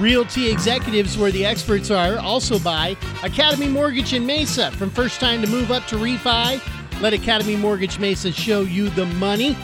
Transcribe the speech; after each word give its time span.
Realty 0.00 0.50
Executives, 0.50 1.18
where 1.18 1.30
the 1.30 1.44
experts 1.44 1.90
are. 1.90 2.16
Also 2.16 2.58
by 2.58 2.96
Academy 3.22 3.68
Mortgage 3.68 4.14
in 4.14 4.24
Mesa. 4.24 4.70
From 4.72 4.88
first 4.88 5.20
time 5.20 5.42
to 5.42 5.46
move 5.46 5.70
up 5.70 5.86
to 5.88 5.96
refi, 5.96 6.58
let 7.02 7.12
Academy 7.12 7.54
Mortgage 7.54 7.98
Mesa 7.98 8.32
show 8.32 8.62
you 8.62 8.88
the 8.90 9.04
money. 9.04 9.56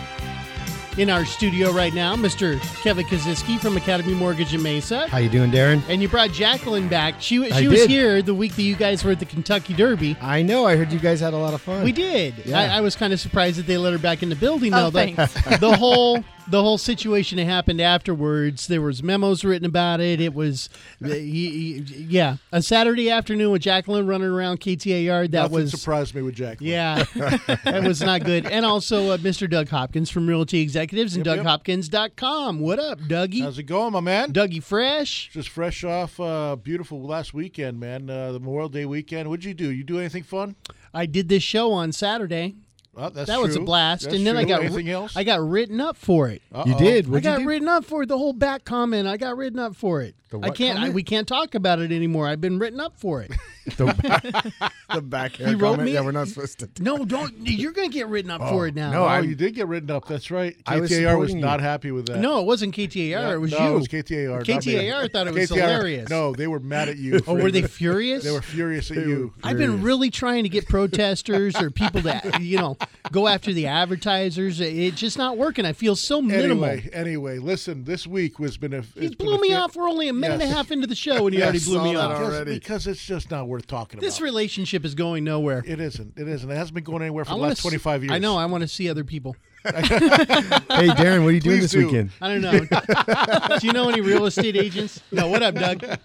In 0.99 1.11
our 1.11 1.27
studio 1.27 1.73
right 1.73 1.93
now, 1.93 2.17
Mr. 2.17 2.59
Kevin 2.83 3.05
Kaziski 3.05 3.61
from 3.61 3.77
Academy 3.77 4.15
Mortgage 4.15 4.55
in 4.55 4.63
Mesa. 4.63 5.07
How 5.09 5.19
you 5.19 5.29
doing, 5.29 5.51
Darren? 5.51 5.83
And 5.91 6.01
you 6.01 6.09
brought 6.09 6.33
Jacqueline 6.33 6.89
back. 6.89 7.21
She, 7.21 7.51
I 7.51 7.61
she 7.61 7.69
was 7.69 7.81
did. 7.81 7.91
here 7.91 8.23
the 8.23 8.35
week 8.35 8.57
that 8.57 8.63
you 8.63 8.77
guys 8.77 9.05
were 9.05 9.13
at 9.13 9.19
the 9.19 9.27
Kentucky 9.27 9.75
Derby. 9.75 10.17
I 10.23 10.41
know. 10.41 10.67
I 10.67 10.77
heard 10.77 10.91
you 10.93 10.99
guys 10.99 11.21
had 11.21 11.35
a 11.35 11.37
lot 11.37 11.53
of 11.53 11.61
fun. 11.61 11.85
We 11.85 11.93
did. 11.93 12.35
Yeah. 12.47 12.61
I, 12.61 12.79
I 12.79 12.81
was 12.81 12.97
kind 12.97 13.13
of 13.13 13.21
surprised 13.21 13.59
that 13.59 13.67
they 13.67 13.77
let 13.77 13.93
her 13.93 13.99
back 13.99 14.23
in 14.23 14.31
the 14.31 14.37
building. 14.37 14.73
Oh, 14.73 14.89
though. 14.89 15.05
the, 15.07 15.59
the 15.61 15.77
whole 15.77 16.25
the 16.49 16.63
whole 16.63 16.79
situation 16.79 17.37
that 17.39 17.45
happened 17.47 17.81
afterwards. 17.81 18.67
There 18.67 18.81
was 18.83 19.03
memos 19.03 19.45
written 19.45 19.67
about 19.67 20.01
it. 20.01 20.21
It 20.21 20.35
was, 20.35 20.69
uh, 21.05 21.09
he- 21.11 21.81
he- 21.83 22.05
yeah, 22.09 22.37
a 22.53 22.63
Saturday 22.63 23.11
afternoon 23.11 23.51
with 23.51 23.63
Jacqueline 23.63 24.07
running 24.07 24.29
around 24.29 24.61
KTAR. 24.61 25.31
That 25.31 25.43
Nothing 25.43 25.53
was. 25.55 25.71
surprised 25.73 26.15
me 26.15 26.23
with 26.23 26.35
Jack. 26.35 26.59
Yeah, 26.61 27.05
that 27.15 27.83
was 27.85 28.01
not 28.01 28.25
good. 28.25 28.47
And 28.47 28.65
also 28.65 29.11
uh, 29.11 29.17
Mr. 29.19 29.49
Doug 29.51 29.69
Hopkins 29.69 30.11
from 30.11 30.27
Realty 30.27 30.61
Executives 30.61 31.17
and 31.17 31.25
Yep, 31.27 31.37
yep. 31.39 31.45
DougHopkins.com. 31.47 32.61
What 32.61 32.79
up, 32.79 32.99
Dougie? 33.01 33.43
How's 33.43 33.59
it 33.59 33.65
going, 33.65 33.93
my 33.93 34.01
man? 34.01 34.33
Dougie 34.33 34.63
Fresh. 34.63 35.31
Just 35.33 35.49
fresh 35.49 35.85
off 35.85 36.19
uh, 36.21 36.57
beautiful 36.57 37.03
last 37.03 37.35
weekend, 37.35 37.79
man. 37.81 38.09
Uh, 38.09 38.33
the 38.33 38.41
Memorial 38.41 38.69
Day 38.69 38.85
weekend. 38.85 39.29
What'd 39.29 39.45
you 39.45 39.55
do? 39.55 39.71
You 39.71 39.85
do 39.85 39.99
anything 39.99 40.23
fun? 40.23 40.57
I 40.95 41.07
did 41.07 41.29
this 41.29 41.43
show 41.43 41.73
on 41.73 41.93
Saturday. 41.93 42.55
Well, 42.97 43.11
that's 43.11 43.29
that 43.29 43.41
was 43.41 43.55
a 43.57 43.61
blast. 43.61 44.05
That's 44.05 44.17
and 44.17 44.27
then 44.27 44.39
I 44.39 44.45
got 44.45 44.63
anything 44.63 44.89
else? 44.89 45.17
I 45.17 45.23
got 45.23 45.47
written 45.47 45.83
up 45.83 45.99
for 45.99 46.29
it. 46.29 46.41
You 46.51 46.73
Uh-oh. 46.73 46.79
did. 46.79 47.07
I 47.07 47.09
What'd 47.11 47.25
got 47.25 47.41
you 47.41 47.47
written 47.49 47.69
up 47.69 47.85
for 47.85 48.03
it. 48.05 48.07
The 48.07 48.17
whole 48.17 48.33
back 48.33 48.65
comment. 48.65 49.07
I 49.07 49.19
got 49.19 49.37
written 49.37 49.59
up 49.59 49.77
for 49.77 50.01
it. 50.01 50.15
The 50.31 50.41
I 50.41 50.51
can't. 50.51 50.79
I, 50.79 50.89
we 50.89 51.03
can't 51.03 51.29
talk 51.29 51.55
about 51.55 51.79
it 51.79 51.93
anymore. 51.93 52.27
I've 52.27 52.41
been 52.41 52.59
written 52.59 52.81
up 52.81 52.99
for 52.99 53.23
it. 53.23 53.33
the, 53.77 53.87
back, 53.87 54.73
the 54.95 55.03
back 55.03 55.37
hair 55.37 55.49
He 55.49 55.55
wrote 55.57 55.73
comment 55.73 55.87
me- 55.87 55.93
that 55.95 56.05
we're 56.05 56.13
not 56.13 56.29
supposed 56.29 56.61
to. 56.61 56.71
no, 56.81 57.05
don't. 57.05 57.35
You're 57.43 57.73
gonna 57.73 57.89
get 57.89 58.07
written 58.07 58.31
up 58.31 58.41
for 58.41 58.63
oh, 58.65 58.69
it 58.69 58.77
now. 58.77 58.93
no, 58.93 59.03
Oh, 59.03 59.07
I- 59.07 59.21
you 59.21 59.35
did 59.35 59.57
get 59.57 59.67
written 59.67 59.91
up. 59.91 60.07
That's 60.07 60.31
right. 60.31 60.57
I 60.67 60.79
was 60.79 60.91
was, 60.91 61.35
not 61.35 61.59
you. 61.59 61.65
happy 61.67 61.91
with 61.91 62.07
that. 62.07 62.19
No, 62.19 62.41
it 62.41 62.47
wasn't 62.47 62.77
KTAR. 62.77 63.23
No, 63.23 63.33
it 63.33 63.41
was 63.41 63.51
no, 63.51 63.59
you. 63.59 63.75
it 63.75 63.79
was 63.79 63.89
KTAR. 63.89 64.45
KTAR 64.45 65.13
thought 65.13 65.27
it 65.27 65.35
was 65.35 65.51
KTAR 65.51 65.57
hilarious. 65.57 66.09
No, 66.09 66.33
they 66.33 66.47
were 66.47 66.61
mad 66.61 66.89
at 66.89 66.97
you. 66.97 67.21
Oh, 67.27 67.35
were 67.35 67.51
they 67.51 67.63
furious? 67.67 68.23
They 68.23 68.31
were 68.31 68.41
furious 68.41 68.89
at 68.93 68.99
you. 68.99 69.35
I've 69.43 69.59
been 69.59 69.83
really 69.83 70.11
trying 70.11 70.45
to 70.45 70.49
get 70.49 70.69
protesters 70.69 71.61
or 71.61 71.71
people 71.71 72.03
that 72.03 72.41
you 72.41 72.59
know 72.59 72.77
go 73.13 73.29
after 73.29 73.53
the 73.53 73.67
advertisers. 73.67 74.61
It's 74.61 74.99
just 75.01 75.19
not 75.19 75.37
working. 75.37 75.65
I 75.65 75.73
feel 75.73 75.97
so 75.97 76.21
minimal. 76.23 76.65
Anyway, 76.65 76.91
anyway, 76.93 77.39
listen. 77.39 77.85
This 77.85 78.07
week 78.07 78.39
was 78.39 78.57
been 78.57 78.75
a. 78.75 78.83
he 78.99 79.15
blew 79.15 79.39
me 79.41 79.51
fa- 79.51 79.57
off. 79.61 79.77
We're 79.77 79.89
only 79.89 80.09
a 80.09 80.13
minute 80.13 80.35
and 80.41 80.43
a 80.43 80.55
half 80.55 80.71
into 80.71 80.87
the 80.87 80.95
show, 80.95 81.27
and 81.27 81.35
he 81.35 81.39
Yeah, 81.41 81.47
already 81.47 81.61
blew 81.65 81.83
me 81.83 81.97
off. 81.97 82.19
Because, 82.19 82.35
already. 82.35 82.55
because 82.55 82.87
it's 82.87 83.05
just 83.05 83.31
not 83.31 83.49
worth 83.49 83.67
talking 83.67 84.01
This 84.01 84.17
about. 84.17 84.17
This 84.17 84.21
relationship 84.21 84.85
is 84.85 84.95
going 84.95 85.25
nowhere. 85.25 85.63
it 85.67 85.81
isn't. 85.81 86.15
It 86.17 86.29
isn't. 86.29 86.51
It 86.51 86.55
hasn't 86.57 86.75
been 86.75 86.85
going 86.85 87.03
anywhere 87.03 87.25
for 87.25 87.33
I 87.33 87.35
the 87.35 87.41
last 87.43 87.59
s- 87.59 87.63
25 87.63 88.03
years. 88.05 88.13
I 88.13 88.19
know. 88.19 88.37
I 88.37 88.47
want 88.47 88.63
to 88.63 88.69
see 88.69 88.89
other 88.89 89.05
people. 89.05 89.37
Hey, 90.77 90.89
Darren, 90.89 91.23
what 91.23 91.29
are 91.29 91.33
you 91.33 91.41
doing 91.41 91.59
Please 91.59 91.63
this 91.63 91.71
do. 91.73 91.87
weekend? 91.87 92.11
I 92.21 92.29
don't 92.29 92.43
know. 92.43 93.57
Do 93.59 93.67
you 93.67 93.73
know 93.73 93.89
any 93.89 94.01
real 94.01 94.27
estate 94.27 94.57
agents? 94.57 95.01
No. 95.11 95.29
What 95.29 95.43
up, 95.43 95.55
Doug? 95.55 95.85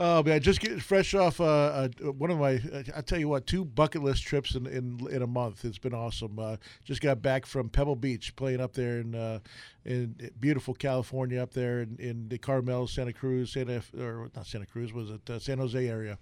Oh 0.00 0.22
man, 0.22 0.40
just 0.40 0.60
get 0.60 0.80
fresh 0.80 1.12
off 1.14 1.40
uh, 1.40 1.44
uh, 1.44 1.88
one 2.12 2.30
of 2.30 2.38
my. 2.38 2.54
Uh, 2.72 2.84
I 2.94 3.00
tell 3.00 3.18
you 3.18 3.26
what, 3.28 3.48
two 3.48 3.64
bucket 3.64 4.00
list 4.00 4.22
trips 4.22 4.54
in 4.54 4.64
in, 4.66 5.00
in 5.10 5.22
a 5.22 5.26
month. 5.26 5.64
It's 5.64 5.78
been 5.78 5.92
awesome. 5.94 6.38
Uh, 6.38 6.56
just 6.84 7.00
got 7.00 7.20
back 7.20 7.44
from 7.46 7.68
Pebble 7.68 7.96
Beach, 7.96 8.36
playing 8.36 8.60
up 8.60 8.74
there 8.74 9.00
in 9.00 9.16
uh, 9.16 9.40
in 9.84 10.30
beautiful 10.38 10.72
California, 10.74 11.42
up 11.42 11.52
there 11.52 11.80
in, 11.80 11.96
in 11.98 12.28
the 12.28 12.38
Carmel, 12.38 12.86
Santa 12.86 13.12
Cruz, 13.12 13.52
Santa 13.52 13.82
or 13.98 14.30
not 14.36 14.46
Santa 14.46 14.66
Cruz, 14.66 14.92
was 14.92 15.10
it 15.10 15.28
uh, 15.28 15.40
San 15.40 15.58
Jose 15.58 15.88
area? 15.88 16.16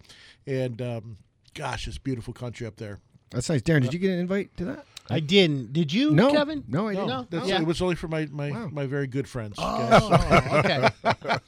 And 0.47 0.81
um, 0.81 1.19
gosh, 1.53 1.87
it's 1.87 1.99
beautiful 1.99 2.33
country 2.33 2.67
up 2.67 2.77
there. 2.77 3.01
That's 3.31 3.51
nice. 3.51 3.61
Darren, 3.61 3.83
did 3.83 3.93
you 3.93 3.99
get 3.99 4.13
an 4.13 4.21
invite 4.21 4.57
to 4.57 4.65
that? 4.67 4.87
I 5.09 5.21
didn't. 5.21 5.73
Did 5.73 5.93
you, 5.93 6.11
No. 6.13 6.33
Kevin? 6.33 6.65
No, 6.67 6.89
I 6.89 6.95
didn't. 6.95 7.09
No. 7.09 7.27
that's, 7.31 7.49
Yeah. 7.49 7.61
it 7.61 7.67
was 7.67 7.81
only 7.81 7.95
for 7.95 8.09
my 8.09 8.27
my, 8.27 8.51
Wow. 8.51 8.69
my 8.73 8.87
very 8.87 9.07
good 9.07 9.29
friends. 9.29 9.55
Oh, 9.59 10.59
okay. 10.65 10.89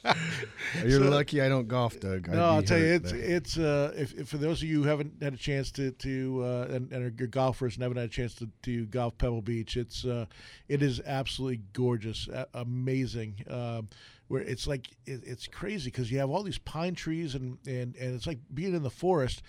You're 0.85 1.03
So- 1.03 1.09
lucky 1.09 1.41
I 1.41 1.49
don't 1.49 1.67
golf, 1.67 1.99
Doug. 1.99 2.29
I'd 2.29 2.35
No, 2.35 2.45
I'll 2.45 2.61
be 2.61 2.67
tell 2.67 2.79
you, 2.79 2.85
it's 2.85 3.11
there. 3.11 3.21
it's 3.21 3.57
uh, 3.57 3.93
if, 3.97 4.13
if 4.13 4.27
for 4.29 4.37
those 4.37 4.61
of 4.61 4.69
you 4.69 4.83
who 4.83 4.87
haven't 4.89 5.21
had 5.21 5.33
a 5.33 5.37
chance 5.37 5.71
to 5.73 5.91
to 5.91 6.41
uh, 6.43 6.67
and, 6.73 6.91
and 6.91 7.03
are 7.03 7.09
good 7.09 7.31
golfers 7.31 7.75
and 7.75 7.83
haven't 7.83 7.97
had 7.97 8.05
a 8.07 8.11
chance 8.11 8.33
to, 8.35 8.49
to 8.63 8.85
golf 8.87 9.17
Pebble 9.17 9.41
Beach, 9.41 9.75
it's 9.77 10.05
uh, 10.05 10.25
it 10.67 10.81
is 10.81 11.01
absolutely 11.05 11.61
gorgeous, 11.73 12.27
a- 12.27 12.47
amazing. 12.53 13.43
Um, 13.49 13.89
where 14.27 14.41
it's 14.41 14.67
like 14.67 14.89
it, 15.07 15.21
it's 15.25 15.47
crazy 15.47 15.89
because 15.89 16.11
you 16.11 16.19
have 16.19 16.29
all 16.29 16.43
these 16.43 16.59
pine 16.59 16.93
trees 16.93 17.33
and, 17.35 17.57
and 17.65 17.95
and 17.95 18.15
it's 18.15 18.27
like 18.27 18.39
being 18.53 18.75
in 18.75 18.83
the 18.83 18.89
forest. 18.91 19.41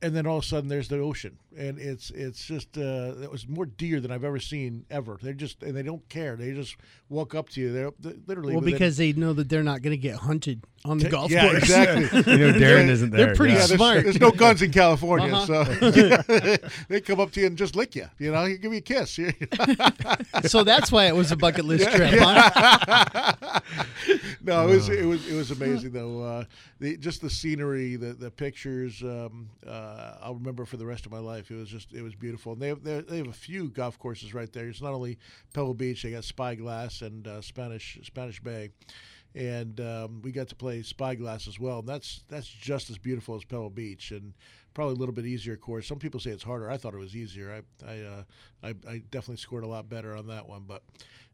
And 0.00 0.14
then 0.14 0.28
all 0.28 0.38
of 0.38 0.44
a 0.44 0.46
sudden, 0.46 0.68
there's 0.68 0.86
the 0.86 0.98
ocean, 1.00 1.38
and 1.56 1.76
it's 1.76 2.10
it's 2.10 2.44
just 2.44 2.78
uh, 2.78 3.14
it 3.20 3.28
was 3.32 3.48
more 3.48 3.66
deer 3.66 3.98
than 3.98 4.12
I've 4.12 4.22
ever 4.22 4.38
seen 4.38 4.84
ever. 4.90 5.18
They're 5.20 5.32
just 5.32 5.60
and 5.64 5.76
they 5.76 5.82
don't 5.82 6.08
care. 6.08 6.36
They 6.36 6.52
just 6.52 6.76
walk 7.08 7.34
up 7.34 7.48
to 7.50 7.60
you. 7.60 7.72
They're, 7.72 7.90
they're 7.98 8.14
literally 8.28 8.52
Well, 8.54 8.64
because 8.64 8.96
they 8.96 9.12
know 9.12 9.32
that 9.32 9.48
they're 9.48 9.64
not 9.64 9.82
going 9.82 9.90
to 9.90 9.96
get 10.00 10.14
hunted 10.16 10.62
on 10.84 10.98
the 10.98 11.08
golf 11.08 11.32
yeah, 11.32 11.48
course. 11.48 11.62
exactly. 11.64 12.18
you 12.32 12.38
know, 12.38 12.52
Darren 12.52 12.88
isn't 12.88 13.10
there. 13.10 13.26
They're 13.26 13.34
pretty 13.34 13.54
Yeah, 13.54 13.60
yeah. 13.60 13.66
there's, 13.66 13.78
smart. 13.78 14.02
there's 14.04 14.20
no 14.20 14.30
guns 14.30 14.62
in 14.62 14.70
California, 14.70 15.34
Uh-huh. 15.34 15.64
so 15.64 16.58
they 16.88 17.00
come 17.00 17.18
up 17.18 17.32
to 17.32 17.40
you 17.40 17.46
and 17.48 17.58
just 17.58 17.74
lick 17.74 17.96
you. 17.96 18.06
You 18.20 18.30
know, 18.30 18.44
you 18.44 18.56
give 18.58 18.70
you 18.72 18.78
a 18.78 18.80
kiss. 18.80 19.18
So 20.44 20.62
that's 20.62 20.92
why 20.92 21.06
it 21.06 21.16
was 21.16 21.32
a 21.32 21.36
bucket 21.36 21.64
list 21.64 21.90
trip. 21.90 22.14
Huh? 22.20 23.60
no, 24.42 24.68
it 24.68 24.74
was 24.76 24.88
it 24.88 25.04
was 25.04 25.26
it 25.28 25.34
was 25.34 25.50
amazing 25.50 25.90
though. 25.92 26.22
Uh, 26.22 26.44
the 26.78 26.96
just 26.98 27.20
the 27.20 27.30
scenery, 27.30 27.96
the 27.96 28.12
the 28.12 28.30
pictures. 28.30 29.02
Um, 29.02 29.48
uh, 29.66 29.87
I'll 30.20 30.34
remember 30.34 30.64
for 30.64 30.76
the 30.76 30.86
rest 30.86 31.06
of 31.06 31.12
my 31.12 31.18
life. 31.18 31.50
It 31.50 31.56
was 31.56 31.68
just 31.68 31.92
it 31.92 32.02
was 32.02 32.14
beautiful. 32.14 32.52
And 32.52 32.62
they 32.62 32.68
have 32.68 32.82
they 32.82 33.18
have 33.18 33.28
a 33.28 33.32
few 33.32 33.68
golf 33.70 33.98
courses 33.98 34.34
right 34.34 34.52
there. 34.52 34.68
It's 34.68 34.82
not 34.82 34.92
only 34.92 35.18
Pebble 35.52 35.74
Beach. 35.74 36.02
They 36.02 36.10
got 36.10 36.24
Spyglass 36.24 37.02
and 37.02 37.26
uh, 37.26 37.40
Spanish 37.40 37.98
Spanish 38.02 38.40
Bay. 38.40 38.70
And 39.34 39.78
um, 39.80 40.22
we 40.22 40.32
got 40.32 40.48
to 40.48 40.56
play 40.56 40.82
Spyglass 40.82 41.46
as 41.46 41.60
well, 41.60 41.80
and 41.80 41.88
that's 41.88 42.24
that's 42.28 42.48
just 42.48 42.88
as 42.90 42.98
beautiful 42.98 43.36
as 43.36 43.44
Pebble 43.44 43.70
Beach, 43.70 44.10
and 44.10 44.32
probably 44.74 44.94
a 44.94 44.98
little 44.98 45.14
bit 45.14 45.26
easier 45.26 45.56
course. 45.56 45.86
Some 45.86 45.98
people 45.98 46.18
say 46.18 46.30
it's 46.30 46.42
harder. 46.42 46.70
I 46.70 46.78
thought 46.78 46.94
it 46.94 46.98
was 46.98 47.14
easier. 47.14 47.62
I 47.84 47.86
I, 47.86 48.00
uh, 48.00 48.22
I, 48.62 48.68
I 48.90 48.98
definitely 49.10 49.36
scored 49.36 49.64
a 49.64 49.68
lot 49.68 49.88
better 49.88 50.16
on 50.16 50.28
that 50.28 50.48
one, 50.48 50.64
but 50.66 50.82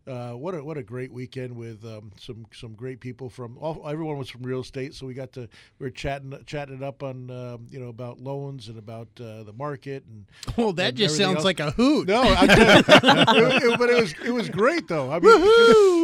uh, 0.06 0.32
what 0.32 0.54
a 0.54 0.62
what 0.62 0.76
a 0.76 0.82
great 0.82 1.10
weekend 1.12 1.56
with 1.56 1.84
um, 1.84 2.12
some 2.20 2.46
some 2.52 2.74
great 2.74 3.00
people 3.00 3.30
from 3.30 3.56
all, 3.58 3.82
everyone 3.88 4.18
was 4.18 4.28
from 4.28 4.42
real 4.42 4.60
estate, 4.60 4.94
so 4.94 5.06
we 5.06 5.14
got 5.14 5.32
to 5.32 5.48
we 5.78 5.86
were 5.86 5.90
chatting 5.90 6.32
chatting 6.46 6.76
it 6.76 6.82
up 6.82 7.02
on 7.02 7.30
um, 7.30 7.66
you 7.70 7.80
know 7.80 7.88
about 7.88 8.20
loans 8.20 8.68
and 8.68 8.78
about 8.78 9.08
uh, 9.20 9.42
the 9.44 9.52
market 9.56 10.04
and 10.10 10.26
Well, 10.58 10.72
that 10.74 10.88
and 10.88 10.96
just 10.96 11.16
sounds 11.16 11.36
else. 11.36 11.44
like 11.44 11.60
a 11.60 11.70
hoot. 11.70 12.08
no, 12.08 12.22
I 12.22 12.44
it, 12.48 13.62
it- 13.64 13.78
but 13.78 13.90
it 13.90 14.00
was 14.00 14.14
it 14.24 14.30
was 14.30 14.48
great 14.50 14.88
though. 14.88 15.10
I 15.10 15.18
mean, 15.20 15.32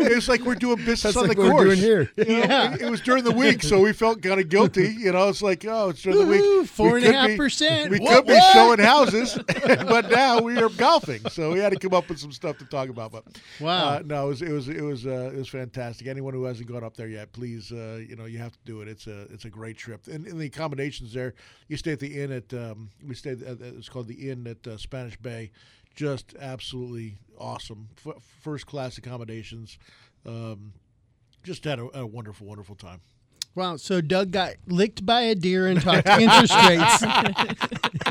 it 0.07 0.15
was 0.15 0.29
like 0.29 0.41
we're 0.43 0.55
doing 0.55 0.77
business 0.79 1.03
That's 1.03 1.17
on 1.19 1.29
like 1.29 1.37
the 1.37 1.43
what 1.45 1.53
course. 1.53 1.69
we're 1.69 1.75
doing 1.75 1.79
here. 1.79 2.11
You 2.17 2.25
know, 2.25 2.39
Yeah. 2.39 2.75
it, 2.75 2.83
it 2.83 2.91
was 2.91 3.01
during 3.01 3.25
the 3.25 3.33
week, 3.33 3.63
so 3.63 3.81
we 3.81 3.93
felt 3.93 4.23
kind 4.23 4.41
of 4.41 4.49
guilty. 4.49 4.97
You 5.01 5.13
know, 5.13 5.29
it's 5.29 5.41
like, 5.43 5.65
oh, 5.67 5.91
it's 5.91 6.03
during 6.03 6.19
the 6.19 6.27
week. 6.27 6.69
four 6.69 6.95
We 6.95 7.07
and 7.07 7.15
a 7.15 7.19
half 7.19 7.29
be- 7.29 7.37
percent. 7.37 7.91
We 7.91 7.99
What, 8.01 8.17
could 8.17 8.27
be 8.27 8.33
what? 8.35 8.53
showing 8.53 8.79
houses, 8.81 9.39
but 9.65 10.11
now 10.11 10.41
we 10.41 10.59
are 10.61 10.69
golfing, 10.69 11.27
so 11.31 11.53
we 11.53 11.59
had 11.59 11.73
to 11.73 11.79
come 11.79 11.95
up 11.95 12.09
with 12.09 12.19
some 12.19 12.33
stuff 12.33 12.59
to 12.59 12.65
talk 12.67 12.89
about. 12.91 13.13
But 13.13 13.25
Wow. 13.61 13.89
uh, 13.90 13.90
no, 14.05 14.27
it 14.27 14.29
was 14.29 14.43
it 14.43 14.51
was 14.53 14.69
it 14.69 14.83
was 14.83 15.07
uh, 15.07 15.31
it 15.33 15.37
was 15.37 15.49
fantastic. 15.49 16.07
Anyone 16.07 16.35
who 16.35 16.45
hasn't 16.45 16.69
gone 16.69 16.85
up 16.85 16.97
there 16.97 17.09
yet, 17.09 17.33
please, 17.33 17.73
uh, 17.73 18.01
you 18.07 18.17
know, 18.17 18.25
you 18.25 18.39
have 18.39 18.53
to 18.53 18.59
do 18.65 18.81
it. 18.81 18.89
It's 18.89 19.07
a 19.07 19.23
it's 19.33 19.45
a 19.45 19.51
great 19.51 19.77
trip, 19.77 20.07
and, 20.07 20.27
and 20.27 20.41
the 20.41 20.47
accommodations 20.47 21.13
there. 21.13 21.35
You 21.69 21.77
stay 21.77 21.93
at 21.93 22.01
the 22.01 22.21
inn 22.23 22.33
at 22.33 22.53
um, 22.55 22.91
we 23.07 23.15
stayed 23.15 23.43
at 23.43 23.61
it's 23.61 23.89
called 23.89 24.09
the 24.09 24.31
Inn 24.31 24.47
at 24.47 24.67
uh, 24.67 24.77
Spanish 24.77 25.17
Bay. 25.17 25.51
Just 25.95 26.35
absolutely 26.41 27.19
awesome, 27.39 27.89
F- 28.07 28.23
first 28.41 28.67
class 28.67 28.97
accommodations. 28.97 29.79
Um, 30.25 30.73
just 31.43 31.65
had 31.65 31.79
a, 31.79 31.99
a 31.99 32.07
wonderful, 32.07 32.47
wonderful 32.47 32.77
time. 32.77 33.01
Wow. 33.55 33.77
So 33.77 34.01
Doug 34.01 34.31
got 34.31 34.55
licked 34.69 35.05
by 35.05 35.23
a 35.23 35.35
deer 35.35 35.67
and 35.67 35.81
talked 35.83 36.07
interest 36.09 36.55
rates. 36.69 37.03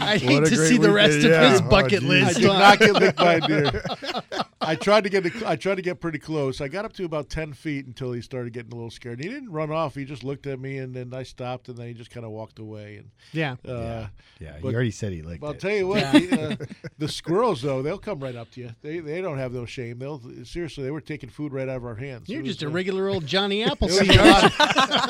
I 0.00 0.18
hate 0.18 0.44
to 0.44 0.54
great 0.56 0.68
see 0.68 0.78
the 0.78 0.90
rest 0.92 1.16
weekend. 1.16 1.34
of 1.34 1.50
his 1.50 1.60
Yeah. 1.60 1.66
Oh, 1.66 1.70
bucket. 1.70 2.02
I 2.02 2.06
list. 2.06 2.36
did 2.40 2.46
not 2.46 2.78
get 2.78 2.92
licked 2.94 3.16
by 3.18 3.34
a 3.34 3.40
deer. 3.40 3.82
I 4.60 4.76
tried 4.76 5.04
to 5.04 5.10
get 5.10 5.42
I 5.44 5.56
tried 5.56 5.74
to 5.74 5.82
get 5.82 6.00
pretty 6.00 6.18
close. 6.18 6.60
I 6.62 6.68
got 6.68 6.84
up 6.86 6.92
to 6.94 7.04
about 7.04 7.28
ten 7.28 7.52
feet 7.52 7.86
until 7.86 8.12
he 8.12 8.22
started 8.22 8.52
getting 8.54 8.72
a 8.72 8.74
little 8.74 8.90
scared. 8.90 9.20
He 9.20 9.28
didn't 9.28 9.50
run 9.52 9.70
off. 9.70 9.94
He 9.94 10.04
just 10.06 10.24
looked 10.24 10.46
at 10.46 10.58
me, 10.58 10.78
and 10.78 10.94
then 10.94 11.12
I 11.12 11.22
stopped, 11.22 11.68
and 11.68 11.76
then 11.76 11.88
he 11.88 11.92
just 11.94 12.10
kind 12.10 12.24
of 12.24 12.32
walked 12.32 12.58
away. 12.58 12.96
And 12.96 13.10
Yeah. 13.32 13.56
uh, 13.68 14.06
Yeah, 14.40 14.56
But- 14.62 14.68
he 14.70 14.74
already 14.74 14.90
said 14.90 15.12
he 15.12 15.20
liked 15.22 15.42
I'll 15.44 15.50
it. 15.50 15.60
tell 15.60 15.70
you 15.72 15.86
what, 15.88 16.00
the, 16.12 16.56
uh, 16.62 16.64
the 16.98 17.08
squirrels 17.08 17.60
though, 17.62 17.82
they'll 17.82 17.98
come 17.98 18.20
right 18.20 18.34
up 18.36 18.50
to 18.52 18.60
you. 18.60 18.70
They 18.80 19.00
they 19.00 19.20
don't 19.20 19.38
have 19.38 19.52
no 19.52 19.66
shame. 19.66 19.98
They'll 19.98 20.20
seriously, 20.44 20.84
they 20.84 20.90
were 20.90 21.00
taking 21.02 21.28
food 21.28 21.52
right 21.52 21.68
out 21.68 21.76
of 21.76 21.84
our 21.84 21.96
hands. 21.96 22.28
You're 22.28 22.40
was, 22.42 22.50
just 22.52 22.62
a 22.62 22.68
uh, 22.68 22.70
regular 22.70 23.08
old 23.08 23.26
Johnny 23.26 23.62
Appleseed. 23.64 24.10
a 24.16 24.24
lot, 24.24 24.43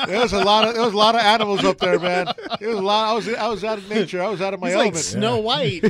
there 0.07 0.21
was 0.21 0.33
a 0.33 0.45
lot 0.45 0.67
of 0.69 0.75
there 0.75 0.83
was 0.85 0.95
a 0.95 0.97
lot 0.97 1.15
of 1.15 1.21
animals 1.21 1.65
up 1.65 1.79
there, 1.79 1.99
man. 1.99 2.27
It 2.61 2.67
was 2.67 2.79
a 2.79 2.83
lot. 2.83 3.09
I 3.11 3.15
was 3.15 3.29
I 3.29 3.49
was 3.49 3.65
out 3.65 3.79
of 3.79 3.89
nature. 3.89 4.23
I 4.23 4.29
was 4.29 4.41
out 4.41 4.55
of 4.55 4.61
my 4.61 4.69
He's 4.69 4.77
like 4.77 4.95
element. 4.95 5.05
Snow 5.05 5.39
White. 5.39 5.83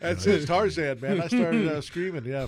That's 0.00 0.26
it, 0.26 0.46
Tarzan, 0.46 1.00
man. 1.00 1.20
I 1.20 1.28
started 1.28 1.68
uh, 1.68 1.80
screaming. 1.80 2.24
Yeah. 2.24 2.46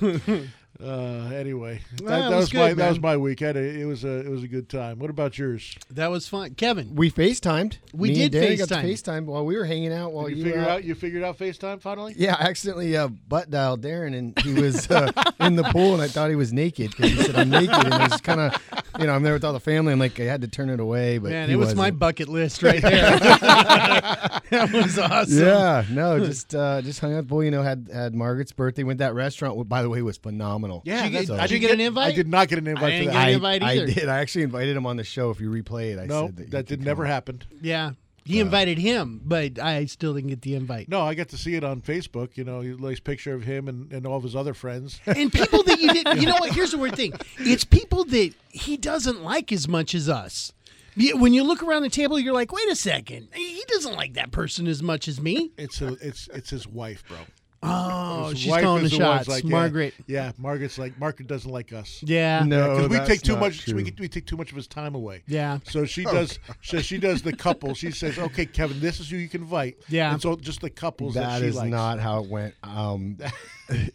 Uh, 0.82 1.30
anyway, 1.32 1.80
that, 1.98 2.02
Well, 2.02 2.20
that 2.20 2.30
that 2.30 2.36
was, 2.36 2.44
was 2.46 2.54
my 2.54 2.68
good, 2.70 2.76
that 2.78 2.88
was 2.88 3.00
my 3.00 3.16
week. 3.16 3.40
Had 3.40 3.56
a, 3.56 3.60
it 3.60 3.84
was 3.84 4.02
a 4.04 4.18
it 4.26 4.28
was 4.28 4.42
a 4.42 4.48
good 4.48 4.68
time. 4.68 4.98
What 4.98 5.08
about 5.08 5.38
yours? 5.38 5.74
that 5.90 6.10
was 6.10 6.26
fun. 6.28 6.54
Kevin, 6.54 6.96
We 6.96 7.10
FaceTimed. 7.12 7.78
We 7.92 8.08
Me 8.08 8.14
did 8.14 8.22
and 8.22 8.32
Danny 8.32 8.56
got 8.56 8.68
to 8.68 8.74
FaceTime. 8.74 8.84
FaceTime 8.84 9.24
while 9.26 9.44
we 9.46 9.56
were 9.56 9.64
hanging 9.64 9.92
out 9.92 10.12
while 10.12 10.26
Did 10.26 10.38
you, 10.38 10.44
you 10.44 10.50
figure 10.52 10.68
out 10.68 10.84
you 10.84 10.94
figured 10.96 11.22
out 11.22 11.38
FaceTime 11.38 11.80
finally? 11.80 12.14
Yeah, 12.16 12.36
I 12.38 12.48
accidentally 12.48 12.96
uh, 12.96 13.06
butt 13.06 13.50
dialed 13.50 13.82
Darren, 13.82 14.16
and 14.18 14.36
he 14.40 14.52
was 14.60 14.90
uh, 14.90 15.12
in 15.40 15.54
the 15.56 15.62
pool, 15.64 15.94
and 15.94 16.02
I 16.02 16.08
thought 16.08 16.28
he 16.30 16.36
was 16.36 16.52
naked 16.52 16.90
because 16.90 17.12
he 17.12 17.22
said 17.22 17.36
I'm 17.36 17.50
naked, 17.50 17.70
and 17.70 17.94
I 17.94 18.08
was 18.08 18.20
kind 18.20 18.40
of, 18.40 18.54
you 18.98 19.06
know, 19.06 19.12
I'm 19.14 19.22
there 19.22 19.34
with 19.34 19.44
all 19.44 19.52
the 19.52 19.60
family. 19.60 19.92
I'm 19.92 20.00
like, 20.00 20.18
I 20.18 20.24
had 20.24 20.40
to 20.40 20.48
turn 20.48 20.70
it 20.70 20.80
away, 20.80 21.18
but 21.18 21.30
man, 21.30 21.50
it 21.50 21.56
was 21.56 21.74
my 21.76 21.82
wasn't. 21.84 21.98
bucket 22.00 22.28
list 22.28 22.62
right 22.64 22.82
there. 22.82 23.18
that 23.20 24.70
was 24.72 24.98
awesome. 24.98 25.38
Yeah, 25.38 25.84
no, 25.90 26.18
just 26.18 26.52
uh, 26.54 26.82
just 26.82 26.98
hung 27.00 27.14
out. 27.14 27.26
Boy, 27.28 27.42
you 27.42 27.50
know, 27.52 27.62
had 27.62 27.88
had 27.92 28.14
Margaret's 28.14 28.52
birthday. 28.52 28.82
Went 28.82 28.98
to 28.98 29.04
that 29.04 29.14
restaurant. 29.14 29.56
which, 29.56 29.68
By 29.68 29.82
the 29.82 29.88
way, 29.88 30.02
was 30.02 30.16
phenomenal. 30.16 30.63
Yeah, 30.84 31.02
Did 31.04 31.12
you 31.12 31.18
that's- 31.18 31.28
get- 31.28 31.40
I 31.40 31.46
did 31.46 31.52
you 31.54 31.58
didn't 31.60 31.68
get 31.68 31.74
an 31.74 31.86
invite? 31.86 32.06
I 32.06 32.12
did 32.16 32.28
not 32.28 32.48
get 32.48 32.58
an 32.58 32.66
invite 32.66 32.84
I 32.84 32.90
didn't 32.90 33.06
that. 33.06 33.12
get 33.12 33.20
I, 33.20 33.28
an 33.28 33.34
invite 33.34 33.62
I 33.62 33.72
either. 33.72 33.86
did. 33.86 34.08
I 34.08 34.18
actually 34.18 34.42
invited 34.44 34.76
him 34.76 34.86
on 34.86 34.96
the 34.96 35.04
show. 35.04 35.30
If 35.30 35.40
you 35.40 35.50
replay 35.50 35.92
it, 35.94 35.98
I 35.98 36.06
no, 36.06 36.26
said 36.26 36.36
that, 36.36 36.50
that, 36.50 36.66
did 36.66 36.82
never 36.84 37.04
happen. 37.04 37.42
Yeah. 37.60 37.92
He 38.26 38.40
invited 38.40 38.78
him, 38.78 39.20
but 39.22 39.58
I 39.58 39.84
still 39.84 40.14
didn't 40.14 40.30
get 40.30 40.40
the 40.40 40.54
invite. 40.54 40.88
No, 40.88 41.02
I 41.02 41.12
got 41.14 41.28
to 41.28 41.36
see 41.36 41.56
it 41.56 41.62
on 41.64 41.82
Facebook. 41.82 42.38
You 42.38 42.44
know, 42.44 42.60
a 42.60 42.64
nice 42.64 42.98
picture 42.98 43.34
of 43.34 43.42
him 43.42 43.68
and, 43.68 43.92
and 43.92 44.06
all 44.06 44.16
of 44.16 44.22
his 44.22 44.34
other 44.34 44.54
friends. 44.54 44.98
And 45.04 45.30
people 45.30 45.62
that 45.64 45.78
you 45.78 45.92
didn't, 45.92 46.16
you 46.22 46.26
know 46.26 46.36
what? 46.40 46.54
Here's 46.54 46.70
the 46.70 46.78
weird 46.78 46.96
thing 46.96 47.12
it's 47.38 47.64
people 47.64 48.04
that 48.06 48.32
he 48.48 48.78
doesn't 48.78 49.22
like 49.22 49.52
as 49.52 49.68
much 49.68 49.94
as 49.94 50.08
us. 50.08 50.54
When 50.96 51.34
you 51.34 51.42
look 51.42 51.62
around 51.62 51.82
the 51.82 51.90
table, 51.90 52.18
you're 52.18 52.32
like, 52.32 52.50
wait 52.50 52.66
a 52.70 52.76
second. 52.76 53.28
He 53.34 53.62
doesn't 53.68 53.94
like 53.94 54.14
that 54.14 54.30
person 54.30 54.68
as 54.68 54.82
much 54.82 55.06
as 55.06 55.20
me. 55.20 55.50
It's 55.58 55.82
a, 55.82 55.88
it's 56.00 56.28
it's 56.32 56.48
his 56.48 56.66
wife, 56.66 57.04
bro. 57.06 57.18
Oh, 57.66 58.28
His 58.30 58.38
she's 58.38 58.50
wife 58.50 58.62
calling 58.62 58.82
the 58.82 58.86
is 58.86 58.98
the 58.98 59.04
one's 59.04 59.16
shots. 59.18 59.28
like, 59.28 59.44
yeah, 59.44 59.50
Margaret. 59.50 59.94
Yeah, 60.06 60.32
Margaret's 60.38 60.78
like 60.78 60.98
Margaret 60.98 61.26
doesn't 61.28 61.50
like 61.50 61.72
us. 61.72 62.02
Yeah. 62.06 62.44
No, 62.44 62.74
because 62.76 62.88
we 62.90 62.96
that's 62.96 63.08
take 63.08 63.22
too 63.22 63.32
not 63.32 63.40
much. 63.40 63.64
True. 63.64 63.76
We, 63.76 63.94
we 63.98 64.08
take 64.08 64.26
too 64.26 64.36
much 64.36 64.50
of 64.50 64.56
his 64.56 64.66
time 64.66 64.94
away. 64.94 65.22
Yeah. 65.26 65.58
So 65.64 65.84
she 65.84 66.04
does. 66.04 66.38
So 66.62 66.80
she 66.80 66.98
does 66.98 67.22
the 67.22 67.32
couple. 67.34 67.74
She 67.74 67.90
says, 67.90 68.18
"Okay, 68.18 68.46
Kevin, 68.46 68.80
this 68.80 69.00
is 69.00 69.08
who 69.10 69.16
you 69.16 69.28
can 69.28 69.42
invite." 69.42 69.76
Yeah. 69.88 70.12
And 70.12 70.20
so 70.20 70.36
just 70.36 70.60
the 70.60 70.70
couples 70.70 71.14
that, 71.14 71.28
That 71.28 71.40
she 71.40 71.46
is 71.48 71.56
likes. 71.56 71.70
not 71.70 71.98
how 72.00 72.22
it 72.22 72.28
went. 72.30 72.54
Um, 72.62 73.16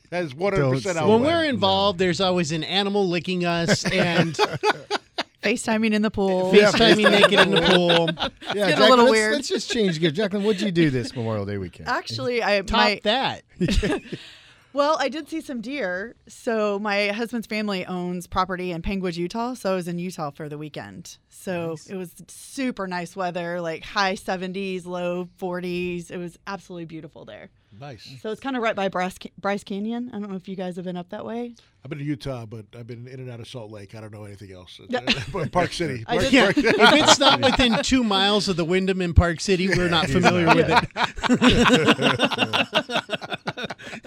That 0.09 0.23
is 0.23 0.33
one 0.33 0.53
hundred 0.53 0.71
percent 0.71 0.97
Don't 0.97 1.05
say 1.05 1.11
When 1.13 1.21
we're 1.21 1.43
involved, 1.45 1.99
there's 1.99 2.19
always 2.19 2.51
an 2.51 2.63
animal 2.63 3.07
licking 3.07 3.45
us 3.45 3.85
and 3.85 4.35
FaceTiming 5.41 5.93
in 5.93 6.01
the 6.01 6.11
pool. 6.11 6.51
FaceTiming 6.51 7.11
naked 7.11 7.39
in 7.39 7.51
the 7.51 7.61
pool. 7.61 8.09
yeah, 8.09 8.29
getting 8.53 8.61
a 8.61 8.69
Jacqueline, 8.69 8.89
little 8.89 9.05
let's, 9.05 9.11
weird. 9.11 9.33
Let's 9.35 9.47
just 9.47 9.71
change 9.71 9.99
gears. 9.99 10.13
Jacqueline, 10.13 10.43
what'd 10.43 10.61
you 10.61 10.71
do 10.71 10.89
this 10.89 11.15
Memorial 11.15 11.45
Day 11.45 11.57
weekend? 11.57 11.87
Actually, 11.87 12.43
I 12.43 12.61
Top 12.61 12.71
my 12.71 12.99
that. 13.03 13.43
well, 14.73 14.97
I 14.99 15.07
did 15.09 15.29
see 15.29 15.41
some 15.41 15.61
deer. 15.61 16.15
So 16.27 16.77
my 16.79 17.07
husband's 17.09 17.47
family 17.47 17.85
owns 17.85 18.27
property 18.27 18.71
in 18.71 18.81
Panguitch, 18.81 19.17
Utah. 19.17 19.53
So 19.53 19.71
I 19.71 19.75
was 19.75 19.87
in 19.87 19.97
Utah 19.97 20.31
for 20.31 20.49
the 20.49 20.57
weekend. 20.57 21.17
So 21.29 21.77
it 21.89 21.95
was 21.95 22.13
super 22.27 22.85
nice 22.85 23.15
weather, 23.15 23.61
like 23.61 23.83
high 23.83 24.15
70s, 24.15 24.85
low 24.85 25.29
40s. 25.39 26.11
It 26.11 26.17
was 26.17 26.37
absolutely 26.47 26.85
beautiful 26.85 27.23
there. 27.23 27.49
Nice. 27.77 28.09
So 28.21 28.31
it's 28.31 28.39
kind 28.41 28.55
of 28.55 28.61
right 28.63 28.75
by 28.75 28.87
Bryce, 28.87 29.17
Bryce 29.37 29.63
Canyon. 29.63 30.09
I 30.13 30.19
don't 30.19 30.29
know 30.29 30.35
if 30.35 30.47
you 30.47 30.55
guys 30.55 30.75
have 30.77 30.85
been 30.85 30.97
up 30.97 31.09
that 31.09 31.25
way. 31.25 31.55
I've 31.83 31.89
been 31.89 31.99
to 31.99 32.03
Utah, 32.05 32.45
but 32.45 32.65
I've 32.77 32.87
been 32.87 33.07
in 33.07 33.19
and 33.21 33.29
out 33.29 33.39
of 33.39 33.47
Salt 33.47 33.71
Lake. 33.71 33.95
I 33.95 34.01
don't 34.01 34.11
know 34.11 34.25
anything 34.25 34.51
else. 34.51 34.79
But 35.31 35.51
Park 35.51 35.71
City. 35.73 36.03
I 36.07 36.17
Park- 36.17 36.23
did- 36.29 36.33
Yeah, 36.33 36.49
if 36.55 36.93
it's 37.09 37.19
not 37.19 37.41
within 37.41 37.81
two 37.83 38.03
miles 38.03 38.47
of 38.49 38.55
the 38.57 38.65
Wyndham 38.65 39.01
in 39.01 39.13
Park 39.13 39.39
City, 39.39 39.67
we're 39.69 39.89
not 39.89 40.07
familiar 40.07 40.47
with 40.55 40.69
it. 40.69 40.85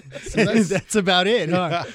that's, 0.35 0.95
about 0.95 1.27
it. 1.27 1.49
Huh? 1.49 1.83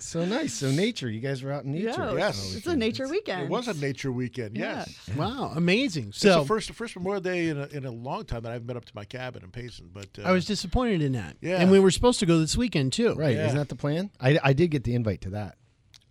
So 0.00 0.24
nice. 0.24 0.54
So 0.54 0.70
nature. 0.70 1.08
You 1.10 1.20
guys 1.20 1.42
were 1.42 1.52
out 1.52 1.64
in 1.64 1.72
nature. 1.72 1.88
Yeah, 1.88 2.14
Yes. 2.14 2.54
it's 2.56 2.66
a 2.66 2.74
nature 2.74 3.06
weekend. 3.06 3.42
It 3.42 3.48
was 3.48 3.68
a 3.68 3.74
nature 3.74 4.10
weekend. 4.10 4.56
Yeah. 4.56 4.84
Yes. 4.86 5.16
Wow, 5.16 5.52
amazing. 5.54 6.08
It's 6.08 6.18
So 6.20 6.40
the 6.40 6.46
first 6.46 6.68
the 6.68 6.74
first 6.74 6.96
Memorial 6.96 7.20
Day 7.20 7.48
in 7.48 7.58
a, 7.58 7.66
in 7.66 7.84
a 7.84 7.90
long 7.90 8.24
time 8.24 8.42
that 8.42 8.48
I 8.48 8.52
haven't 8.54 8.66
been 8.66 8.76
up 8.78 8.86
to 8.86 8.92
my 8.94 9.04
cabin 9.04 9.44
in 9.44 9.50
Payson. 9.50 9.90
But 9.92 10.08
uh, 10.18 10.22
I 10.22 10.32
was 10.32 10.46
disappointed 10.46 11.02
in 11.02 11.12
that. 11.12 11.36
Yeah. 11.40 11.58
and 11.60 11.70
we 11.70 11.78
were 11.80 11.90
supposed 11.90 12.18
to 12.20 12.26
go 12.26 12.38
this 12.40 12.56
weekend 12.56 12.92
too. 12.94 13.14
Right. 13.14 13.36
Yeah. 13.36 13.46
Isn't 13.46 13.58
that 13.58 13.68
the 13.68 13.76
plan? 13.76 14.10
I, 14.20 14.38
I 14.42 14.52
did 14.54 14.68
get 14.70 14.84
the 14.84 14.94
invite 14.94 15.20
to 15.22 15.30
that. 15.30 15.56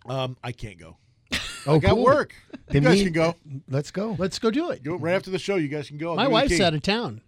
um, 0.06 0.36
I 0.42 0.52
can't 0.52 0.78
go. 0.78 0.96
Oh, 1.66 1.74
I 1.76 1.78
got 1.80 1.94
cool. 1.94 2.04
work. 2.04 2.34
Then 2.68 2.82
you 2.84 2.88
guys 2.88 2.98
me- 2.98 3.04
can 3.04 3.12
go. 3.12 3.34
Let's 3.68 3.90
go. 3.90 4.14
Let's 4.18 4.38
go 4.38 4.50
do 4.50 4.70
it. 4.70 4.82
Go 4.82 4.94
right 4.96 5.14
after 5.14 5.30
the 5.30 5.38
show. 5.38 5.56
You 5.56 5.68
guys 5.68 5.88
can 5.88 5.98
go. 5.98 6.10
I'll 6.10 6.16
My 6.16 6.22
give 6.22 6.30
you 6.30 6.38
the 6.38 6.54
wife's 6.54 6.60
out 6.60 6.74
of 6.74 6.82
town. 6.82 7.20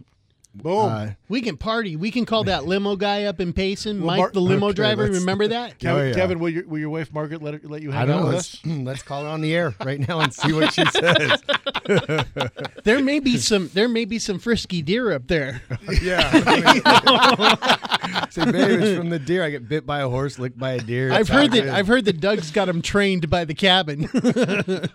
Boom. 0.52 0.88
Uh, 0.90 1.10
We 1.28 1.42
can 1.42 1.56
party. 1.56 1.94
We 1.94 2.10
can 2.10 2.26
call 2.26 2.42
that 2.44 2.64
limo 2.66 2.96
guy 2.96 3.24
up 3.24 3.40
in 3.40 3.52
Payson, 3.52 3.98
Well, 3.98 4.06
Mike, 4.08 4.18
Mar- 4.18 4.30
the 4.32 4.40
limo 4.40 4.66
Okay, 4.68 4.74
driver. 4.74 5.04
Remember 5.04 5.46
that? 5.46 5.78
Kevin, 5.78 6.02
oh, 6.02 6.06
yeah. 6.08 6.14
Kevin, 6.14 6.38
will 6.40 6.48
your 6.48 6.66
will 6.66 6.78
your 6.78 6.90
wife 6.90 7.12
Margaret 7.12 7.40
let 7.40 7.54
her, 7.54 7.60
let 7.62 7.82
you 7.82 7.90
I 7.92 7.94
hang 7.94 8.10
out 8.10 8.20
know. 8.20 8.24
with 8.26 8.34
Let's, 8.34 8.54
us? 8.54 8.60
let's 8.66 9.02
call 9.02 9.22
her 9.22 9.28
on 9.28 9.42
the 9.42 9.54
air 9.54 9.74
right 9.84 10.00
now 10.06 10.18
and 10.20 10.34
see 10.34 10.52
what 10.52 10.72
she 10.72 10.84
says. 10.90 11.42
There 12.84 13.02
may 13.02 13.20
be 13.20 13.36
some. 13.36 13.68
There 13.74 13.88
may 13.88 14.04
be 14.04 14.18
some 14.18 14.38
frisky 14.38 14.80
deer 14.82 15.12
up 15.12 15.26
there. 15.28 15.62
yeah. 16.02 16.30
Say, 18.30 18.44
babe, 18.44 18.80
it's 18.80 18.98
from 18.98 19.10
the 19.10 19.18
deer. 19.18 19.42
I 19.44 19.50
get 19.50 19.68
bit 19.68 19.86
by 19.86 20.00
a 20.00 20.08
horse, 20.08 20.38
licked 20.38 20.58
by 20.58 20.72
a 20.72 20.80
deer. 20.80 21.12
I've 21.12 21.28
heard 21.28 21.50
that. 21.52 21.68
I've 21.68 21.86
heard 21.86 22.04
that 22.06 22.20
Doug's 22.20 22.50
got 22.50 22.68
him 22.68 22.80
trained 22.82 23.28
by 23.28 23.44
the 23.44 23.54
cabin. 23.54 24.08
That 24.12 24.90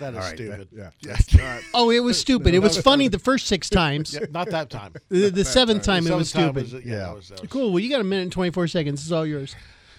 All 0.00 0.12
right, 0.12 0.34
stupid. 0.34 0.68
that- 0.72 0.92
yeah. 1.34 1.60
oh, 1.74 1.90
it 1.90 2.00
was 2.00 2.18
stupid. 2.20 2.54
It 2.54 2.60
was 2.60 2.78
funny 2.80 3.08
the 3.08 3.18
first 3.18 3.46
six 3.46 3.68
times. 3.70 4.14
Yeah, 4.14 4.26
not 4.30 4.50
that 4.50 4.70
time. 4.70 4.92
The, 5.08 5.30
the 5.30 5.44
seventh 5.44 5.82
time 5.82 6.04
it 6.06 6.10
Some 6.10 6.18
was 6.18 6.32
time 6.32 6.42
stupid. 6.52 6.72
was- 6.72 6.84
yeah, 6.84 6.92
Yeah. 6.92 6.98
that 6.98 7.14
was- 7.16 7.28
that 7.28 7.40
was- 7.40 7.50
Cool. 7.50 7.70
Well, 7.70 7.80
you 7.80 7.90
got 7.90 8.00
a 8.00 8.04
minute 8.04 8.22
and 8.22 8.32
twenty 8.32 8.50
four 8.50 8.66
seconds. 8.68 9.02
It's 9.02 9.12
all 9.12 9.26
yours. 9.26 9.54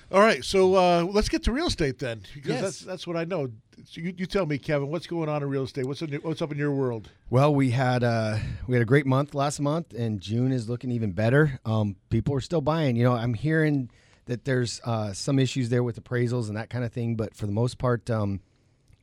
All 0.09 0.21
right, 0.21 0.41
so 0.41 0.75
uh, 0.75 1.03
let's 1.03 1.27
get 1.27 1.43
to 1.43 1.51
real 1.51 1.67
estate 1.67 1.99
then, 1.99 2.21
because 2.33 2.49
Yes. 2.49 2.61
that's 2.61 2.79
that's 2.79 3.07
what 3.07 3.17
I 3.17 3.25
know. 3.25 3.49
So 3.85 3.99
you, 4.01 4.13
you 4.17 4.25
tell 4.25 4.45
me, 4.45 4.57
Kevin, 4.57 4.87
what's 4.87 5.05
going 5.05 5.27
on 5.27 5.43
in 5.43 5.49
real 5.49 5.63
estate? 5.63 5.85
What's 5.85 6.01
in 6.01 6.07
your, 6.09 6.21
what's 6.21 6.41
up 6.41 6.49
in 6.51 6.57
your 6.57 6.71
world? 6.71 7.09
Well, 7.29 7.53
we 7.53 7.71
had 7.71 8.03
uh, 8.05 8.37
we 8.67 8.75
had 8.75 8.81
a 8.81 8.85
great 8.85 9.05
month 9.05 9.35
last 9.35 9.59
month, 9.59 9.93
and 9.93 10.21
June 10.21 10.51
is 10.53 10.69
looking 10.69 10.91
even 10.91 11.11
better. 11.11 11.59
Um, 11.65 11.97
people 12.09 12.33
are 12.35 12.41
still 12.41 12.61
buying. 12.61 12.95
You 12.95 13.03
know, 13.03 13.13
I'm 13.13 13.33
hearing 13.33 13.89
that 14.27 14.45
there's 14.45 14.79
uh, 14.85 15.11
some 15.13 15.39
issues 15.39 15.67
there 15.69 15.83
with 15.83 16.01
appraisals 16.01 16.47
and 16.47 16.55
that 16.55 16.69
kind 16.69 16.85
of 16.85 16.91
thing, 16.93 17.15
but 17.15 17.35
for 17.35 17.45
the 17.45 17.51
most 17.51 17.77
part, 17.77 18.09
um, 18.09 18.39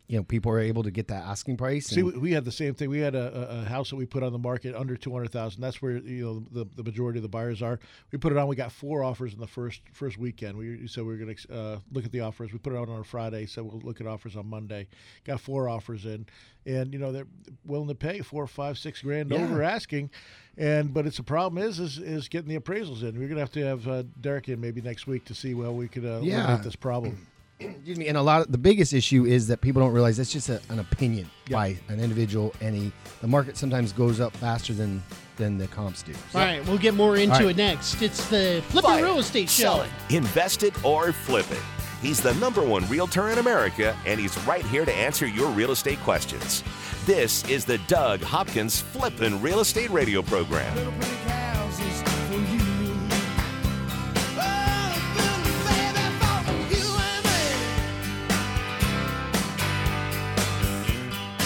you 0.06 0.18
know, 0.18 0.22
people 0.22 0.52
are 0.52 0.60
able 0.60 0.82
to 0.82 0.90
get 0.90 1.08
that 1.08 1.24
asking 1.24 1.56
price. 1.56 1.86
See, 1.86 2.00
and- 2.00 2.12
we, 2.12 2.18
we 2.18 2.32
had 2.32 2.44
the 2.44 2.52
same 2.52 2.74
thing. 2.74 2.90
We 2.90 2.98
had 2.98 3.14
a, 3.14 3.62
a, 3.62 3.64
house 3.64 3.88
that 3.90 3.96
we 3.96 4.04
put 4.04 4.22
on 4.22 4.32
the 4.32 4.38
market 4.38 4.74
under 4.74 4.96
two 4.96 5.10
hundred 5.12 5.32
thousand. 5.32 5.62
That's 5.62 5.80
where 5.80 5.96
you 5.96 6.24
know 6.24 6.44
the, 6.64 6.68
the 6.76 6.82
majority 6.82 7.18
of 7.18 7.22
the 7.22 7.28
buyers 7.28 7.62
are. 7.62 7.80
We 8.12 8.18
put 8.18 8.30
it 8.32 8.38
on. 8.38 8.46
We 8.46 8.56
got 8.56 8.70
four 8.70 9.02
offers 9.02 9.32
in 9.32 9.40
the 9.40 9.46
first 9.46 9.80
first 9.92 10.18
weekend. 10.18 10.58
We 10.58 10.86
said 10.88 11.04
we 11.04 11.16
were 11.16 11.24
going 11.24 11.34
to 11.34 11.54
uh, 11.54 11.78
look 11.90 12.04
at 12.04 12.12
the 12.12 12.20
offers. 12.20 12.52
We 12.52 12.58
put 12.58 12.74
it 12.74 12.76
out 12.76 12.88
on 12.90 13.00
a 13.00 13.04
Friday. 13.04 13.46
Said 13.46 13.64
we'll 13.64 13.80
look 13.80 14.00
at 14.00 14.06
offers 14.06 14.36
on 14.36 14.46
Monday. 14.46 14.88
Got 15.24 15.40
four 15.40 15.70
offers 15.70 16.04
in, 16.04 16.26
and 16.66 16.92
you 16.92 16.98
know 16.98 17.10
they're 17.10 17.26
willing 17.64 17.88
to 17.88 17.94
pay 17.94 18.20
four, 18.20 18.46
five, 18.46 18.76
six 18.76 19.00
grand 19.00 19.30
Yeah. 19.30 19.38
over 19.38 19.62
asking. 19.62 20.10
And 20.58 20.92
but 20.92 21.06
it's 21.06 21.16
the 21.16 21.22
problem 21.22 21.62
is 21.62 21.80
is, 21.80 21.98
is 21.98 22.28
getting 22.28 22.48
the 22.48 22.58
appraisals 22.60 23.02
in. 23.02 23.18
We're 23.18 23.28
going 23.28 23.34
to 23.36 23.40
have 23.40 23.52
to 23.52 23.64
have 23.64 23.88
uh, 23.88 24.02
Derek 24.20 24.48
in 24.50 24.60
maybe 24.60 24.80
next 24.82 25.06
week 25.06 25.24
to 25.24 25.34
see 25.34 25.54
well 25.54 25.74
we 25.74 25.88
could 25.88 26.04
uh, 26.04 26.20
Yeah. 26.22 26.40
eliminate 26.40 26.62
this 26.62 26.76
problem. 26.76 27.26
Excuse 27.70 27.98
me. 27.98 28.08
And 28.08 28.16
a 28.16 28.22
lot 28.22 28.42
of 28.42 28.52
the 28.52 28.58
biggest 28.58 28.92
issue 28.92 29.24
is 29.24 29.46
that 29.48 29.60
people 29.60 29.80
don't 29.82 29.92
realize 29.92 30.16
that's 30.16 30.32
just 30.32 30.48
a, 30.48 30.60
an 30.68 30.78
opinion 30.78 31.30
by 31.50 31.76
an 31.88 32.00
individual. 32.00 32.54
Any 32.60 32.92
the 33.20 33.26
market 33.26 33.56
sometimes 33.56 33.92
goes 33.92 34.20
up 34.20 34.34
faster 34.36 34.72
than 34.72 35.02
than 35.36 35.58
the 35.58 35.66
comps 35.68 36.02
do. 36.02 36.12
So- 36.32 36.38
All 36.38 36.44
right, 36.44 36.64
we'll 36.66 36.78
get 36.78 36.94
more 36.94 37.16
into 37.16 37.34
All 37.34 37.40
right. 37.42 37.50
it 37.50 37.56
next. 37.56 38.00
It's 38.02 38.28
the 38.28 38.62
Flipping 38.68 39.02
Real 39.02 39.18
Estate 39.18 39.50
Show. 39.50 39.84
Invest 40.10 40.62
it 40.62 40.84
or 40.84 41.12
flip 41.12 41.50
it. 41.50 41.62
He's 42.00 42.20
the 42.20 42.34
number 42.34 42.62
one 42.62 42.86
realtor 42.88 43.30
in 43.30 43.38
America, 43.38 43.96
and 44.06 44.20
he's 44.20 44.36
right 44.46 44.64
here 44.66 44.84
to 44.84 44.94
answer 44.94 45.26
your 45.26 45.48
real 45.52 45.70
estate 45.70 45.98
questions. 46.00 46.62
This 47.06 47.42
is 47.48 47.64
the 47.64 47.78
Doug 47.88 48.20
Hopkins 48.22 48.80
Flippin' 48.80 49.40
Real 49.40 49.60
Estate 49.60 49.90
Radio 49.90 50.20
Program. 50.22 50.76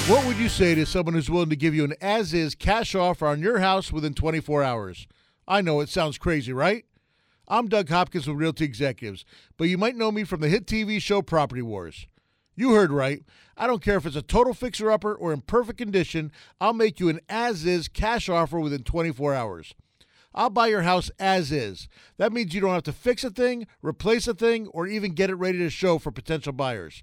What 0.09 0.27
would 0.27 0.38
you 0.38 0.49
say 0.49 0.75
to 0.75 0.87
someone 0.87 1.12
who's 1.12 1.29
willing 1.29 1.50
to 1.50 1.57
give 1.57 1.75
you 1.75 1.85
an 1.85 1.93
as 2.00 2.33
is 2.33 2.55
cash 2.55 2.95
offer 2.95 3.27
on 3.27 3.43
your 3.43 3.59
house 3.59 3.93
within 3.93 4.15
24 4.15 4.62
hours? 4.62 5.07
I 5.47 5.61
know 5.61 5.81
it 5.81 5.91
sounds 5.91 6.17
crazy, 6.17 6.50
right? 6.50 6.87
I'm 7.47 7.69
Doug 7.69 7.91
Hopkins 7.91 8.27
with 8.27 8.38
Realty 8.38 8.65
Executives, 8.65 9.27
but 9.59 9.69
you 9.69 9.77
might 9.77 9.97
know 9.97 10.11
me 10.11 10.25
from 10.25 10.41
the 10.41 10.49
hit 10.49 10.67
TV 10.67 10.99
show 10.99 11.21
Property 11.21 11.61
Wars. 11.61 12.07
You 12.57 12.73
heard 12.73 12.91
right. 12.91 13.23
I 13.55 13.67
don't 13.67 13.83
care 13.83 13.99
if 13.99 14.07
it's 14.07 14.17
a 14.17 14.23
total 14.23 14.55
fixer 14.55 14.91
upper 14.91 15.15
or 15.15 15.31
in 15.31 15.43
perfect 15.43 15.77
condition, 15.77 16.33
I'll 16.59 16.73
make 16.73 16.99
you 16.99 17.11
an 17.11 17.21
as 17.29 17.67
is 17.67 17.87
cash 17.87 18.31
offer 18.31 18.59
within 18.59 18.85
24 18.85 19.35
hours. 19.35 19.75
I'll 20.35 20.49
buy 20.49 20.69
your 20.69 20.83
house 20.83 21.11
as 21.19 21.53
is. 21.53 21.87
That 22.17 22.33
means 22.33 22.55
you 22.55 22.62
don't 22.62 22.73
have 22.73 22.83
to 22.85 22.95
fix 22.95 23.25
a 23.25 23.31
thing, 23.31 23.67
replace 23.83 24.27
a 24.27 24.33
thing, 24.33 24.69
or 24.69 24.87
even 24.87 25.12
get 25.12 25.29
it 25.29 25.35
ready 25.35 25.59
to 25.59 25.69
show 25.69 25.99
for 25.99 26.11
potential 26.11 26.55
buyers. 26.55 27.03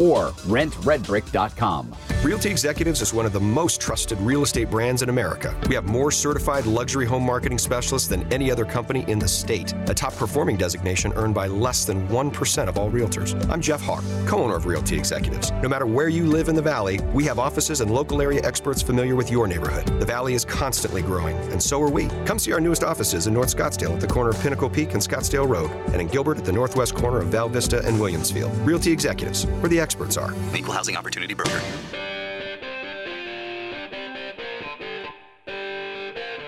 or 0.00 0.30
rentredbrick.com. 0.46 1.94
Realty 2.22 2.50
Executives 2.50 3.02
is 3.02 3.12
one 3.12 3.26
of 3.26 3.32
the 3.32 3.40
most 3.40 3.80
trusted 3.80 4.18
real 4.20 4.42
estate 4.42 4.70
brands 4.70 5.02
in 5.02 5.08
America. 5.08 5.54
We 5.68 5.74
have 5.74 5.84
more 5.84 6.10
certified 6.10 6.64
luxury 6.64 7.04
home 7.04 7.22
marketing 7.22 7.58
specialists 7.58 8.08
than 8.08 8.30
any 8.32 8.50
other 8.50 8.64
company 8.64 9.04
in 9.08 9.18
the 9.18 9.28
state, 9.28 9.74
a 9.88 9.94
top 9.94 10.14
performing 10.16 10.56
designation 10.56 11.12
earned 11.16 11.34
by 11.34 11.48
less 11.48 11.84
than 11.84 12.08
1% 12.08 12.68
of 12.68 12.78
all 12.78 12.90
realtors. 12.90 13.34
I'm 13.50 13.60
Jeff 13.60 13.82
Hawk, 13.82 14.02
co 14.26 14.42
owner 14.42 14.56
of 14.56 14.66
Realty 14.66 14.96
Executives. 14.96 15.50
No 15.62 15.68
matter 15.68 15.86
where 15.86 16.08
you 16.08 16.26
live 16.26 16.48
in 16.48 16.54
the 16.54 16.62
Valley, 16.62 16.98
we 17.12 17.24
have 17.24 17.38
offices 17.38 17.80
and 17.80 17.90
local 17.90 18.22
area 18.22 18.40
experts 18.42 18.80
familiar 18.80 19.16
with 19.16 19.30
your 19.30 19.46
neighborhood. 19.46 19.86
The 20.00 20.06
Valley 20.06 20.34
is 20.34 20.44
constantly 20.44 21.02
growing, 21.02 21.36
and 21.52 21.62
so 21.62 21.80
are 21.82 21.90
we. 21.90 22.08
Come 22.24 22.38
see 22.38 22.52
our 22.52 22.60
newest 22.60 22.84
offices 22.84 23.26
in 23.26 23.34
North 23.34 23.54
Scottsdale 23.54 23.94
at 23.94 24.00
the 24.00 24.06
corner 24.06 24.30
of 24.30 24.40
Pinnacle 24.40 24.70
Peak 24.70 24.94
and 24.94 25.02
Scottsdale 25.02 25.48
Road, 25.48 25.70
and 25.92 26.00
in 26.00 26.08
Gilbert 26.08 26.38
at 26.38 26.44
the 26.44 26.52
northwest 26.52 26.94
corner 26.94 27.18
of 27.18 27.26
Val 27.26 27.48
Vista 27.48 27.84
and 27.86 27.98
Williamsfield. 27.98 28.52
Realty 28.66 28.90
Executives, 28.90 29.44
where 29.46 29.68
the 29.68 29.80
experts 29.84 30.16
are. 30.16 30.32
Equal 30.56 30.72
Housing 30.72 30.96
Opportunity 30.96 31.34
Broker. 31.34 31.60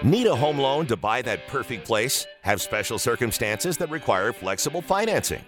Need 0.02 0.26
a 0.26 0.36
home 0.36 0.58
loan 0.58 0.86
to 0.86 0.96
buy 0.96 1.20
that 1.22 1.46
perfect 1.48 1.84
place? 1.84 2.26
Have 2.42 2.62
special 2.62 2.98
circumstances 2.98 3.76
that 3.78 3.90
require 3.90 4.32
flexible 4.32 4.80
financing? 4.80 5.42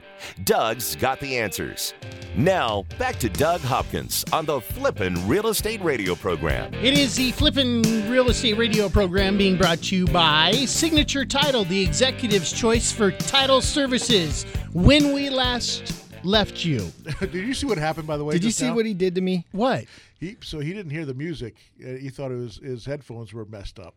Doug's 0.44 0.96
got 0.96 1.20
the 1.20 1.38
answers. 1.38 1.94
Now, 2.36 2.84
back 2.98 3.18
to 3.20 3.28
Doug 3.28 3.60
Hopkins 3.60 4.24
on 4.32 4.46
the 4.46 4.60
Flippin' 4.60 5.26
Real 5.28 5.46
Estate 5.48 5.82
Radio 5.82 6.14
program. 6.14 6.74
It 6.74 6.98
is 6.98 7.16
the 7.16 7.30
Flippin' 7.32 7.82
Real 8.10 8.28
Estate 8.30 8.58
Radio 8.58 8.88
program 8.88 9.38
being 9.38 9.56
brought 9.56 9.78
to 9.84 9.96
you 9.96 10.06
by 10.06 10.52
Signature 10.66 11.24
Title, 11.24 11.64
the 11.64 11.80
executive's 11.80 12.52
choice 12.52 12.90
for 12.90 13.12
title 13.12 13.60
services. 13.60 14.44
When 14.72 15.14
we 15.14 15.30
last 15.30 16.07
left 16.28 16.64
you. 16.64 16.92
Did 17.20 17.34
you 17.34 17.54
see 17.54 17.66
what 17.66 17.78
happened? 17.78 18.06
By 18.06 18.16
the 18.16 18.24
way, 18.24 18.34
Did 18.34 18.44
you 18.44 18.50
see 18.50 18.68
now? 18.68 18.74
what 18.76 18.86
he 18.86 18.94
did 18.94 19.14
to 19.16 19.20
me? 19.20 19.46
What? 19.52 19.84
He 20.20 20.36
so 20.42 20.60
he 20.60 20.72
didn't 20.72 20.90
hear 20.90 21.04
the 21.06 21.14
music. 21.14 21.56
Uh, 21.82 21.92
he 21.94 22.10
thought 22.10 22.30
it 22.30 22.36
was 22.36 22.56
his 22.56 22.84
headphones 22.84 23.32
were 23.32 23.44
messed 23.46 23.78
up, 23.78 23.94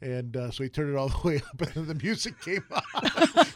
and 0.00 0.36
uh, 0.36 0.50
so 0.50 0.62
he 0.64 0.68
turned 0.68 0.92
it 0.92 0.96
all 0.96 1.08
the 1.22 1.28
way 1.28 1.36
up, 1.36 1.60
and 1.60 1.70
then 1.74 1.86
the 1.86 1.94
music 2.02 2.40
came 2.40 2.64
on, 2.70 2.82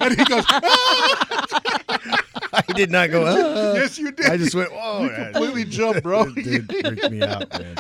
and 0.01 0.19
he 0.19 0.25
goes, 0.25 0.45
I 0.49 2.63
did 2.75 2.91
not 2.91 3.11
go. 3.11 3.25
"Ah." 3.27 3.75
"Yes, 3.75 3.99
you 3.99 4.13
did." 4.13 4.27
I 4.27 4.37
just 4.37 4.55
went, 4.55 4.73
"Whoa!" 4.73 5.05
You 5.05 5.11
completely 5.11 5.65
jumped, 5.65 6.03
bro. 6.03 6.33
It 6.37 6.67
did 6.69 6.87
freak 6.87 7.11
me 7.11 7.23
out, 7.23 7.51
man. 7.59 7.77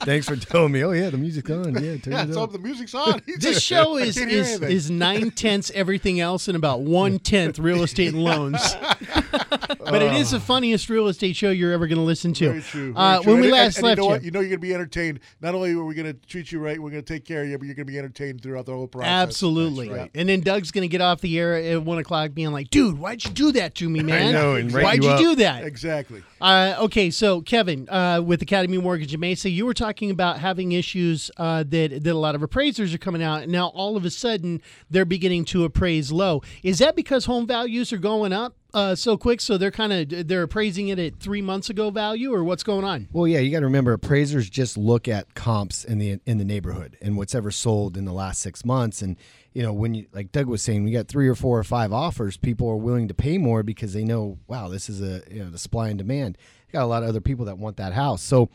Thanks 0.00 0.28
for 0.28 0.36
telling 0.36 0.72
me. 0.72 0.84
Oh 0.84 0.92
yeah, 0.92 1.10
the 1.10 1.18
music's 1.18 1.50
on. 1.50 1.74
Yeah, 1.74 1.96
turn 1.96 2.12
Yeah, 2.12 2.22
it 2.22 2.28
it's 2.28 2.36
up. 2.36 2.48
on. 2.48 2.52
The 2.52 2.58
music's 2.60 2.94
on. 2.94 3.20
This 3.38 3.62
show 3.62 3.96
is 3.96 4.16
is, 4.16 4.60
is 4.60 4.90
nine 4.90 5.30
tenths 5.32 5.70
everything 5.74 6.20
else 6.20 6.46
and 6.48 6.56
about 6.56 6.82
one 6.82 7.18
tenth 7.18 7.58
real 7.58 7.82
estate 7.82 8.14
and 8.14 8.22
loans. 8.22 8.76
but 9.30 10.02
it 10.02 10.12
is 10.14 10.30
the 10.30 10.40
funniest 10.40 10.88
real 10.88 11.08
estate 11.08 11.34
show 11.36 11.50
you're 11.50 11.72
ever 11.72 11.86
going 11.86 11.98
to 11.98 12.04
listen 12.04 12.32
to. 12.34 12.48
Very 12.50 12.62
true. 12.62 12.92
very 12.92 12.94
Uh, 12.96 13.22
true. 13.22 13.32
when 13.32 13.40
we 13.40 13.46
And- 13.48 13.54
and- 13.56 13.64
last 13.64 13.78
and 13.78 13.86
left 13.86 13.98
you 13.98 14.02
know 14.02 14.08
you, 14.08 14.10
what? 14.14 14.22
You 14.24 14.30
know 14.30 14.40
you're 14.40 14.48
going 14.50 14.60
to 14.60 14.66
be 14.66 14.74
entertained. 14.74 15.20
Not 15.40 15.54
only 15.54 15.72
are 15.72 15.84
we 15.84 15.94
going 15.94 16.06
to 16.12 16.26
treat 16.26 16.52
you 16.52 16.60
right, 16.60 16.80
we're 16.80 16.90
going 16.90 17.02
to 17.02 17.12
take 17.14 17.24
care 17.24 17.42
of 17.42 17.48
you, 17.48 17.58
but 17.58 17.66
you're 17.66 17.74
going 17.74 17.86
to 17.86 17.92
be 17.92 17.98
entertained 17.98 18.42
throughout 18.42 18.66
the 18.66 18.72
whole 18.72 18.86
process. 18.86 19.08
Absolutely. 19.10 19.88
That's 19.88 19.98
right. 20.00 20.10
And 20.14 20.28
then 20.28 20.40
Doug's 20.42 20.70
going 20.70 20.82
to 20.82 20.92
get 20.92 21.00
off 21.00 21.20
the 21.20 21.38
air 21.38 21.54
at 21.56 21.82
one 21.82 21.98
o'clock 21.98 22.34
being 22.34 22.52
like, 22.52 22.70
dude, 22.70 22.98
why'd 22.98 23.24
you 23.24 23.30
do 23.30 23.52
that 23.52 23.74
to 23.76 23.88
me, 23.88 24.00
man? 24.02 24.32
know, 24.32 24.54
and 24.54 24.70
rate 24.72 24.84
why'd 24.84 25.02
you 25.02 25.08
you, 25.08 25.14
up." 25.14 25.18
do 25.20 25.34
that? 25.36 25.64
Exactly. 25.64 26.22
Uh, 26.40 26.76
okay, 26.80 27.10
so 27.10 27.40
Kevin, 27.40 27.88
uh, 27.88 28.22
with 28.24 28.40
Academy 28.42 28.78
Mortgage 28.78 29.12
in 29.12 29.18
Mesa, 29.20 29.50
you 29.50 29.66
were 29.66 29.74
talking 29.74 29.87
about 30.10 30.38
having 30.38 30.72
issues 30.72 31.30
uh, 31.36 31.64
that 31.68 32.04
that 32.04 32.12
a 32.12 32.14
lot 32.14 32.34
of 32.34 32.42
appraisers 32.42 32.94
are 32.94 32.98
coming 32.98 33.22
out, 33.22 33.42
and 33.42 33.52
now 33.52 33.68
all 33.68 33.96
of 33.96 34.04
a 34.04 34.10
sudden 34.10 34.60
they're 34.90 35.04
beginning 35.04 35.44
to 35.46 35.64
appraise 35.64 36.12
low. 36.12 36.42
Is 36.62 36.78
that 36.78 36.94
because 36.94 37.24
home 37.24 37.46
values 37.46 37.92
are 37.92 37.98
going 37.98 38.32
up 38.32 38.54
uh, 38.74 38.94
so 38.94 39.16
quick, 39.16 39.40
so 39.40 39.56
they're 39.56 39.70
kind 39.70 39.92
of 39.92 40.28
they're 40.28 40.42
appraising 40.42 40.88
it 40.88 40.98
at 40.98 41.18
three 41.18 41.40
months 41.40 41.70
ago 41.70 41.90
value, 41.90 42.34
or 42.34 42.44
what's 42.44 42.62
going 42.62 42.84
on? 42.84 43.08
Well, 43.12 43.26
yeah, 43.26 43.38
you 43.38 43.50
got 43.50 43.60
to 43.60 43.66
remember 43.66 43.92
appraisers 43.92 44.50
just 44.50 44.76
look 44.76 45.08
at 45.08 45.34
comps 45.34 45.84
in 45.84 45.98
the 45.98 46.20
in 46.26 46.38
the 46.38 46.44
neighborhood 46.44 46.96
and 47.00 47.16
what's 47.16 47.34
ever 47.34 47.50
sold 47.50 47.96
in 47.96 48.04
the 48.04 48.12
last 48.12 48.40
six 48.40 48.64
months. 48.64 49.00
And 49.00 49.16
you 49.54 49.62
know, 49.62 49.72
when 49.72 49.94
you 49.94 50.06
like 50.12 50.32
Doug 50.32 50.46
was 50.46 50.62
saying, 50.62 50.84
we 50.84 50.92
got 50.92 51.08
three 51.08 51.28
or 51.28 51.34
four 51.34 51.58
or 51.58 51.64
five 51.64 51.92
offers, 51.92 52.36
people 52.36 52.68
are 52.68 52.76
willing 52.76 53.08
to 53.08 53.14
pay 53.14 53.38
more 53.38 53.62
because 53.62 53.94
they 53.94 54.04
know, 54.04 54.38
wow, 54.46 54.68
this 54.68 54.90
is 54.90 55.00
a 55.00 55.22
you 55.32 55.42
know 55.42 55.50
the 55.50 55.58
supply 55.58 55.88
and 55.88 55.98
demand. 55.98 56.36
You 56.68 56.72
got 56.72 56.84
a 56.84 56.86
lot 56.86 57.02
of 57.02 57.08
other 57.08 57.22
people 57.22 57.46
that 57.46 57.56
want 57.56 57.78
that 57.78 57.94
house, 57.94 58.22
so 58.22 58.50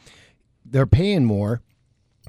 they're 0.66 0.88
paying 0.88 1.26
more, 1.26 1.62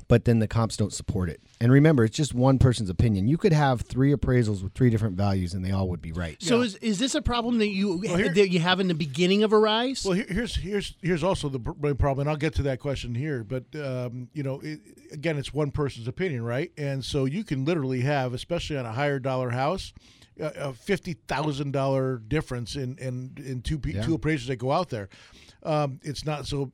but 0.08 0.24
then 0.24 0.38
the 0.40 0.48
comps 0.48 0.76
don't 0.76 0.92
support 0.92 1.28
it. 1.30 1.40
And 1.60 1.70
remember, 1.72 2.04
it's 2.04 2.16
just 2.16 2.34
one 2.34 2.58
person's 2.58 2.90
opinion. 2.90 3.28
You 3.28 3.38
could 3.38 3.52
have 3.52 3.82
three 3.82 4.12
appraisals 4.12 4.62
with 4.62 4.74
three 4.74 4.90
different 4.90 5.16
values, 5.16 5.54
and 5.54 5.64
they 5.64 5.70
all 5.70 5.88
would 5.88 6.02
be 6.02 6.12
right. 6.12 6.36
So 6.42 6.60
is 6.62 6.74
is 6.76 6.98
this 6.98 7.14
a 7.14 7.22
problem 7.22 7.58
that 7.58 7.68
you 7.68 8.00
here- 8.00 8.28
that 8.34 8.50
you 8.50 8.58
have 8.58 8.80
in 8.80 8.88
the 8.88 8.94
beginning 8.94 9.44
of 9.44 9.52
a 9.52 9.58
rise? 9.58 10.04
Well, 10.04 10.14
here, 10.14 10.26
here's 10.28 10.56
here's 10.56 10.94
here's 11.00 11.22
also 11.22 11.48
the 11.48 11.60
problem, 11.60 12.20
and 12.26 12.28
I'll 12.28 12.36
get 12.36 12.54
to 12.56 12.62
that 12.64 12.80
question 12.80 13.14
here. 13.14 13.44
But 13.44 13.64
um, 13.76 14.28
you 14.34 14.42
know, 14.42 14.60
it, 14.60 14.80
again, 15.12 15.38
it's 15.38 15.54
one 15.54 15.70
person's 15.70 16.08
opinion, 16.08 16.42
right? 16.44 16.72
And 16.76 17.04
so 17.04 17.24
you 17.24 17.44
can 17.44 17.64
literally 17.64 18.00
have, 18.00 18.34
especially 18.34 18.76
on 18.76 18.84
a 18.84 18.92
higher 18.92 19.20
dollar 19.20 19.50
house, 19.50 19.92
a, 20.38 20.46
a 20.56 20.72
fifty 20.74 21.14
thousand 21.28 21.70
dollar 21.70 22.18
difference 22.18 22.74
in 22.74 22.98
in 22.98 23.38
in 23.42 23.62
two 23.62 23.78
pe- 23.78 23.92
two 24.04 24.14
appraisers 24.14 24.48
that 24.48 24.56
go 24.56 24.72
out 24.72 24.90
there. 24.90 25.08
Um, 25.66 25.98
it's 26.02 26.26
not 26.26 26.46
so, 26.46 26.70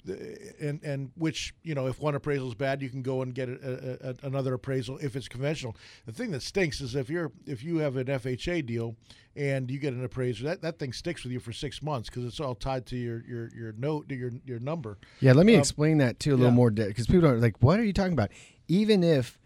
and 0.60 0.82
and 0.82 1.12
which 1.14 1.54
you 1.62 1.76
know, 1.76 1.86
if 1.86 2.00
one 2.00 2.16
appraisal 2.16 2.48
is 2.48 2.54
bad, 2.54 2.82
you 2.82 2.88
can 2.88 3.02
go 3.02 3.22
and 3.22 3.32
get 3.32 3.48
a, 3.48 3.98
a, 4.02 4.10
a, 4.10 4.14
another 4.26 4.54
appraisal 4.54 4.98
if 4.98 5.14
it's 5.14 5.28
conventional. 5.28 5.76
The 6.06 6.12
thing 6.12 6.32
that 6.32 6.42
stinks 6.42 6.80
is 6.80 6.96
if 6.96 7.08
you're 7.08 7.30
if 7.46 7.62
you 7.62 7.78
have 7.78 7.96
an 7.96 8.06
FHA 8.08 8.66
deal 8.66 8.96
and 9.36 9.70
you 9.70 9.78
get 9.78 9.92
an 9.94 10.02
appraiser, 10.04 10.42
that, 10.44 10.62
that 10.62 10.80
thing 10.80 10.92
sticks 10.92 11.22
with 11.22 11.32
you 11.32 11.38
for 11.38 11.52
six 11.52 11.82
months 11.82 12.08
because 12.10 12.24
it's 12.24 12.40
all 12.40 12.56
tied 12.56 12.84
to 12.86 12.96
your 12.96 13.22
your 13.28 13.48
your 13.54 13.72
note 13.74 14.08
to 14.08 14.16
your 14.16 14.32
your 14.44 14.58
number. 14.58 14.98
Yeah, 15.20 15.34
let 15.34 15.46
me 15.46 15.54
Um, 15.54 15.60
explain 15.60 15.98
that 15.98 16.18
too 16.18 16.30
a 16.30 16.36
little 16.36 16.46
yeah. 16.46 16.54
more 16.54 16.70
because 16.72 17.06
people 17.06 17.28
are 17.28 17.38
like, 17.38 17.62
"What 17.62 17.78
are 17.78 17.84
you 17.84 17.92
talking 17.92 18.14
about?" 18.14 18.30
Even 18.66 19.04
if 19.04 19.38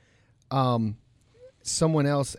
um, 0.51 0.97
someone 1.63 2.07
else 2.07 2.35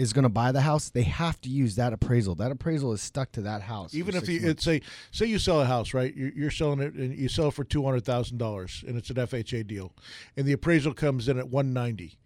is 0.00 0.14
going 0.14 0.22
to 0.22 0.30
buy 0.30 0.50
the 0.50 0.62
house, 0.62 0.88
they 0.88 1.02
have 1.02 1.38
to 1.42 1.50
use 1.50 1.76
that 1.76 1.92
appraisal. 1.92 2.34
That 2.34 2.50
appraisal 2.50 2.92
is 2.94 3.02
stuck 3.02 3.32
to 3.32 3.42
that 3.42 3.60
house. 3.60 3.94
Even 3.94 4.14
if 4.14 4.28
you, 4.30 4.40
months. 4.40 4.66
it's 4.66 4.68
a 4.68 4.80
say 5.10 5.26
you 5.26 5.38
sell 5.38 5.60
a 5.60 5.66
house, 5.66 5.92
right? 5.92 6.14
You're, 6.16 6.32
you're 6.32 6.50
selling 6.50 6.80
it 6.80 6.94
and 6.94 7.14
you 7.14 7.28
sell 7.28 7.48
it 7.48 7.54
for 7.54 7.64
two 7.64 7.84
hundred 7.84 8.06
thousand 8.06 8.38
dollars, 8.38 8.82
and 8.86 8.96
it's 8.96 9.10
an 9.10 9.16
FHA 9.16 9.66
deal, 9.66 9.92
and 10.38 10.46
the 10.46 10.52
appraisal 10.52 10.94
comes 10.94 11.28
in 11.28 11.38
at 11.38 11.48
one 11.48 11.74
ninety, 11.74 12.18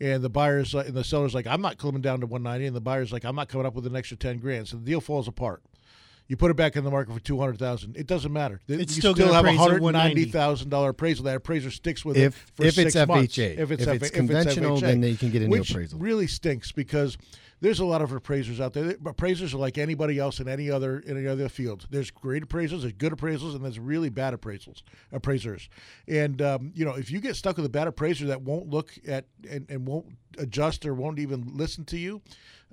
and 0.00 0.24
the 0.24 0.30
buyer's 0.30 0.72
like, 0.72 0.88
and 0.88 0.96
the 0.96 1.04
seller's 1.04 1.34
like, 1.34 1.46
I'm 1.46 1.60
not 1.60 1.76
coming 1.76 2.00
down 2.00 2.20
to 2.20 2.26
one 2.26 2.42
ninety, 2.42 2.64
and 2.64 2.74
the 2.74 2.80
buyer's 2.80 3.12
like, 3.12 3.24
I'm 3.24 3.36
not 3.36 3.48
coming 3.48 3.66
up 3.66 3.74
with 3.74 3.86
an 3.86 3.94
extra 3.94 4.16
ten 4.16 4.38
grand, 4.38 4.68
so 4.68 4.78
the 4.78 4.84
deal 4.84 5.02
falls 5.02 5.28
apart. 5.28 5.62
You 6.28 6.36
put 6.36 6.50
it 6.50 6.58
back 6.58 6.76
in 6.76 6.84
the 6.84 6.90
market 6.90 7.14
for 7.14 7.20
two 7.20 7.38
hundred 7.40 7.58
thousand. 7.58 7.96
It 7.96 8.06
doesn't 8.06 8.32
matter. 8.32 8.60
It's 8.68 8.94
you 8.96 9.00
still 9.00 9.14
still 9.14 9.32
have 9.32 9.46
a 9.46 9.54
hundred 9.54 9.82
ninety 9.82 10.26
thousand 10.26 10.68
dollar 10.68 10.90
appraisal. 10.90 11.24
That 11.24 11.36
appraiser 11.36 11.70
sticks 11.70 12.04
with 12.04 12.18
If- 12.18 12.36
it 12.36 12.50
for 12.54 12.66
if 12.66 12.78
it's 12.78 12.92
six 12.92 13.08
months. 13.08 13.34
FHA. 13.38 13.58
If 13.58 13.70
it's, 13.70 13.82
If 13.82 13.88
F- 13.88 13.94
it's 13.96 14.06
if 14.08 14.12
conventional, 14.12 14.76
FHA, 14.76 14.80
then 14.82 15.00
they 15.00 15.14
can 15.16 15.30
get 15.30 15.40
a 15.40 15.46
new 15.46 15.50
which 15.52 15.70
appraisal. 15.70 15.98
Really 15.98 16.26
stinks 16.26 16.70
because 16.70 17.16
there's 17.60 17.80
a 17.80 17.84
lot 17.86 18.02
of 18.02 18.12
appraisers 18.12 18.60
out 18.60 18.74
there. 18.74 18.94
Appraisers 19.06 19.54
are 19.54 19.58
like 19.58 19.78
anybody 19.78 20.18
else 20.18 20.38
in 20.38 20.48
any 20.48 20.70
other 20.70 20.98
in 21.00 21.16
any 21.16 21.26
other 21.26 21.48
field. 21.48 21.86
There's 21.88 22.10
great 22.10 22.46
appraisals, 22.46 22.82
there's 22.82 22.92
good 22.92 23.12
appraisals, 23.14 23.54
and 23.54 23.64
there's 23.64 23.78
really 23.78 24.10
bad 24.10 24.38
appraisals 24.38 24.82
appraisers. 25.12 25.70
And 26.06 26.42
um, 26.42 26.72
you 26.74 26.84
know, 26.84 26.92
if 26.92 27.10
you 27.10 27.20
get 27.20 27.36
stuck 27.36 27.56
with 27.56 27.64
a 27.64 27.70
bad 27.70 27.88
appraiser 27.88 28.26
that 28.26 28.42
won't 28.42 28.68
look 28.68 28.92
at 29.08 29.24
and, 29.50 29.64
and 29.70 29.86
won't 29.88 30.06
adjust 30.36 30.84
or 30.84 30.92
won't 30.92 31.18
even 31.18 31.52
listen 31.54 31.86
to 31.86 31.96
you, 31.96 32.20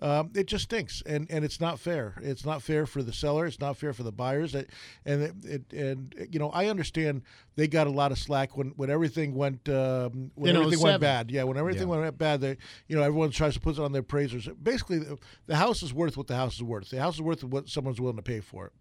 um, 0.01 0.31
it 0.35 0.47
just 0.47 0.65
stinks, 0.65 1.01
and 1.05 1.25
and 1.29 1.45
it's 1.45 1.61
not 1.61 1.79
fair. 1.79 2.15
It's 2.21 2.45
not 2.45 2.61
fair 2.61 2.85
for 2.85 3.01
the 3.01 3.13
seller. 3.13 3.45
It's 3.45 3.59
not 3.59 3.77
fair 3.77 3.93
for 3.93 4.03
the 4.03 4.11
buyers. 4.11 4.53
It, 4.53 4.69
and 5.05 5.23
it, 5.23 5.35
it 5.43 5.73
and 5.73 6.27
you 6.31 6.37
know, 6.37 6.49
I 6.49 6.67
understand 6.67 7.21
they 7.55 7.67
got 7.67 7.87
a 7.87 7.91
lot 7.91 8.11
of 8.11 8.17
slack 8.17 8.57
when 8.57 8.69
when 8.71 8.89
everything 8.89 9.35
went 9.35 9.69
um, 9.69 10.31
when 10.35 10.49
In 10.49 10.57
everything 10.57 10.79
07. 10.79 10.83
went 10.83 11.01
bad. 11.01 11.31
Yeah, 11.31 11.43
when 11.43 11.57
everything 11.57 11.87
went 11.87 12.17
bad, 12.17 12.41
they 12.41 12.57
you 12.87 12.97
know 12.97 13.03
everyone 13.03 13.31
tries 13.31 13.53
to 13.53 13.61
put 13.61 13.77
it 13.77 13.81
on 13.81 13.93
their 13.93 14.01
appraisers. 14.01 14.49
Basically, 14.61 14.99
the, 14.99 15.17
the 15.47 15.55
house 15.55 15.81
is 15.81 15.93
worth 15.93 16.17
what 16.17 16.27
the 16.27 16.35
house 16.35 16.55
is 16.55 16.63
worth. 16.63 16.89
The 16.89 16.99
house 16.99 17.15
is 17.15 17.21
worth 17.21 17.43
what 17.45 17.69
someone's 17.69 18.01
willing 18.01 18.17
to 18.17 18.21
pay 18.23 18.41
for 18.41 18.65
it. 18.67 18.73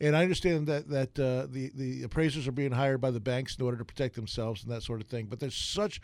And 0.00 0.16
I 0.16 0.22
understand 0.22 0.66
that 0.68 0.88
that 0.88 1.18
uh, 1.18 1.46
the 1.50 1.72
the 1.74 2.04
appraisers 2.04 2.48
are 2.48 2.52
being 2.52 2.72
hired 2.72 3.02
by 3.02 3.10
the 3.10 3.20
banks 3.20 3.56
in 3.56 3.64
order 3.64 3.76
to 3.76 3.84
protect 3.84 4.16
themselves 4.16 4.62
and 4.62 4.72
that 4.72 4.82
sort 4.82 5.02
of 5.02 5.08
thing. 5.08 5.26
But 5.26 5.40
there's 5.40 5.54
such 5.54 6.00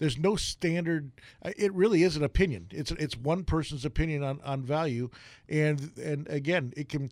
there's 0.00 0.18
no 0.18 0.34
standard. 0.34 1.12
uh, 1.44 1.52
It 1.56 1.72
really 1.72 2.02
is 2.02 2.16
an 2.16 2.24
opinion. 2.24 2.66
It's 2.72 2.90
it's 2.90 3.16
one 3.16 3.44
person's 3.44 3.84
opinion 3.84 4.24
on, 4.24 4.40
on 4.42 4.62
value, 4.62 5.10
and 5.48 5.92
and 5.96 6.26
again, 6.28 6.72
it 6.76 6.88
can. 6.88 7.10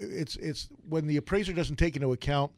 It's 0.00 0.36
it's 0.36 0.70
when 0.88 1.06
the 1.06 1.18
appraiser 1.18 1.52
doesn't 1.52 1.76
take 1.76 1.96
into 1.96 2.12
account 2.12 2.52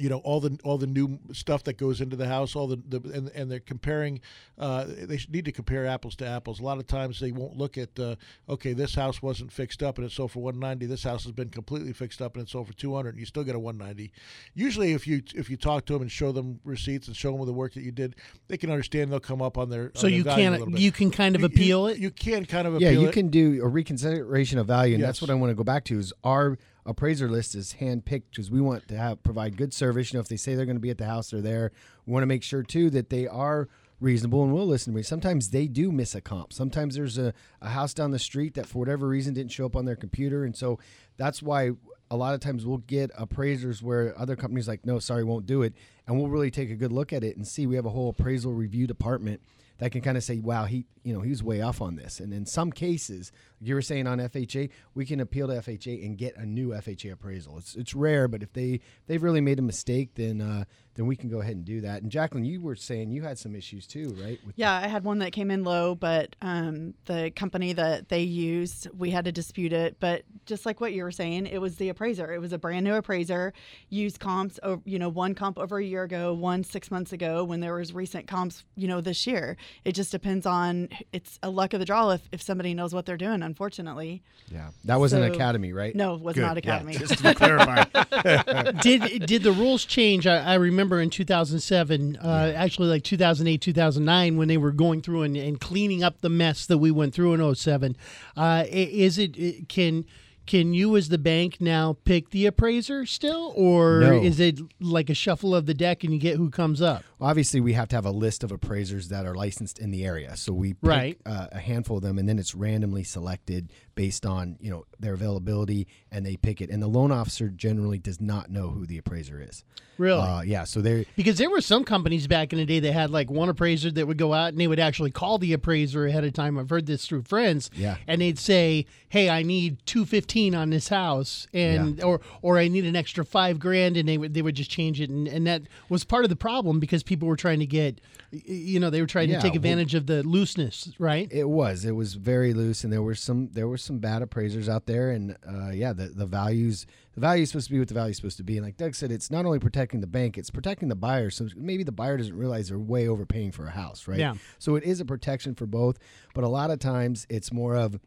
you 0.00 0.08
know 0.08 0.18
all 0.18 0.40
the 0.40 0.58
all 0.64 0.78
the 0.78 0.86
new 0.86 1.18
stuff 1.32 1.62
that 1.64 1.76
goes 1.76 2.00
into 2.00 2.16
the 2.16 2.26
house 2.26 2.56
all 2.56 2.66
the, 2.66 2.80
the 2.88 3.00
and, 3.12 3.28
and 3.34 3.50
they're 3.50 3.60
comparing 3.60 4.20
uh, 4.58 4.84
they 4.86 5.18
need 5.30 5.44
to 5.44 5.52
compare 5.52 5.86
apples 5.86 6.16
to 6.16 6.26
apples 6.26 6.60
a 6.60 6.62
lot 6.62 6.78
of 6.78 6.86
times 6.86 7.20
they 7.20 7.32
won't 7.32 7.56
look 7.56 7.76
at 7.78 7.98
uh, 7.98 8.14
okay 8.48 8.72
this 8.72 8.94
house 8.94 9.22
wasn't 9.22 9.52
fixed 9.52 9.82
up 9.82 9.98
and 9.98 10.06
it 10.06 10.10
sold 10.12 10.30
for 10.32 10.40
190 10.42 10.86
this 10.86 11.02
house 11.04 11.24
has 11.24 11.32
been 11.32 11.48
completely 11.48 11.92
fixed 11.92 12.22
up 12.22 12.34
and 12.36 12.42
it 12.42 12.48
sold 12.48 12.66
for 12.66 12.72
200 12.72 13.10
and 13.10 13.18
you 13.18 13.26
still 13.26 13.44
get 13.44 13.54
a 13.54 13.58
190 13.58 14.12
usually 14.54 14.92
if 14.92 15.06
you 15.06 15.22
if 15.34 15.50
you 15.50 15.56
talk 15.56 15.84
to 15.86 15.92
them 15.92 16.02
and 16.02 16.10
show 16.10 16.32
them 16.32 16.60
receipts 16.64 17.06
and 17.06 17.16
show 17.16 17.36
them 17.36 17.44
the 17.46 17.52
work 17.52 17.74
that 17.74 17.82
you 17.82 17.92
did 17.92 18.16
they 18.48 18.56
can 18.56 18.70
understand 18.70 19.12
they'll 19.12 19.20
come 19.20 19.42
up 19.42 19.58
on 19.58 19.68
their 19.70 19.92
so 19.94 20.06
on 20.06 20.10
their 20.10 20.18
you 20.18 20.24
value 20.24 20.44
can 20.44 20.52
little 20.52 20.70
bit. 20.70 20.80
you 20.80 20.92
can 20.92 21.10
kind 21.10 21.34
of 21.34 21.40
You- 21.42 21.46
appeal 21.46 21.88
you, 21.88 21.94
it. 21.94 22.00
you 22.00 22.10
can 22.10 22.44
kind 22.46 22.66
of 22.66 22.80
yeah, 22.80 22.90
you 22.90 23.08
it. 23.08 23.12
can 23.12 23.28
do 23.28 23.60
a 23.62 23.68
reconsideration 23.68 24.58
of 24.58 24.66
value, 24.66 24.94
and 24.94 25.02
that's 25.04 25.20
what 25.20 25.30
I 25.30 25.34
want 25.34 25.50
to 25.50 25.54
go 25.54 25.64
back 25.64 25.84
to. 25.86 25.98
Is 25.98 26.12
our 26.24 26.56
appraiser 26.86 27.28
list 27.28 27.54
is 27.54 27.76
handpicked 27.80 28.30
because 28.30 28.50
we 28.50 28.60
want 28.60 28.88
to 28.88 28.96
have 28.96 29.22
provide 29.22 29.56
good 29.56 29.72
service. 29.72 30.12
You 30.12 30.18
know, 30.18 30.22
if 30.22 30.28
they 30.28 30.36
say 30.36 30.54
they're 30.54 30.66
going 30.66 30.76
to 30.76 30.80
be 30.80 30.90
at 30.90 30.98
the 30.98 31.06
house, 31.06 31.30
they're 31.30 31.40
there. 31.40 31.72
We 32.06 32.12
want 32.12 32.22
to 32.22 32.28
make 32.28 32.42
sure 32.42 32.62
too 32.62 32.90
that 32.90 33.10
they 33.10 33.26
are 33.26 33.68
reasonable 34.00 34.42
and 34.42 34.52
will 34.52 34.66
listen 34.66 34.92
to 34.92 34.96
me. 34.96 35.02
Sometimes 35.02 35.50
they 35.50 35.66
do 35.66 35.92
miss 35.92 36.14
a 36.14 36.20
comp. 36.20 36.52
Sometimes 36.52 36.94
there's 36.94 37.18
a, 37.18 37.34
a 37.60 37.68
house 37.68 37.92
down 37.92 38.10
the 38.10 38.18
street 38.18 38.54
that 38.54 38.66
for 38.66 38.78
whatever 38.78 39.06
reason 39.06 39.34
didn't 39.34 39.52
show 39.52 39.66
up 39.66 39.76
on 39.76 39.84
their 39.84 39.96
computer, 39.96 40.44
and 40.44 40.56
so 40.56 40.78
that's 41.16 41.42
why 41.42 41.72
a 42.10 42.16
lot 42.16 42.34
of 42.34 42.40
times 42.40 42.66
we'll 42.66 42.78
get 42.78 43.10
appraisers 43.16 43.82
where 43.82 44.18
other 44.18 44.34
companies 44.34 44.66
like 44.66 44.84
no 44.84 44.98
sorry 44.98 45.22
won't 45.22 45.46
do 45.46 45.62
it 45.62 45.74
and 46.06 46.18
we'll 46.18 46.28
really 46.28 46.50
take 46.50 46.70
a 46.70 46.74
good 46.74 46.90
look 46.92 47.12
at 47.12 47.22
it 47.22 47.36
and 47.36 47.46
see 47.46 47.66
we 47.66 47.76
have 47.76 47.86
a 47.86 47.90
whole 47.90 48.08
appraisal 48.08 48.52
review 48.52 48.86
department 48.86 49.40
that 49.80 49.92
can 49.92 50.00
kind 50.00 50.16
of 50.16 50.22
say 50.24 50.38
wow 50.38 50.64
he 50.64 50.86
you 51.02 51.12
know 51.12 51.20
he's 51.20 51.42
way 51.42 51.60
off 51.60 51.82
on 51.82 51.96
this 51.96 52.20
and 52.20 52.32
in 52.32 52.46
some 52.46 52.70
cases 52.70 53.32
you 53.60 53.74
were 53.74 53.82
saying 53.82 54.06
on 54.06 54.18
FHA 54.18 54.70
we 54.94 55.04
can 55.04 55.20
appeal 55.20 55.48
to 55.48 55.54
FHA 55.54 56.04
and 56.04 56.16
get 56.16 56.36
a 56.36 56.46
new 56.46 56.68
FHA 56.68 57.12
appraisal 57.12 57.58
it's 57.58 57.74
it's 57.74 57.94
rare 57.94 58.28
but 58.28 58.42
if 58.42 58.52
they 58.52 58.80
they've 59.06 59.22
really 59.22 59.40
made 59.40 59.58
a 59.58 59.62
mistake 59.62 60.14
then 60.14 60.40
uh, 60.40 60.64
then 60.94 61.06
we 61.06 61.16
can 61.16 61.28
go 61.28 61.40
ahead 61.40 61.56
and 61.56 61.64
do 61.64 61.80
that 61.80 62.02
and 62.02 62.10
Jacqueline 62.10 62.44
you 62.44 62.60
were 62.60 62.76
saying 62.76 63.10
you 63.10 63.22
had 63.22 63.38
some 63.38 63.56
issues 63.56 63.86
too 63.86 64.16
right 64.22 64.38
with 64.46 64.54
Yeah, 64.56 64.72
I 64.72 64.88
had 64.88 65.04
one 65.04 65.18
that 65.18 65.32
came 65.32 65.50
in 65.50 65.64
low, 65.64 65.94
but 65.94 66.36
um, 66.42 66.94
the 67.06 67.30
company 67.34 67.72
that 67.72 68.08
they 68.08 68.22
used, 68.22 68.88
we 68.96 69.10
had 69.10 69.24
to 69.24 69.32
dispute 69.32 69.72
it. 69.72 69.96
But 70.00 70.22
just 70.46 70.66
like 70.66 70.80
what 70.80 70.92
you 70.92 71.02
were 71.02 71.10
saying, 71.10 71.46
it 71.46 71.60
was 71.60 71.76
the 71.76 71.88
appraiser. 71.88 72.32
It 72.32 72.40
was 72.40 72.52
a 72.52 72.58
brand 72.58 72.84
new 72.84 72.94
appraiser, 72.94 73.52
used 73.88 74.20
comps, 74.20 74.58
you 74.84 74.98
know, 74.98 75.08
one 75.08 75.34
comp 75.34 75.58
over 75.58 75.78
a 75.78 75.84
year 75.84 76.02
ago, 76.02 76.32
one 76.34 76.64
six 76.64 76.90
months 76.90 77.12
ago, 77.12 77.44
when 77.44 77.60
there 77.60 77.74
was 77.74 77.92
recent 77.92 78.26
comps, 78.26 78.64
you 78.76 78.88
know, 78.88 79.00
this 79.00 79.26
year. 79.26 79.56
It 79.84 79.92
just 79.92 80.10
depends 80.12 80.46
on, 80.46 80.88
it's 81.12 81.38
a 81.42 81.50
luck 81.50 81.72
of 81.74 81.80
the 81.80 81.86
draw 81.86 82.10
if, 82.10 82.22
if 82.32 82.42
somebody 82.42 82.74
knows 82.74 82.92
what 82.94 83.06
they're 83.06 83.16
doing, 83.16 83.42
unfortunately. 83.42 84.22
yeah 84.50 84.68
that 84.84 84.98
wasn't 84.98 85.24
So- 85.24 85.32
academy 85.32 85.72
right 85.72 85.94
No, 85.94 86.14
it 86.16 86.20
was 86.20 86.34
Good, 86.34 86.42
not 86.42 86.56
yeah, 86.64 86.76
Academy. 86.76 86.94
just 86.96 87.18
to 87.18 87.34
clarify 87.34 87.84
did 88.82 89.26
did 89.26 89.42
the 89.42 89.52
rules 89.52 89.84
change? 89.84 90.26
I, 90.26 90.36
I 90.38 90.54
remember 90.54 91.00
in 91.00 91.10
2007, 91.10 92.16
uh, 92.16 92.52
actually 92.56 92.88
like 92.88 93.04
2008, 93.04 93.60
2009, 93.60 94.36
when 94.36 94.48
they 94.48 94.56
were 94.56 94.72
going 94.72 95.02
through 95.02 95.22
and, 95.22 95.36
and 95.36 95.60
cleaning 95.60 96.02
up 96.02 96.20
the 96.20 96.28
mess 96.28 96.66
that 96.66 96.78
we 96.78 96.90
went 96.90 97.14
through 97.14 97.34
in 97.34 97.54
07. 97.54 97.96
Uh, 98.36 98.64
is 98.68 99.18
it 99.18 99.36
it- 99.36 99.68
can 99.68 100.04
can 100.50 100.74
you 100.74 100.96
as 100.96 101.08
the 101.10 101.16
bank 101.18 101.60
now 101.60 101.96
pick 102.04 102.30
the 102.30 102.44
appraiser 102.44 103.06
still, 103.06 103.52
or 103.54 104.00
No. 104.00 104.20
is 104.20 104.40
it 104.40 104.58
like 104.80 105.08
a 105.08 105.14
shuffle 105.14 105.54
of 105.54 105.66
the 105.66 105.74
deck 105.74 106.02
and 106.02 106.12
you 106.12 106.18
get 106.18 106.36
who 106.38 106.50
comes 106.50 106.82
up? 106.82 107.04
Obviously, 107.20 107.60
we 107.60 107.72
have 107.74 107.86
to 107.90 107.94
have 107.96 108.04
a 108.04 108.10
list 108.10 108.42
of 108.42 108.50
appraisers 108.50 109.08
that 109.10 109.26
are 109.26 109.34
licensed 109.36 109.78
in 109.78 109.92
the 109.92 110.04
area. 110.04 110.36
So 110.36 110.52
we 110.52 110.72
pick 110.74 110.82
Right. 110.82 111.18
uh, 111.24 111.46
a 111.52 111.60
handful 111.60 111.98
of 111.98 112.02
them, 112.02 112.18
and 112.18 112.28
then 112.28 112.36
it's 112.40 112.52
randomly 112.52 113.04
selected 113.04 113.72
based 114.00 114.24
on 114.24 114.56
you 114.60 114.70
know 114.70 114.86
their 114.98 115.12
availability, 115.12 115.86
and 116.10 116.24
they 116.24 116.34
pick 116.34 116.62
it. 116.62 116.70
And 116.70 116.82
the 116.82 116.86
loan 116.88 117.12
officer 117.12 117.50
generally 117.50 117.98
does 117.98 118.18
not 118.18 118.50
know 118.50 118.68
who 118.70 118.86
the 118.86 118.96
appraiser 118.96 119.42
is. 119.46 119.62
Really? 119.98 120.22
Uh, 120.22 120.40
yeah. 120.40 120.64
So 120.64 120.80
they 120.80 121.04
Because 121.14 121.36
there 121.36 121.50
were 121.50 121.60
some 121.60 121.84
companies 121.84 122.26
back 122.26 122.54
in 122.54 122.58
the 122.58 122.64
day 122.64 122.80
that 122.80 122.92
had 122.94 123.10
like 123.10 123.30
one 123.30 123.50
appraiser 123.50 123.90
that 123.90 124.06
would 124.06 124.16
go 124.16 124.32
out 124.32 124.48
and 124.48 124.58
they 124.58 124.66
would 124.66 124.80
actually 124.80 125.10
call 125.10 125.36
the 125.36 125.52
appraiser 125.52 126.06
ahead 126.06 126.24
of 126.24 126.32
time. 126.32 126.58
I've 126.58 126.70
heard 126.70 126.86
this 126.86 127.06
through 127.06 127.24
friends. 127.24 127.70
Yeah. 127.74 127.96
And 128.06 128.22
they'd 128.22 128.38
say, 128.38 128.86
"Hey, 129.10 129.28
I 129.28 129.42
need 129.42 129.84
two 129.84 130.06
fifteen 130.06 130.54
on 130.54 130.70
this 130.70 130.88
house, 130.88 131.46
and 131.52 132.02
or 132.02 132.22
or 132.40 132.56
I 132.56 132.68
need 132.68 132.86
an 132.86 132.96
extra 132.96 133.22
five 133.26 133.58
grand," 133.58 133.98
and 133.98 134.08
they 134.08 134.16
would 134.16 134.32
they 134.32 134.40
would 134.40 134.54
just 134.54 134.70
change 134.70 134.98
it, 135.02 135.10
and, 135.10 135.28
and 135.28 135.46
that 135.46 135.62
was 135.90 136.04
part 136.04 136.24
of 136.24 136.30
the 136.30 136.36
problem 136.36 136.80
because 136.80 137.02
people 137.02 137.28
were 137.28 137.36
trying 137.36 137.58
to 137.60 137.66
get, 137.66 138.00
you 138.32 138.80
know, 138.80 138.88
they 138.88 139.02
were 139.02 139.06
trying 139.06 139.28
Yeah, 139.28 139.36
to 139.36 139.42
take 139.42 139.52
well- 139.52 139.56
advantage 139.56 139.94
of 139.94 140.06
the 140.06 140.22
looseness, 140.22 140.90
right? 140.98 141.28
It 141.30 141.50
was. 141.50 141.84
It 141.84 141.94
was 141.94 142.14
very 142.14 142.54
loose, 142.54 142.84
and 142.84 142.90
there 142.92 143.02
were 143.02 143.14
some 143.14 143.50
there 143.52 143.68
were 143.68 143.76
some 143.76 143.89
bad 143.98 144.22
appraisers 144.22 144.68
out 144.68 144.86
there, 144.86 145.10
and 145.10 145.36
uh, 145.46 145.70
yeah, 145.70 145.92
the 145.92 146.06
the 146.08 146.26
values 146.26 146.86
the 147.14 147.20
value 147.20 147.42
is 147.42 147.50
supposed 147.50 147.66
to 147.66 147.72
be 147.72 147.78
what 147.78 147.88
the 147.88 147.94
value 147.94 148.10
is 148.10 148.16
supposed 148.16 148.36
to 148.36 148.42
be. 148.42 148.56
And 148.56 148.64
like 148.64 148.76
Doug 148.76 148.94
said, 148.94 149.10
it's 149.10 149.30
not 149.30 149.44
only 149.44 149.58
protecting 149.58 150.00
the 150.00 150.06
bank, 150.06 150.38
it's 150.38 150.50
protecting 150.50 150.88
the 150.88 150.94
buyer. 150.94 151.30
So 151.30 151.48
maybe 151.56 151.82
the 151.82 151.92
buyer 151.92 152.16
doesn't 152.16 152.36
realize 152.36 152.68
they're 152.68 152.78
way 152.78 153.08
overpaying 153.08 153.52
for 153.52 153.66
a 153.66 153.70
house, 153.70 154.06
right? 154.06 154.18
Yeah. 154.18 154.34
So 154.58 154.76
it 154.76 154.84
is 154.84 155.00
a 155.00 155.04
protection 155.04 155.54
for 155.54 155.66
both, 155.66 155.98
but 156.34 156.44
a 156.44 156.48
lot 156.48 156.70
of 156.70 156.78
times 156.78 157.26
it's 157.28 157.52
more 157.52 157.76
of 157.76 157.98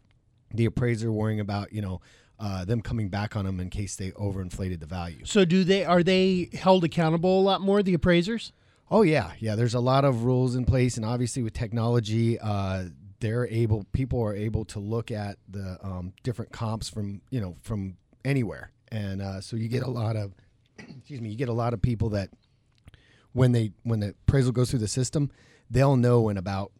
the 0.54 0.66
appraiser 0.66 1.12
worrying 1.12 1.40
about 1.40 1.74
you 1.74 1.82
know. 1.82 2.02
Uh, 2.40 2.66
them 2.66 2.82
coming 2.82 3.10
back 3.10 3.36
on 3.38 3.46
them 3.46 3.60
in 3.60 3.70
case 3.70 3.96
they 3.96 4.10
overinflated 4.12 4.80
the 4.80 4.88
value. 4.88 5.24
So 5.24 5.46
do 5.46 5.64
they 5.64 5.86
are 5.86 6.04
they 6.04 6.50
held 6.52 6.84
accountable 6.84 7.40
a 7.40 7.44
lot 7.44 7.62
more? 7.62 7.84
The 7.84 7.94
appraisers? 7.94 8.52
Oh 8.90 9.04
yeah, 9.04 9.32
yeah. 9.40 9.56
There's 9.56 9.76
a 9.76 9.80
lot 9.80 10.04
of 10.04 10.24
rules 10.24 10.56
in 10.56 10.66
place, 10.66 10.98
and 10.98 11.06
obviously 11.06 11.42
with 11.42 11.54
technology, 11.54 12.40
uh, 12.40 12.86
they're 13.24 13.48
able. 13.48 13.86
People 13.94 14.22
are 14.22 14.36
able 14.36 14.66
to 14.66 14.80
look 14.80 15.10
at 15.10 15.38
the 15.50 15.78
um, 15.82 16.12
different 16.24 16.52
comps 16.52 16.90
from 16.90 17.22
you 17.30 17.40
know 17.40 17.56
from 17.62 17.96
anywhere, 18.26 18.72
and 18.92 19.22
uh, 19.22 19.40
so 19.40 19.56
you 19.56 19.70
get 19.70 19.82
a 19.82 19.90
lot 19.90 20.18
of. 20.18 20.34
excuse 20.78 21.22
me. 21.22 21.30
You 21.30 21.38
get 21.38 21.48
a 21.48 21.54
lot 21.54 21.74
of 21.74 21.82
people 21.82 22.10
that 22.10 22.30
when 23.32 23.54
they 23.54 23.72
when 23.84 24.02
the 24.02 24.10
appraisal 24.28 24.52
goes 24.52 24.70
through 24.70 24.80
the 24.80 24.90
system, 24.90 25.32
they'll 25.72 25.96
know 25.96 26.28
in 26.28 26.38
about 26.38 26.74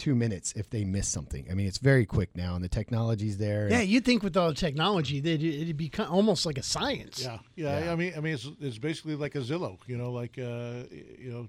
two 0.00 0.14
minutes 0.16 0.52
if 0.56 0.68
they 0.70 0.82
miss 0.84 1.06
something. 1.06 1.46
I 1.50 1.54
mean, 1.54 1.66
it's 1.68 1.78
very 1.78 2.06
quick 2.06 2.30
now, 2.34 2.54
and 2.56 2.64
the 2.64 2.68
technology's 2.68 3.36
there. 3.38 3.68
Yeah, 3.70 3.82
you'd 3.82 4.04
think 4.04 4.22
with 4.24 4.36
all 4.36 4.48
the 4.48 4.54
technology 4.54 5.20
that 5.20 5.42
it- 5.42 5.62
it'd 5.62 5.76
be 5.76 5.90
almost 6.08 6.46
like 6.46 6.58
a 6.58 6.62
science. 6.62 7.22
Yeah, 7.22 7.38
yeah. 7.54 7.92
I 7.92 7.96
mean, 7.96 8.12
I 8.16 8.20
mean, 8.20 8.34
it's, 8.34 8.48
it's 8.60 8.78
basically 8.78 9.14
like 9.14 9.34
a 9.36 9.40
Zillow. 9.40 9.78
You 9.86 9.96
know, 9.98 10.10
like 10.10 10.38
uh, 10.38 10.84
you 11.18 11.30
know, 11.30 11.48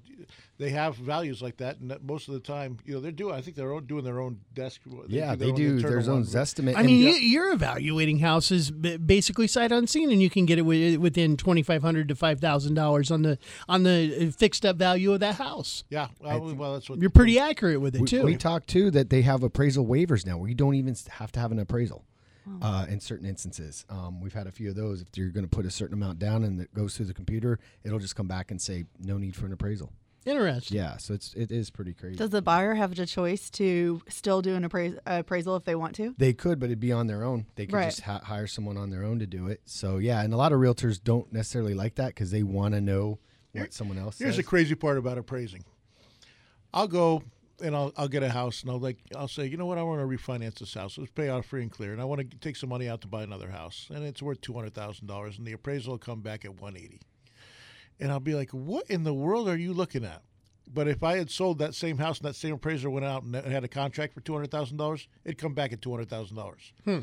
they 0.59 0.69
have 0.69 0.95
values 0.97 1.41
like 1.41 1.57
that, 1.57 1.79
and 1.79 1.89
that 1.89 2.03
most 2.03 2.27
of 2.27 2.33
the 2.35 2.39
time, 2.41 2.77
you 2.85 2.93
know, 2.93 2.99
they're 2.99 3.11
doing. 3.11 3.33
I 3.33 3.41
think 3.41 3.55
they're 3.55 3.71
own, 3.71 3.85
doing 3.85 4.03
their 4.03 4.19
own 4.19 4.39
desk. 4.53 4.81
yeah, 5.07 5.27
their 5.27 5.37
they 5.37 5.45
own 5.51 5.55
do 5.55 5.79
their 5.81 5.99
own 6.01 6.07
one. 6.07 6.23
Zestimate. 6.23 6.75
I 6.75 6.79
and- 6.81 6.87
mean, 6.87 6.99
you, 6.99 7.11
you're 7.13 7.51
evaluating 7.53 8.19
houses 8.19 8.69
basically 8.71 9.47
sight 9.47 9.71
unseen, 9.71 10.11
and 10.11 10.21
you 10.21 10.29
can 10.29 10.45
get 10.45 10.59
it 10.59 10.63
within 10.63 11.37
twenty 11.37 11.63
five 11.63 11.81
hundred 11.81 12.09
to 12.09 12.15
five 12.15 12.39
thousand 12.39 12.73
dollars 12.75 13.09
on 13.09 13.21
the 13.21 13.37
on 13.69 13.83
the 13.83 14.33
fixed 14.37 14.65
up 14.65 14.75
value 14.75 15.13
of 15.13 15.19
that 15.21 15.35
house. 15.35 15.83
Yeah, 15.89 16.07
well, 16.19 16.53
well, 16.55 16.73
that's 16.73 16.89
what 16.89 16.99
You're 16.99 17.09
pretty 17.09 17.39
accurate 17.39 17.79
with 17.81 17.95
it 17.95 18.01
we, 18.01 18.07
too. 18.07 18.23
we 18.23 18.35
talked 18.41 18.67
too 18.67 18.91
that 18.91 19.10
they 19.10 19.21
have 19.21 19.43
appraisal 19.43 19.86
waivers 19.86 20.25
now 20.25 20.38
where 20.38 20.49
you 20.49 20.56
don't 20.56 20.75
even 20.75 20.95
have 21.12 21.32
to 21.34 21.39
have 21.39 21.51
an 21.51 21.60
appraisal 21.60 22.04
uh, 22.62 22.86
in 22.89 22.99
certain 22.99 23.25
instances. 23.25 23.86
Um, 23.89 24.19
we've 24.19 24.34
had 24.34 24.47
a 24.47 24.51
few 24.51 24.69
of 24.69 24.75
those. 24.75 25.01
If 25.01 25.08
you're 25.15 25.30
going 25.30 25.45
to 25.45 25.49
put 25.49 25.65
a 25.65 25.71
certain 25.71 25.93
amount 25.93 26.19
down 26.19 26.43
and 26.43 26.60
it 26.60 26.73
goes 26.73 26.97
through 26.97 27.06
the 27.06 27.13
computer, 27.13 27.60
it'll 27.84 27.99
just 27.99 28.15
come 28.15 28.27
back 28.27 28.51
and 28.51 28.60
say 28.62 28.86
no 28.99 29.17
need 29.17 29.36
for 29.36 29.45
an 29.45 29.54
appraisal. 29.54 29.91
Interesting. 30.25 30.77
Yeah, 30.77 30.97
so 30.97 31.15
it's 31.15 31.34
it 31.34 31.51
is 31.51 31.71
pretty 31.71 31.93
crazy. 31.93 32.15
Does 32.15 32.30
the 32.30 32.43
buyer 32.43 32.75
have 32.75 32.93
the 32.93 33.08
choice 33.08 33.49
to 33.51 34.01
still 34.08 34.43
do 34.43 34.54
an 34.54 34.67
apprais- 34.69 34.99
appraisal 35.06 35.56
if 35.56 35.63
they 35.63 35.73
want 35.73 35.95
to? 35.95 36.13
they 36.19 36.32
could, 36.34 36.60
but 36.60 36.65
it'd 36.67 36.80
be 36.80 36.91
on 36.91 37.08
their 37.08 37.23
own. 37.23 37.47
They 37.56 37.65
could 37.65 37.73
Right. 37.75 37.86
just 37.86 38.01
ha- 38.01 38.21
hire 38.23 38.45
someone 38.45 38.77
on 38.77 38.91
their 38.91 39.04
own 39.04 39.17
to 39.17 39.25
do 39.25 39.47
it. 39.47 39.62
So 39.65 39.97
yeah, 39.97 40.21
and 40.21 40.32
a 40.32 40.38
lot 40.38 40.51
of 40.51 40.60
realtors 40.60 41.04
don't 41.04 41.32
necessarily 41.34 41.73
like 41.73 41.95
that 41.95 42.10
because 42.10 42.30
they 42.30 42.43
want 42.43 42.75
to 42.75 42.82
know 42.82 43.17
what 43.54 43.73
someone 43.73 43.97
else 43.97 44.19
Here's 44.19 44.32
says. 44.36 44.38
the 44.38 44.43
crazy 44.43 44.75
part 44.75 44.99
about 44.99 45.17
appraising. 45.17 45.63
I'll 46.73 46.88
go 46.88 47.23
and 47.62 47.76
I'll, 47.76 47.93
I'll 47.97 48.08
get 48.08 48.24
a 48.24 48.30
house 48.30 48.62
and 48.62 48.71
I'll 48.71 48.80
like 48.80 48.97
I'll 49.15 49.28
say, 49.28 49.45
you 49.45 49.58
know 49.58 49.65
what, 49.65 49.78
I 49.78 49.84
want 49.84 50.02
to 50.02 50.06
refinance 50.17 50.56
this 50.60 50.74
house. 50.74 50.97
Let's 50.97 51.12
pay 51.12 51.30
off 51.30 51.45
free 51.45 51.62
and 51.62 51.71
clear, 51.71 51.91
and 51.93 52.02
I 52.02 52.06
want 52.06 52.30
to 52.30 52.38
take 52.38 52.56
some 52.56 52.69
money 52.69 52.88
out 52.89 53.02
to 53.02 53.08
buy 53.08 53.24
another 53.24 53.50
house, 53.50 53.88
and 53.93 54.04
it's 54.04 54.21
worth 54.21 54.41
two 54.41 54.54
hundred 54.54 54.74
thousand 54.74 55.08
dollars, 55.08 55.38
and 55.38 55.45
the 55.47 55.54
appraisal 55.54 55.91
will 55.93 55.97
come 56.00 56.21
back 56.21 56.45
at 56.45 56.60
one 56.60 56.76
eighty, 56.76 57.00
and 58.00 58.12
I'll 58.12 58.19
be 58.19 58.36
like, 58.36 58.52
what 58.52 58.86
in 58.89 59.04
the 59.04 59.13
world 59.13 59.47
are 59.47 59.58
you 59.58 59.74
looking 59.74 60.04
at? 60.04 60.21
But 60.74 60.88
if 60.88 61.04
I 61.04 61.17
had 61.17 61.30
sold 61.30 61.60
that 61.60 61.76
same 61.76 61.97
house 61.97 62.19
and 62.19 62.30
that 62.30 62.36
same 62.36 62.54
appraiser 62.54 62.89
went 62.89 63.06
out 63.06 63.24
and 63.24 63.36
had 63.36 63.63
a 63.63 63.67
contract 63.67 64.13
for 64.13 64.21
two 64.21 64.34
hundred 64.34 64.52
thousand 64.52 64.78
dollars, 64.78 65.08
it'd 65.26 65.38
come 65.38 65.54
back 65.54 65.74
at 65.74 65.82
two 65.82 65.91
hundred 65.91 66.10
thousand 66.10 66.38
dollars. 66.38 66.71
Hmm. 66.86 67.00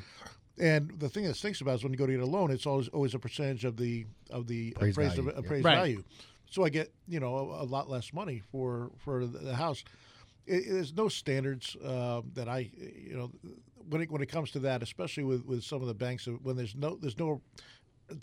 And 0.61 0.91
the 0.99 1.09
thing 1.09 1.25
that 1.25 1.35
stinks 1.37 1.61
about 1.61 1.77
is 1.77 1.83
when 1.85 1.93
you 1.93 1.99
go 1.99 2.07
to 2.07 2.13
get 2.13 2.21
a 2.21 2.27
loan, 2.27 2.51
it's 2.51 2.67
always 2.67 2.89
always 2.89 3.15
a 3.15 3.19
percentage 3.19 3.65
of 3.65 3.77
the 3.77 4.07
of 4.31 4.47
the 4.47 4.73
Appraised 4.77 4.99
appraised, 4.99 5.17
value, 5.17 5.31
yeah. 5.33 5.39
appraised 5.39 5.65
Right. 5.65 5.75
value. 5.77 6.05
So 6.51 6.65
I 6.65 6.71
get 6.71 6.91
you 7.07 7.21
know 7.21 7.37
a, 7.37 7.63
a 7.63 7.67
lot 7.67 7.89
less 7.91 8.13
money 8.13 8.43
for 8.51 8.91
for 9.05 9.27
the, 9.27 9.39
the 9.39 9.55
house. 9.55 9.85
It, 10.49 10.65
there's 10.69 10.95
no 10.95 11.09
standards 11.09 11.77
uh, 11.77 12.23
that 12.35 12.49
I 12.49 12.71
you 12.77 13.17
know 13.17 13.31
when 13.89 14.03
it 14.03 14.11
when 14.11 14.23
it 14.23 14.27
comes 14.27 14.51
to 14.53 14.59
that, 14.61 14.83
especially 14.83 15.25
with, 15.25 15.45
with 15.45 15.63
some 15.65 15.83
of 15.83 15.89
the 15.89 15.95
banks 15.95 16.27
uh, 16.27 16.33
when 16.43 16.57
there's 16.57 16.75
no 16.75 16.97
there's 16.97 17.19
no 17.19 17.41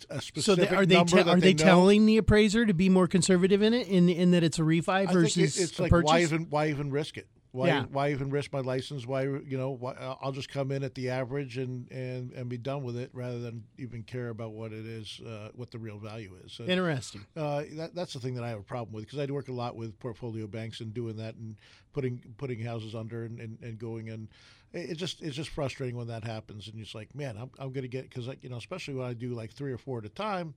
a 0.10 0.22
So 0.22 0.56
they, 0.56 0.68
are 0.68 0.86
they 0.86 1.04
te- 1.04 1.22
are 1.22 1.40
they, 1.40 1.54
know. 1.54 1.64
telling 1.64 2.06
the 2.06 2.18
appraiser 2.18 2.66
to 2.66 2.74
be 2.74 2.90
more 2.90 3.08
conservative 3.08 3.62
in 3.62 3.74
it, 3.74 3.88
in 3.88 4.10
in 4.10 4.32
that 4.32 4.44
it's 4.44 4.58
a 4.60 4.64
refi 4.64 5.12
versus 5.12 5.58
it, 5.58 5.64
it's 5.64 5.80
a 5.80 5.84
like 5.84 5.92
purchase? 5.92 6.08
why 6.08 6.22
even 6.22 6.50
why 6.50 6.70
even 6.70 6.90
risk 6.92 7.18
it? 7.18 7.28
Why 7.56 7.68
Yeah. 7.68 7.86
why 7.86 8.12
even 8.12 8.30
risk 8.30 8.52
my 8.52 8.60
license? 8.60 9.08
Why 9.08 9.24
you 9.24 9.58
know 9.58 9.72
why, 9.72 9.94
I'll 10.22 10.34
just 10.34 10.50
come 10.50 10.72
in 10.72 10.84
at 10.84 10.94
the 10.94 11.10
average 11.10 11.58
and, 11.58 11.90
and, 11.90 12.34
and 12.34 12.50
be 12.50 12.58
done 12.58 12.84
with 12.84 12.98
it 12.98 13.10
rather 13.14 13.40
than 13.40 13.64
even 13.78 14.04
care 14.04 14.28
about 14.28 14.52
what 14.52 14.74
it 14.74 14.86
is, 14.86 15.22
uh, 15.26 15.50
what 15.56 15.72
the 15.72 15.80
real 15.80 15.98
value 15.98 16.36
is. 16.44 16.52
So, 16.52 16.66
Interesting. 16.66 17.26
uh, 17.38 17.64
that, 17.74 17.96
that's 17.96 18.12
the 18.12 18.20
thing 18.20 18.36
that 18.36 18.44
I 18.44 18.50
have 18.50 18.60
a 18.60 18.64
problem 18.64 18.94
with 18.94 19.06
because 19.06 19.20
I 19.20 19.32
work 19.32 19.48
a 19.48 19.54
lot 19.54 19.78
with 19.78 19.98
portfolio 20.00 20.48
banks 20.48 20.82
and 20.82 20.94
doing 20.94 21.16
that 21.16 21.36
and 21.36 21.56
putting 21.94 22.22
putting 22.38 22.60
houses 22.60 22.94
under 22.94 23.24
and, 23.24 23.40
and, 23.40 23.58
and 23.62 23.80
going 23.80 24.10
and 24.10 24.28
it 24.74 24.96
just 24.96 25.22
it's 25.22 25.38
just 25.38 25.50
frustrating 25.50 25.96
when 25.96 26.08
that 26.08 26.26
happens 26.26 26.68
and 26.68 26.78
it's 26.82 26.94
like 26.94 27.16
man 27.16 27.38
I'm, 27.38 27.50
I'm 27.58 27.72
going 27.72 27.84
to 27.84 27.88
get 27.88 28.10
because 28.10 28.28
you 28.42 28.50
know 28.50 28.58
especially 28.58 28.96
when 28.96 29.08
I 29.08 29.14
do 29.14 29.34
like 29.34 29.54
three 29.54 29.72
or 29.72 29.78
four 29.78 30.00
at 30.00 30.06
a 30.06 30.10
time 30.10 30.54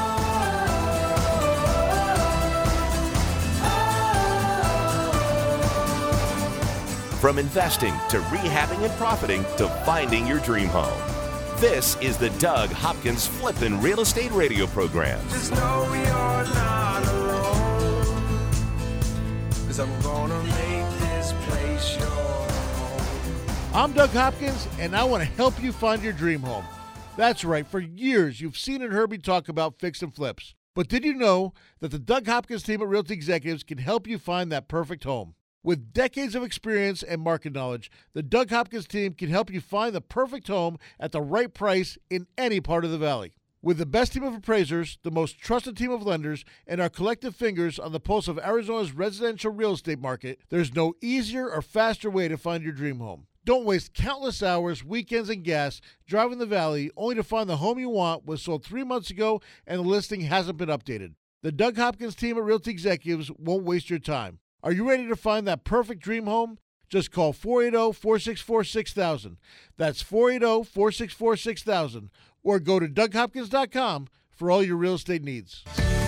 From 7.20 7.38
investing 7.38 7.92
to 8.10 8.18
rehabbing 8.32 8.82
and 8.82 8.94
profiting 8.94 9.44
to 9.58 9.68
finding 9.86 10.26
your 10.26 10.40
dream 10.40 10.70
home. 10.70 11.19
This 11.60 11.98
is 11.98 12.16
the 12.16 12.30
Doug 12.40 12.70
Hopkins 12.70 13.28
Flippin' 13.28 13.82
Real 13.82 14.00
Estate 14.00 14.32
Radio 14.32 14.66
Program. 14.66 15.20
Just 15.28 15.52
know 15.52 15.84
you're 15.94 16.56
not 16.56 17.06
alone. 17.10 18.06
Cause 19.68 19.82
I'm 19.82 20.02
gonna 20.02 20.42
make 20.42 21.00
this 21.02 21.34
place 21.50 21.98
your 21.98 22.08
home. 22.08 23.74
I'm 23.74 23.92
Doug 23.92 24.12
Hopkins, 24.12 24.70
and 24.80 24.96
I 24.96 25.04
want 25.04 25.22
to 25.22 25.30
help 25.32 25.62
you 25.62 25.74
find 25.74 26.02
your 26.02 26.14
dream 26.14 26.40
home. 26.40 26.64
That's 27.18 27.44
right, 27.44 27.68
for 27.68 27.82
years 27.82 28.40
you've 28.40 28.58
seen 28.58 28.82
and 28.82 28.94
heard 28.94 29.12
me 29.12 29.18
talk 29.18 29.50
about 29.50 29.80
fix 29.80 30.02
and 30.02 30.16
flips. 30.16 30.56
But 30.76 30.88
did 30.88 31.04
you 31.04 31.14
know 31.14 31.54
that 31.82 31.92
the 31.92 32.00
Doug 32.00 32.26
Hopkins 32.26 32.64
team 32.64 32.82
at 32.82 32.88
Realty 32.88 33.14
Executives 33.14 33.64
can 33.64 33.80
help 33.80 34.08
you 34.08 34.18
find 34.18 34.50
that 34.54 34.70
perfect 34.70 35.04
home? 35.04 35.36
With 35.62 35.92
decades 35.92 36.36
of 36.36 36.44
experience 36.44 37.04
and 37.04 37.22
market 37.22 37.52
knowledge, 37.52 37.92
the 38.14 38.24
Doug 38.24 38.50
Hopkins 38.50 38.88
team 38.88 39.14
can 39.14 39.30
help 39.30 39.52
you 39.52 39.60
find 39.60 39.94
the 39.94 40.00
perfect 40.00 40.48
home 40.48 40.78
at 40.98 41.12
the 41.12 41.22
right 41.22 41.54
price 41.54 41.98
in 42.10 42.28
any 42.38 42.62
part 42.62 42.86
of 42.86 42.92
the 42.92 42.98
valley. 42.98 43.34
With 43.62 43.78
the 43.78 43.86
best 43.86 44.14
team 44.14 44.24
of 44.24 44.34
appraisers, 44.34 45.00
the 45.04 45.12
most 45.12 45.38
trusted 45.38 45.76
team 45.76 45.92
of 45.92 46.04
lenders, 46.04 46.46
and 46.66 46.80
our 46.80 46.88
collective 46.88 47.36
fingers 47.36 47.78
on 47.78 47.92
the 47.92 48.00
pulse 48.00 48.30
of 48.30 48.40
Arizona's 48.40 48.94
residential 48.94 49.52
real 49.52 49.74
estate 49.74 50.00
market, 50.00 50.40
there's 50.48 50.74
no 50.74 50.94
easier 51.02 51.50
or 51.50 51.62
faster 51.62 52.10
way 52.10 52.30
to 52.30 52.38
find 52.38 52.64
your 52.64 52.72
dream 52.72 53.00
home. 53.00 53.28
Don't 53.44 53.66
waste 53.66 53.94
countless 53.94 54.42
hours, 54.42 54.86
weekends, 54.86 55.30
and 55.30 55.44
gas 55.44 55.82
driving 56.08 56.38
the 56.38 56.46
valley 56.46 56.90
only 56.96 57.16
to 57.16 57.24
find 57.24 57.50
the 57.50 57.58
home 57.58 57.80
you 57.80 57.90
want 57.90 58.26
was 58.26 58.42
sold 58.42 58.64
three 58.64 58.86
months 58.86 59.10
ago 59.10 59.42
and 59.68 59.80
the 59.80 59.88
listing 59.88 60.22
hasn't 60.22 60.58
been 60.58 60.70
updated. 60.70 61.16
The 61.42 61.52
Doug 61.52 61.76
Hopkins 61.76 62.16
team 62.16 62.38
at 62.38 62.44
Realty 62.44 62.72
Executives 62.72 63.30
won't 63.38 63.66
waste 63.66 63.90
your 63.90 64.00
time. 64.00 64.40
Are 64.62 64.74
you 64.74 64.90
ready 64.90 65.08
to 65.08 65.16
find 65.16 65.48
that 65.48 65.64
perfect 65.64 66.02
dream 66.02 66.26
home? 66.26 66.58
Just 66.90 67.12
call 67.12 67.32
480 67.34 67.94
464 67.94 68.64
6000. 68.66 69.38
That's 69.78 70.02
480 70.02 70.70
464 70.70 71.38
6000. 71.38 72.10
Or 72.44 72.60
go 72.60 72.80
to 72.80 72.88
DougHopkins.com 72.88 74.08
for 74.32 74.52
all 74.52 74.64
your 74.64 74.78
real 74.78 74.96
estate 74.96 75.24
needs. 75.24 75.64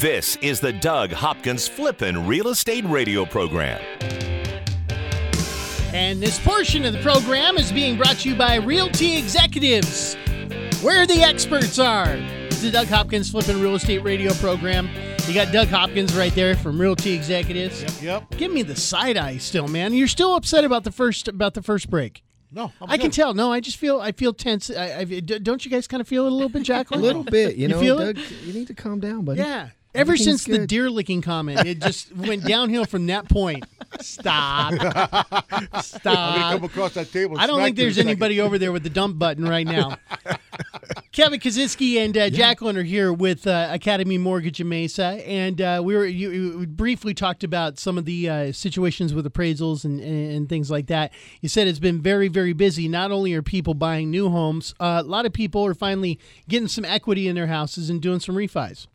This 0.00 0.36
is 0.36 0.60
the 0.60 0.72
Doug 0.72 1.10
Hopkins 1.10 1.66
Flippin' 1.66 2.24
Real 2.24 2.50
Estate 2.50 2.84
Radio 2.84 3.24
Program. 3.24 3.80
And 5.98 6.22
this 6.22 6.38
portion 6.38 6.84
of 6.84 6.92
the 6.92 7.00
program 7.00 7.56
is 7.58 7.72
being 7.72 7.96
brought 7.96 8.18
to 8.18 8.28
you 8.28 8.36
by 8.36 8.54
Realty 8.54 9.18
Executives, 9.18 10.14
where 10.80 11.08
the 11.08 11.22
experts 11.24 11.80
are. 11.80 12.06
It's 12.46 12.62
the 12.62 12.70
Doug 12.70 12.86
Hopkins 12.86 13.32
Flipping 13.32 13.60
Real 13.60 13.74
Estate 13.74 14.04
Radio 14.04 14.32
Program. 14.34 14.88
You 15.26 15.34
got 15.34 15.52
Doug 15.52 15.66
Hopkins 15.66 16.14
right 16.16 16.32
there 16.36 16.54
from 16.54 16.80
Realty 16.80 17.14
Executives. 17.14 17.82
Yep, 17.82 18.02
yep. 18.30 18.38
Give 18.38 18.52
me 18.52 18.62
the 18.62 18.76
side 18.76 19.16
eye 19.16 19.38
still, 19.38 19.66
man. 19.66 19.92
You're 19.92 20.06
still 20.06 20.36
upset 20.36 20.62
about 20.62 20.84
the 20.84 20.92
first 20.92 21.26
about 21.26 21.54
the 21.54 21.62
first 21.62 21.90
break. 21.90 22.22
No, 22.52 22.72
I'm 22.80 22.90
I 22.90 22.96
can 22.96 23.10
tell. 23.10 23.34
No, 23.34 23.52
I 23.52 23.58
just 23.58 23.76
feel 23.76 24.00
I 24.00 24.12
feel 24.12 24.32
tense. 24.32 24.70
I, 24.70 24.98
I, 25.00 25.04
d- 25.04 25.20
don't 25.40 25.64
you 25.64 25.70
guys 25.70 25.88
kind 25.88 26.00
of 26.00 26.06
feel 26.06 26.26
it 26.26 26.30
a 26.30 26.34
little 26.34 26.48
bit, 26.48 26.62
Jacqueline? 26.62 27.00
A 27.00 27.04
little 27.04 27.24
bit, 27.24 27.56
you 27.56 27.66
know, 27.66 27.80
feel 27.80 27.98
it? 27.98 28.16
You 28.44 28.52
need 28.52 28.68
to 28.68 28.74
calm 28.74 29.00
down, 29.00 29.24
buddy. 29.24 29.40
Yeah. 29.40 29.70
Ever 29.98 30.16
since 30.16 30.44
the 30.44 30.66
deer 30.66 30.90
licking 30.90 31.22
comment, 31.22 31.66
it 31.66 31.80
just 31.80 32.14
went 32.16 32.44
downhill 32.44 32.84
from 32.84 33.06
that 33.06 33.28
point. 33.28 33.64
Stop. 34.00 34.74
Stop. 34.74 34.84
I'm 36.06 36.40
gonna 36.40 36.56
come 36.56 36.64
across 36.64 36.94
that 36.94 37.10
table. 37.10 37.38
I 37.38 37.46
don't 37.46 37.60
think 37.60 37.76
you 37.76 37.84
in 37.84 37.90
a 37.90 37.94
there's 37.94 37.98
anybody 37.98 38.40
over 38.40 38.58
there 38.58 38.70
with 38.70 38.84
the 38.84 38.90
dump 38.90 39.18
button 39.18 39.48
right 39.48 39.66
now. 39.66 39.96
Kevin 41.12 41.40
Kaczynski 41.40 41.96
and 41.96 42.16
uh, 42.16 42.30
Jacqueline 42.30 42.76
are 42.76 42.82
here 42.82 43.12
with 43.12 43.46
uh, 43.46 43.68
Academy 43.70 44.18
Mortgage 44.18 44.60
in 44.60 44.68
Mesa, 44.68 45.04
and 45.26 45.60
uh, 45.60 45.80
we 45.84 45.94
were 45.94 46.06
you, 46.06 46.30
you 46.30 46.66
briefly 46.66 47.14
talked 47.14 47.44
about 47.44 47.78
some 47.78 47.98
of 47.98 48.04
the 48.04 48.28
uh, 48.28 48.52
situations 48.52 49.14
with 49.14 49.26
appraisals 49.26 49.84
and, 49.84 50.00
and, 50.00 50.32
and 50.32 50.48
things 50.48 50.70
like 50.70 50.86
that. 50.86 51.12
You 51.40 51.48
said 51.48 51.66
it's 51.66 51.78
been 51.78 52.00
very 52.00 52.28
very 52.28 52.52
busy. 52.52 52.88
Not 52.88 53.10
only 53.10 53.34
are 53.34 53.42
people 53.42 53.74
buying 53.74 54.10
new 54.10 54.28
homes, 54.28 54.74
uh, 54.80 55.02
a 55.04 55.08
lot 55.08 55.26
of 55.26 55.32
people 55.32 55.64
are 55.66 55.74
finally 55.74 56.18
getting 56.48 56.68
some 56.68 56.84
equity 56.84 57.28
in 57.28 57.34
their 57.34 57.46
houses 57.46 57.90
and 57.90 58.00
doing 58.00 58.20
some 58.20 58.34
refis. 58.34 58.86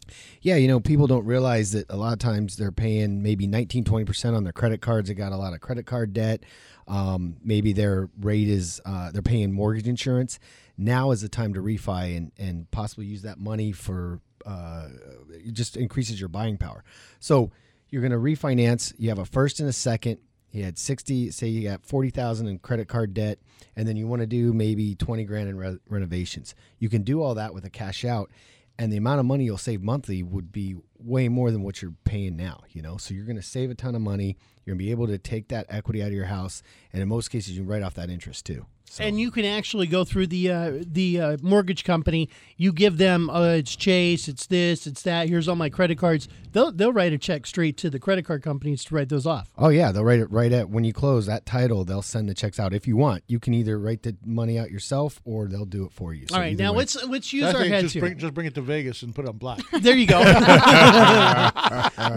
Yeah, 0.41 0.56
you 0.56 0.67
know, 0.67 0.80
people 0.80 1.08
don't 1.08 1.26
realize 1.26 1.71
that 1.71 1.86
a 1.89 1.95
lot 1.95 2.13
of 2.13 2.19
times 2.19 2.58
they're 2.58 2.71
paying 2.71 3.23
maybe 3.23 3.47
19, 3.47 3.84
20% 3.84 4.36
on 4.36 4.43
their 4.43 4.54
credit 4.54 4.82
cards. 4.82 5.08
They 5.08 5.15
got 5.15 5.32
a 5.32 5.38
lot 5.38 5.54
of 5.54 5.62
credit 5.62 5.86
card 5.86 6.13
debt. 6.13 6.43
Um, 6.88 7.38
maybe 7.43 7.74
their 7.74 8.10
rate 8.19 8.48
is, 8.48 8.82
uh, 8.86 9.12
they're 9.12 9.22
paying 9.22 9.52
mortgage 9.52 9.88
insurance. 9.88 10.39
Now 10.78 11.12
is 11.12 11.22
the 11.22 11.30
time 11.30 11.54
to 11.54 11.62
refi 11.62 12.17
and, 12.17 12.32
and 12.38 12.69
possibly 12.72 13.06
use 13.06 13.22
that 13.22 13.39
money 13.39 13.72
for, 13.72 14.19
uh, 14.46 14.89
it 15.30 15.54
just 15.54 15.78
increases 15.78 16.19
your 16.19 16.30
buying 16.30 16.58
power. 16.58 16.84
So 17.19 17.52
you're 17.89 18.02
going 18.02 18.12
to 18.12 18.17
refinance. 18.17 18.93
You 18.98 19.10
have 19.10 19.19
a 19.19 19.26
first 19.26 19.60
and 19.60 19.69
a 19.69 19.74
second. 19.74 20.17
You 20.52 20.63
had 20.63 20.78
60, 20.78 21.32
say 21.32 21.48
you 21.48 21.67
got 21.67 21.86
40,000 21.86 22.48
in 22.48 22.60
credit 22.60 22.88
card 22.88 23.13
debt, 23.13 23.39
and 23.76 23.88
then 23.88 23.96
you 23.96 24.08
want 24.08 24.22
to 24.22 24.28
do 24.28 24.54
maybe 24.54 24.93
20 24.93 25.24
grand 25.26 25.50
in 25.50 25.58
re- 25.58 25.80
renovations. 25.89 26.54
You 26.78 26.89
can 26.89 27.02
do 27.02 27.24
all 27.24 27.34
that 27.36 27.54
with 27.56 27.65
a 27.65 27.72
cash 27.72 28.06
out 28.06 28.30
and 28.78 28.92
the 28.92 28.98
amount 28.98 29.20
of 29.20 29.26
money 29.26 29.46
you'll 29.46 29.58
save 29.58 29.82
monthly 29.82 30.24
would 30.24 30.52
be 30.52 30.76
way 30.98 31.30
more 31.30 31.52
than 31.52 31.62
what 31.64 31.82
you're 31.82 31.94
paying 32.04 32.36
now. 32.36 32.62
You 32.70 32.82
know, 32.82 32.98
so 32.98 33.14
you're 33.14 33.26
going 33.26 33.36
to 33.36 33.42
save 33.42 33.70
a 33.70 33.76
ton 33.76 33.96
of 33.96 34.02
money. 34.02 34.38
You're 34.66 34.76
going 34.76 34.80
to 34.80 34.86
be 34.86 34.92
able 34.92 35.08
to 35.08 35.18
take 35.18 35.50
that 35.50 35.66
equity 35.70 36.02
out 36.02 36.08
of 36.08 36.14
your 36.14 36.26
house, 36.26 36.64
and 36.92 37.02
in 37.02 37.08
most 37.08 37.30
cases, 37.30 37.52
you 37.52 37.62
can 37.62 37.70
write 37.70 37.84
off 37.84 37.94
that 37.96 38.10
interest 38.10 38.46
too. 38.46 38.66
So, 38.86 39.04
And 39.04 39.19
you 39.19 39.32
can 39.32 39.43
actually 39.43 39.88
go 39.88 40.04
through 40.04 40.28
the 40.28 40.52
uh, 40.52 40.72
the 40.86 41.19
uh, 41.19 41.38
mortgage 41.41 41.84
company. 41.84 42.30
You 42.58 42.72
give 42.72 42.98
them, 43.00 43.28
uh, 43.28 43.54
it's 43.54 43.76
Chase, 43.76 44.28
it's 44.28 44.46
this, 44.46 44.86
it's 44.86 45.02
that. 45.02 45.28
Here's 45.30 45.48
all 45.48 45.56
my 45.56 45.69
credit 45.69 45.98
cards. 45.98 46.28
They'll 46.52 46.72
they'll 46.72 46.93
write 46.93 47.12
a 47.12 47.17
check 47.17 47.48
straight 47.48 47.76
to 47.78 47.89
the 47.89 47.98
credit 47.98 48.24
card 48.26 48.43
companies 48.43 48.84
to 48.86 48.93
write 48.93 49.10
those 49.10 49.26
off. 49.26 49.50
oh 49.58 49.69
yeah, 49.69 49.91
they'll 49.91 50.04
write 50.04 50.19
it 50.19 50.30
right 50.30 50.52
at 50.52 50.69
when 50.69 50.84
you 50.84 50.93
close 50.93 51.26
that 51.26 51.48
title. 51.48 51.84
They'll 51.84 52.04
send 52.04 52.30
the 52.30 52.36
checks 52.36 52.60
out 52.60 52.72
if 52.72 52.86
you 52.88 52.96
want. 52.96 53.24
You 53.28 53.39
can 53.39 53.56
either 53.56 53.80
write 53.80 54.04
the 54.04 54.15
money 54.24 54.60
out 54.60 54.69
yourself, 54.69 55.19
or 55.26 55.48
they'll 55.48 55.65
do 55.65 55.86
it 55.86 55.91
for 55.91 56.13
you. 56.13 56.28
So 56.30 56.36
all 56.36 56.41
right, 56.41 56.56
now 56.56 56.74
way- 56.74 56.78
let's 56.80 57.04
let's 57.06 57.34
use 57.34 57.46
I 57.46 57.48
our 57.48 57.54
think 57.62 57.69
heads 57.74 57.84
just 57.86 57.93
here. 57.96 58.02
bring, 58.02 58.17
just 58.19 58.34
bring 58.36 58.46
it 58.46 58.54
to 58.54 58.62
Vegas 58.62 59.02
and 59.02 59.15
put 59.15 59.26
it 59.26 59.30
on 59.30 59.38
black. 59.38 59.62
There 59.82 59.96
you 59.96 60.06
go. 60.06 60.19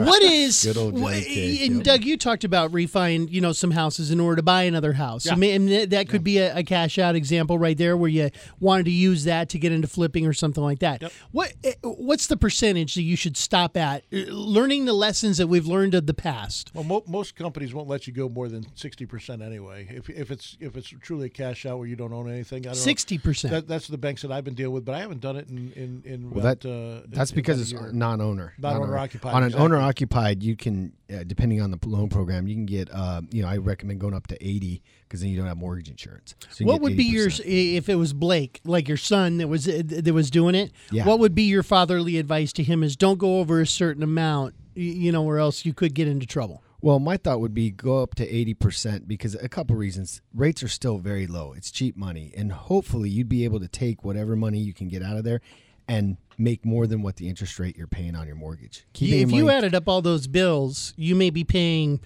what 0.04 0.22
is 0.22 0.62
Good 0.64 0.76
old 0.76 0.98
wh- 1.00 1.06
and 1.14 1.76
yep. 1.76 1.82
Doug? 1.84 2.04
You 2.04 2.16
talked 2.18 2.44
about 2.44 2.72
refining, 2.74 3.28
you 3.28 3.40
know, 3.40 3.52
some 3.52 3.70
houses 3.70 4.10
in 4.10 4.20
order 4.20 4.36
to 4.36 4.42
buy 4.42 4.64
another 4.64 4.92
house. 4.92 5.26
I 5.26 5.30
Yeah. 5.30 5.36
mean, 5.36 5.68
and 5.72 5.90
that 5.92 6.08
could 6.08 6.22
be 6.24 6.38
a, 6.38 6.55
a 6.56 6.64
cash 6.64 6.98
out 6.98 7.14
example 7.14 7.58
right 7.58 7.76
there, 7.78 7.96
where 7.96 8.10
you 8.10 8.30
wanted 8.58 8.84
to 8.86 8.90
use 8.90 9.24
that 9.24 9.48
to 9.50 9.58
get 9.58 9.70
into 9.72 9.86
flipping 9.86 10.26
or 10.26 10.32
something 10.32 10.62
like 10.64 10.80
that. 10.80 11.02
What 11.32 11.52
eh, 11.62 11.74
what's 11.82 12.26
the 12.26 12.36
percentage 12.36 12.94
that 12.94 13.02
you 13.02 13.16
should 13.16 13.36
stop 13.36 13.76
at? 13.76 14.02
Uh, 14.12 14.16
Learning 14.28 14.84
the 14.86 14.92
lessons 14.92 15.38
that 15.38 15.46
we've 15.46 15.66
learned 15.66 15.94
of 15.94 16.06
the 16.06 16.14
past. 16.14 16.70
Well, 16.74 16.84
mo- 16.84 17.04
most 17.06 17.36
companies 17.36 17.72
won't 17.74 17.88
let 17.88 18.06
you 18.06 18.12
go 18.12 18.28
more 18.28 18.48
than 18.48 18.66
sixty 18.74 19.06
percent 19.06 19.42
anyway. 19.42 19.86
If, 19.90 20.08
if 20.10 20.30
it's 20.30 20.56
if 20.60 20.76
it's 20.76 20.88
truly 20.88 21.26
a 21.26 21.30
cash 21.30 21.66
out 21.66 21.78
where 21.78 21.86
you 21.86 21.96
don't 21.96 22.12
own 22.12 22.30
anything, 22.30 22.66
I 22.66 22.72
don't 22.72 22.76
60%. 22.96 23.50
That, 23.50 23.68
that's 23.68 23.88
the 23.88 23.98
banks 23.98 24.22
that 24.22 24.32
I've 24.32 24.44
been 24.44 24.54
dealing 24.54 24.72
with, 24.74 24.84
but 24.84 24.94
I 24.94 25.00
haven't 25.00 25.20
done 25.20 25.36
it 25.36 25.48
in 25.48 25.72
in, 25.72 26.02
in 26.04 26.30
Well, 26.30 26.40
about, 26.40 26.60
that 26.60 27.02
uh, 27.02 27.06
that's 27.08 27.30
in 27.32 27.36
because 27.36 27.58
about 27.72 27.80
a 27.80 27.84
it's 27.84 27.92
year. 27.92 27.92
non-owner, 27.92 28.54
Non-owner 28.58 28.96
occupied, 28.96 29.34
On 29.34 29.42
an 29.42 29.48
exactly. 29.48 29.64
owner 29.64 29.76
occupied, 29.78 30.42
you 30.42 30.56
can, 30.56 30.92
uh, 31.12 31.24
depending 31.26 31.60
on 31.60 31.70
the 31.70 31.78
loan 31.86 32.08
program, 32.08 32.46
you 32.48 32.54
can 32.54 32.66
get. 32.66 32.88
Uh, 32.92 33.20
you 33.30 33.42
know, 33.42 33.48
I 33.48 33.56
recommend 33.58 34.00
going 34.00 34.14
up 34.14 34.26
to 34.28 34.46
eighty 34.46 34.82
because 35.08 35.20
then 35.20 35.30
you 35.30 35.36
don't 35.36 35.46
have 35.46 35.56
mortgage 35.56 35.88
insurance. 35.88 36.34
So 36.50 36.64
What 36.64 36.80
would 36.80 36.96
be 36.96 37.04
your 37.04 37.28
80%. 37.28 37.76
if 37.76 37.88
it 37.88 37.94
was 37.96 38.12
Blake, 38.12 38.60
like 38.64 38.88
your 38.88 38.96
son 38.96 39.38
that 39.38 39.48
was 39.48 39.68
uh, 39.68 39.82
that 39.84 40.12
was 40.12 40.30
doing 40.30 40.54
it? 40.54 40.72
Yeah. 40.90 41.04
What 41.04 41.18
would 41.20 41.34
be 41.34 41.44
your 41.44 41.62
fatherly 41.62 42.18
advice 42.18 42.52
to 42.54 42.62
him? 42.62 42.82
Is 42.82 42.96
don't 42.96 43.18
go 43.18 43.38
over 43.40 43.60
a 43.60 43.66
certain 43.66 44.02
amount, 44.02 44.54
you 44.74 45.12
know, 45.12 45.24
or 45.24 45.38
else 45.38 45.64
you 45.64 45.72
could 45.74 45.94
get 45.94 46.08
into 46.08 46.26
trouble. 46.26 46.62
Well, 46.82 46.98
my 46.98 47.16
thought 47.16 47.40
would 47.40 47.54
be 47.54 47.70
go 47.70 48.02
up 48.02 48.14
to 48.16 48.26
80% 48.30 49.08
because 49.08 49.34
a 49.34 49.48
couple 49.48 49.74
reasons. 49.76 50.20
Rates 50.34 50.62
are 50.62 50.68
still 50.68 50.98
very 50.98 51.26
low. 51.26 51.52
It's 51.56 51.70
cheap 51.70 51.96
money. 51.96 52.32
And 52.36 52.52
hopefully 52.52 53.08
you'd 53.08 53.28
be 53.28 53.44
able 53.44 53.60
to 53.60 53.68
take 53.68 54.04
whatever 54.04 54.36
money 54.36 54.58
you 54.58 54.74
can 54.74 54.88
get 54.88 55.02
out 55.02 55.16
of 55.16 55.24
there 55.24 55.40
and 55.88 56.16
make 56.38 56.64
more 56.64 56.86
than 56.86 57.02
what 57.02 57.16
the 57.16 57.28
interest 57.28 57.58
rate 57.58 57.76
you're 57.76 57.86
paying 57.86 58.14
on 58.14 58.26
your 58.26 58.36
mortgage. 58.36 58.86
Keeping 58.92 59.20
if 59.20 59.28
in 59.30 59.34
you 59.34 59.50
added 59.50 59.74
up 59.74 59.88
all 59.88 60.02
those 60.02 60.26
bills, 60.26 60.92
you 60.96 61.14
may 61.14 61.30
be 61.30 61.44
paying 61.44 62.00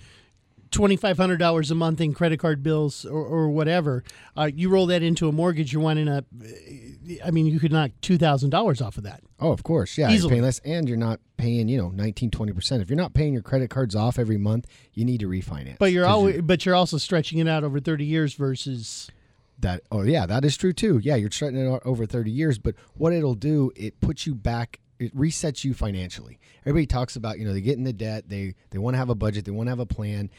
twenty 0.71 0.97
five 0.97 1.17
hundred 1.17 1.39
dollars 1.39 1.71
a 1.71 1.75
month 1.75 2.01
in 2.01 2.15
credit 2.15 2.39
card 2.39 2.63
bills 2.63 3.05
or, 3.05 3.25
or 3.25 3.51
whatever. 3.51 4.05
Uh, 4.37 4.51
you 4.53 4.69
roll 4.69 4.87
that 4.87 5.03
into 5.03 5.29
a 5.29 5.33
mortgage, 5.33 5.73
you're 5.73 5.83
winding 5.83 6.09
up. 6.09 6.25
I 7.25 7.31
mean, 7.31 7.47
you 7.47 7.59
could 7.61 7.73
knock 7.73 7.91
two 8.01 8.19
thousand 8.19 8.51
dollars 8.51 8.81
off 8.81 8.97
of 8.97 9.05
that. 9.05 9.23
Oh, 9.39 9.53
of 9.53 9.63
course. 9.63 9.97
Yeah. 9.97 10.11
Easily. 10.11 10.31
You're 10.31 10.37
paying 10.37 10.43
less 10.45 10.59
and 10.61 10.89
you're 10.89 10.99
not 10.99 11.21
paying, 11.39 11.69
you 11.69 11.79
know, 11.79 11.89
19, 11.89 12.31
20%. 12.31 12.83
If 12.83 12.91
you're 12.91 12.97
not 12.97 13.15
paying 13.15 13.33
your 13.33 13.41
credit 13.43 13.71
cards 13.71 13.97
off 13.97 14.19
every 14.19 14.37
month, 14.37 14.67
you 14.93 15.07
need 15.07 15.21
to 15.21 15.29
refinance. 15.29 15.79
But 15.79 15.93
you're 15.93 16.05
always, 16.07 16.43
but 16.43 16.67
you're 16.67 16.75
also 16.75 16.99
stretching 16.99 17.39
it 17.39 17.49
out 17.49 17.65
over 17.65 17.81
thirty 17.81 18.05
years 18.05 18.35
versus. 18.35 19.11
That 19.59 19.83
oh 19.93 20.03
yeah, 20.03 20.25
that 20.25 20.43
is 20.47 20.57
true 20.57 20.73
too. 20.73 21.01
Yeah, 21.03 21.17
you're 21.17 21.31
stretching 21.31 21.59
it 21.59 21.71
out 21.71 21.83
over 21.85 22.07
30 22.07 22.31
years, 22.31 22.59
but 22.59 22.77
what 22.95 23.13
it'll 23.13 23.35
do, 23.35 23.71
it 23.77 24.01
puts 24.01 24.27
you 24.27 24.35
back 24.35 24.81
it 25.01 25.17
resets 25.17 25.65
you 25.65 25.75
financially. 25.75 26.39
Everybody 26.61 26.87
talks 26.87 27.17
about, 27.17 27.39
you 27.39 27.47
know, 27.47 27.53
they 27.53 27.63
get 27.63 27.79
in 27.79 27.85
the 27.85 27.93
debt, 27.93 28.29
they 28.29 28.55
they 28.71 28.79
want 28.79 28.95
to 28.95 28.99
have 28.99 29.09
a 29.09 29.15
budget, 29.15 29.47
they 29.47 29.51
want 29.51 29.67
to 29.67 29.71
have 29.71 29.81
a 29.81 29.87
plan. 29.87 30.31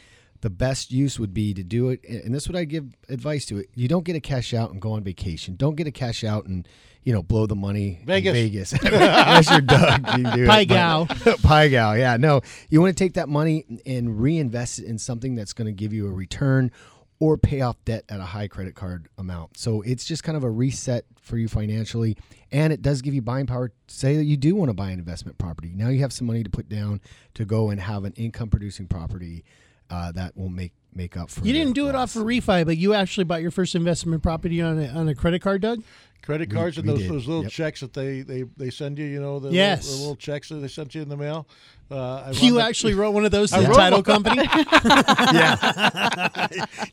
The 0.41 0.49
best 0.49 0.91
use 0.91 1.19
would 1.19 1.33
be 1.33 1.53
to 1.53 1.63
do 1.63 1.89
it 1.89 2.03
and 2.03 2.33
this 2.33 2.43
is 2.43 2.49
what 2.49 2.57
I 2.57 2.65
give 2.65 2.95
advice 3.09 3.45
to 3.47 3.57
it. 3.57 3.69
You 3.75 3.87
don't 3.87 4.03
get 4.03 4.15
a 4.15 4.19
cash 4.19 4.53
out 4.53 4.71
and 4.71 4.81
go 4.81 4.93
on 4.93 5.03
vacation. 5.03 5.55
Don't 5.55 5.75
get 5.75 5.87
a 5.87 5.91
cash 5.91 6.23
out 6.23 6.45
and 6.45 6.67
you 7.03 7.11
know, 7.13 7.23
blow 7.23 7.47
the 7.47 7.55
money 7.55 7.97
in 7.99 8.05
Vegas. 8.05 8.33
Vegas. 8.33 8.73
Unless 8.83 9.49
you're 9.49 9.61
Doug, 9.61 10.05
you 10.17 10.23
can 10.23 10.35
do 10.37 10.43
it. 10.43 10.47
Pie 10.47 10.65
But- 10.65 10.73
gal. 10.73 11.05
Pai 11.43 11.69
Gow, 11.69 11.93
yeah. 11.93 12.17
No, 12.17 12.41
you 12.69 12.79
want 12.79 12.95
to 12.95 13.03
take 13.03 13.13
that 13.13 13.27
money 13.27 13.65
and 13.85 14.21
reinvest 14.21 14.79
it 14.79 14.85
in 14.85 14.99
something 14.99 15.33
that's 15.35 15.53
going 15.53 15.65
to 15.65 15.71
give 15.71 15.93
you 15.93 16.07
a 16.07 16.11
return 16.11 16.71
or 17.19 17.37
pay 17.37 17.61
off 17.61 17.77
debt 17.85 18.03
at 18.09 18.19
a 18.19 18.23
high 18.23 18.47
credit 18.47 18.75
card 18.75 19.07
amount. 19.17 19.57
So 19.57 19.81
it's 19.81 20.05
just 20.05 20.23
kind 20.23 20.35
of 20.35 20.43
a 20.43 20.49
reset 20.49 21.05
for 21.19 21.37
you 21.37 21.47
financially. 21.47 22.17
And 22.51 22.73
it 22.73 22.81
does 22.81 23.01
give 23.01 23.13
you 23.13 23.21
buying 23.21 23.45
power. 23.47 23.71
Say 23.87 24.15
that 24.17 24.23
you 24.25 24.37
do 24.37 24.55
want 24.55 24.69
to 24.69 24.73
buy 24.73 24.89
an 24.91 24.99
investment 24.99 25.37
property. 25.37 25.71
Now 25.75 25.89
you 25.89 26.01
have 26.01 26.13
some 26.13 26.27
money 26.27 26.43
to 26.43 26.49
put 26.49 26.67
down 26.69 26.99
to 27.35 27.45
go 27.45 27.69
and 27.69 27.79
have 27.79 28.03
an 28.05 28.13
income 28.13 28.49
producing 28.49 28.87
property 28.87 29.43
uh, 29.91 30.11
that 30.13 30.35
will 30.35 30.49
make 30.49 30.71
make 30.93 31.15
up 31.15 31.29
for 31.29 31.45
You 31.45 31.53
didn't 31.53 31.73
do 31.73 31.87
it 31.87 31.95
off 31.95 32.15
loss. 32.15 32.17
a 32.17 32.19
refi, 32.25 32.65
but 32.65 32.77
you 32.77 32.93
actually 32.93 33.23
bought 33.23 33.41
your 33.41 33.51
first 33.51 33.75
investment 33.75 34.21
property 34.23 34.61
on 34.61 34.77
a, 34.79 34.87
on 34.87 35.07
a 35.07 35.15
credit 35.15 35.41
card, 35.41 35.61
Doug. 35.61 35.83
Credit 36.21 36.49
We- 36.49 36.55
cards 36.55 36.77
and 36.77 36.87
those, 36.87 37.07
those 37.07 37.27
little 37.27 37.43
Yep. 37.43 37.51
checks 37.51 37.79
that 37.79 37.93
they, 37.93 38.21
they, 38.21 38.43
they 38.57 38.69
send 38.69 38.97
you, 38.99 39.05
you 39.05 39.19
know, 39.21 39.39
the, 39.39 39.49
Yes. 39.51 39.83
little, 39.85 39.95
the 39.97 40.01
little 40.01 40.15
checks 40.17 40.49
that 40.49 40.55
they 40.55 40.67
sent 40.67 40.93
you 40.93 41.01
in 41.01 41.09
the 41.09 41.15
mail. 41.17 41.47
Uh, 41.89 41.95
I 42.27 42.31
You 42.41 42.55
wound 42.55 42.67
actually 42.67 42.93
wrote 42.93 43.11
one 43.11 43.23
of 43.25 43.31
those 43.31 43.49
to 43.51 43.57
I 43.57 43.61
the 43.63 43.73
title 43.73 44.03
one. 44.03 44.23
company. 44.23 44.47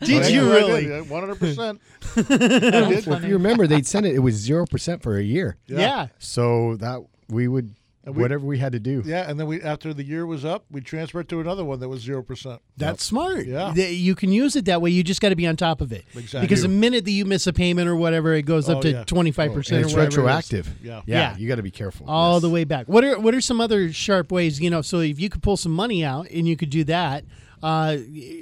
Did 0.07 0.31
you 0.33 0.51
really? 0.51 1.03
One 1.03 1.21
hundred 1.23 1.39
percent. 1.39 1.81
If 2.17 3.25
you 3.25 3.35
remember, 3.35 3.67
they'd 3.67 3.87
send 3.87 4.07
it. 4.07 4.15
It 4.15 4.21
was 4.21 4.35
zero 4.35 4.65
percent 4.67 5.03
for 5.03 5.17
a 5.19 5.23
year. 5.23 5.57
Yeah. 5.67 6.09
So 6.19 6.77
that 6.77 7.01
we 7.29 7.49
would 7.49 7.75
And 8.09 8.17
we- 8.17 8.23
whatever 8.23 8.45
we 8.47 8.59
had 8.59 8.73
to 8.73 8.81
do. 8.81 9.03
Yeah, 9.05 9.29
and 9.31 9.39
then 9.39 9.47
we 9.47 9.61
after 9.63 9.95
the 9.95 10.03
year 10.05 10.27
was 10.27 10.45
up, 10.45 10.65
we 10.71 10.81
transferred 10.81 11.29
to 11.29 11.41
another 11.41 11.65
one 11.65 11.79
that 11.81 11.89
was 11.89 12.01
zero 12.03 12.23
percent. 12.23 12.61
That's 12.77 13.05
smart. 13.05 13.47
Yeah. 13.47 13.73
Th- 13.75 13.97
You 13.99 14.15
can 14.15 14.33
use 14.33 14.57
it 14.57 14.65
that 14.65 14.81
way. 14.83 14.91
You 14.91 15.03
just 15.05 15.21
got 15.21 15.29
to 15.29 15.37
be 15.37 15.47
on 15.47 15.57
top 15.57 15.81
of 15.81 15.93
it. 15.93 16.05
Exactly. 16.15 16.41
Because 16.41 16.63
the 16.63 16.69
minute 16.69 17.05
that 17.05 17.11
you 17.13 17.25
miss 17.25 17.47
a 17.47 17.53
payment 17.53 17.89
or 17.89 17.97
whatever, 17.97 18.35
it 18.35 18.43
goes 18.43 18.69
up 18.69 18.79
Oh, 18.79 18.83
to 18.83 19.05
twenty 19.05 19.31
five 19.31 19.47
And 19.51 19.55
percent 19.57 19.83
or 19.83 19.87
it's 19.87 19.93
whatever. 19.95 20.07
it 20.07 20.09
is. 20.09 20.17
retroactive. 20.17 20.69
Yeah. 20.83 21.03
yeah. 21.07 21.33
Yeah. 21.33 21.37
You 21.37 21.47
got 21.49 21.57
to 21.57 21.63
be 21.63 21.71
careful. 21.71 22.07
all 22.09 22.41
the 22.41 22.51
way 22.51 22.65
back. 22.65 22.89
What 22.89 23.05
are 23.05 23.19
what 23.21 23.35
are 23.35 23.41
some 23.41 23.61
other 23.61 23.93
sharp 23.93 24.33
ways? 24.33 24.61
You 24.61 24.71
know, 24.71 24.83
so 24.83 25.01
if 25.01 25.21
you 25.21 25.29
could 25.29 25.43
pull 25.43 25.57
some 25.57 25.73
money 25.73 26.05
out 26.05 26.31
and 26.31 26.49
you 26.49 26.57
could 26.57 26.71
do 26.71 26.85
that, 26.85 27.25
uh, 27.63 27.97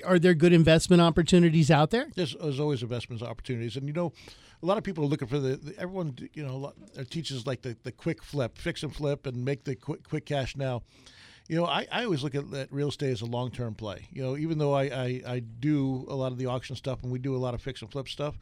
are 0.05 0.19
there 0.19 0.35
good 0.35 0.53
investment 0.53 1.01
opportunities 1.03 1.71
out 1.71 1.91
there? 1.91 2.09
There's, 2.15 2.37
there's 2.41 2.61
always 2.61 2.83
investments 2.83 3.23
opportunities, 3.23 3.77
and 3.77 3.87
you 3.89 3.93
know, 3.95 4.13
a 4.63 4.67
lot 4.67 4.79
of 4.79 4.85
people 4.85 5.05
are 5.05 5.09
looking 5.09 5.29
for 5.29 5.39
the, 5.39 5.57
the 5.57 5.79
everyone. 5.79 6.17
You 6.35 6.45
know, 6.45 6.53
a 6.53 6.57
lot, 6.57 6.75
teaches 7.11 7.47
like 7.47 7.63
the, 7.63 7.77
the 7.83 7.93
quick 7.93 8.23
flip, 8.23 8.59
fix 8.59 8.83
and 8.83 8.95
flip, 8.95 9.27
and 9.27 9.45
make 9.45 9.65
the 9.65 9.75
quick 9.75 10.09
quick 10.09 10.27
cash 10.27 10.57
now. 10.57 10.83
You 11.49 11.57
know, 11.57 11.67
I, 11.67 11.87
I 11.93 12.05
always 12.05 12.25
look 12.25 12.35
at, 12.35 12.53
at 12.55 12.73
real 12.73 12.89
estate 12.89 13.13
as 13.13 13.21
a 13.21 13.27
long 13.27 13.51
term 13.51 13.75
play. 13.75 14.09
You 14.13 14.23
know, 14.23 14.37
even 14.37 14.59
though 14.59 14.73
I, 14.75 14.85
I, 14.85 15.23
I 15.27 15.39
do 15.39 16.05
a 16.09 16.15
lot 16.15 16.33
of 16.33 16.39
the 16.39 16.47
auction 16.47 16.75
stuff 16.75 17.03
and 17.03 17.13
we 17.13 17.19
do 17.21 17.37
a 17.37 17.39
lot 17.39 17.55
of 17.55 17.63
fix 17.63 17.83
and 17.83 17.91
flip 17.93 18.09
stuff, 18.09 18.37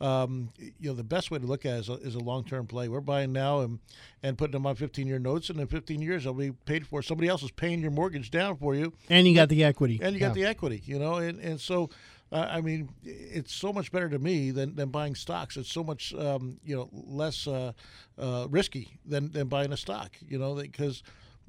um, 0.00 0.50
you 0.58 0.90
know, 0.90 0.94
the 0.94 1.02
best 1.04 1.30
way 1.30 1.38
to 1.38 1.46
look 1.46 1.64
at 1.64 1.76
it 1.76 1.80
is 1.80 1.88
a, 1.88 1.94
is 1.94 2.14
a 2.14 2.20
long 2.20 2.44
term 2.44 2.66
play. 2.66 2.88
We're 2.88 3.00
buying 3.00 3.32
now 3.32 3.60
and, 3.60 3.78
and 4.22 4.36
putting 4.36 4.52
them 4.52 4.66
on 4.66 4.74
15 4.76 5.06
year 5.06 5.18
notes, 5.18 5.50
and 5.50 5.58
in 5.58 5.66
15 5.66 6.02
years 6.02 6.24
they'll 6.24 6.34
be 6.34 6.52
paid 6.52 6.86
for. 6.86 7.02
Somebody 7.02 7.28
else 7.28 7.42
is 7.42 7.50
paying 7.50 7.80
your 7.80 7.90
mortgage 7.90 8.30
down 8.30 8.56
for 8.56 8.74
you, 8.74 8.92
And 9.08 9.26
you 9.26 9.34
got 9.34 9.48
the 9.48 9.64
equity. 9.64 9.98
and 10.02 10.14
you 10.14 10.20
got 10.20 10.34
the 10.34 10.44
equity, 10.44 10.82
you 10.84 10.98
know, 10.98 11.14
and 11.16 11.40
and 11.40 11.60
so. 11.60 11.90
I 12.32 12.60
mean, 12.60 12.88
it's 13.04 13.54
so 13.54 13.72
much 13.72 13.92
better 13.92 14.08
to 14.08 14.18
me 14.18 14.50
than, 14.50 14.74
than 14.74 14.88
buying 14.88 15.14
stocks. 15.14 15.56
It's 15.56 15.70
so 15.70 15.84
much, 15.84 16.12
um, 16.14 16.58
you 16.64 16.74
know, 16.74 16.88
less 16.92 17.46
uh, 17.46 17.72
uh, 18.18 18.46
risky 18.50 18.98
than, 19.06 19.30
than 19.30 19.46
buying 19.46 19.72
a 19.72 19.76
stock. 19.76 20.16
You 20.28 20.38
know, 20.38 20.54
because 20.54 21.02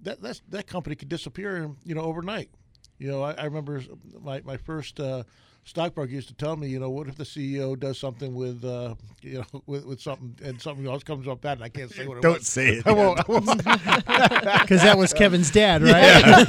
that 0.04 0.22
that's, 0.22 0.42
that 0.50 0.68
company 0.68 0.96
could 0.96 1.10
disappear, 1.10 1.72
you 1.84 1.96
know, 1.96 2.02
overnight. 2.02 2.50
You 3.00 3.10
know, 3.10 3.24
I, 3.24 3.34
I 3.34 3.46
remember 3.46 3.82
my 4.22 4.42
my 4.46 4.58
first 4.58 5.00
uh, 5.00 5.24
stockbroker 5.66 6.12
used 6.12 6.28
to 6.30 6.34
tell 6.36 6.56
me, 6.56 6.68
you 6.68 6.80
know, 6.80 6.90
what 6.90 7.08
if 7.08 7.16
the 7.16 7.24
CEO 7.24 7.78
does 7.78 8.00
something 8.00 8.34
with, 8.34 8.64
uh, 8.64 8.96
you 9.22 9.40
know, 9.40 9.62
with, 9.66 9.86
with 9.86 10.00
something 10.00 10.36
and 10.44 10.62
something 10.62 10.88
else 10.88 11.04
comes 11.04 11.28
up 11.28 11.42
bad, 11.42 11.58
and 11.58 11.64
I 11.64 11.70
can't 11.70 11.92
say 11.92 12.08
what 12.08 12.18
it 12.18 12.18
was. 12.18 12.24
Don't 12.24 12.34
was. 12.40 12.48
say 12.48 12.70
it. 12.76 12.88
I 12.88 12.92
won't. 12.94 13.16
Because 14.66 14.82
that 14.82 14.98
was 14.98 15.14
Kevin's 15.14 15.52
dad, 15.52 15.82
right? 15.82 15.92
yes, 15.92 16.48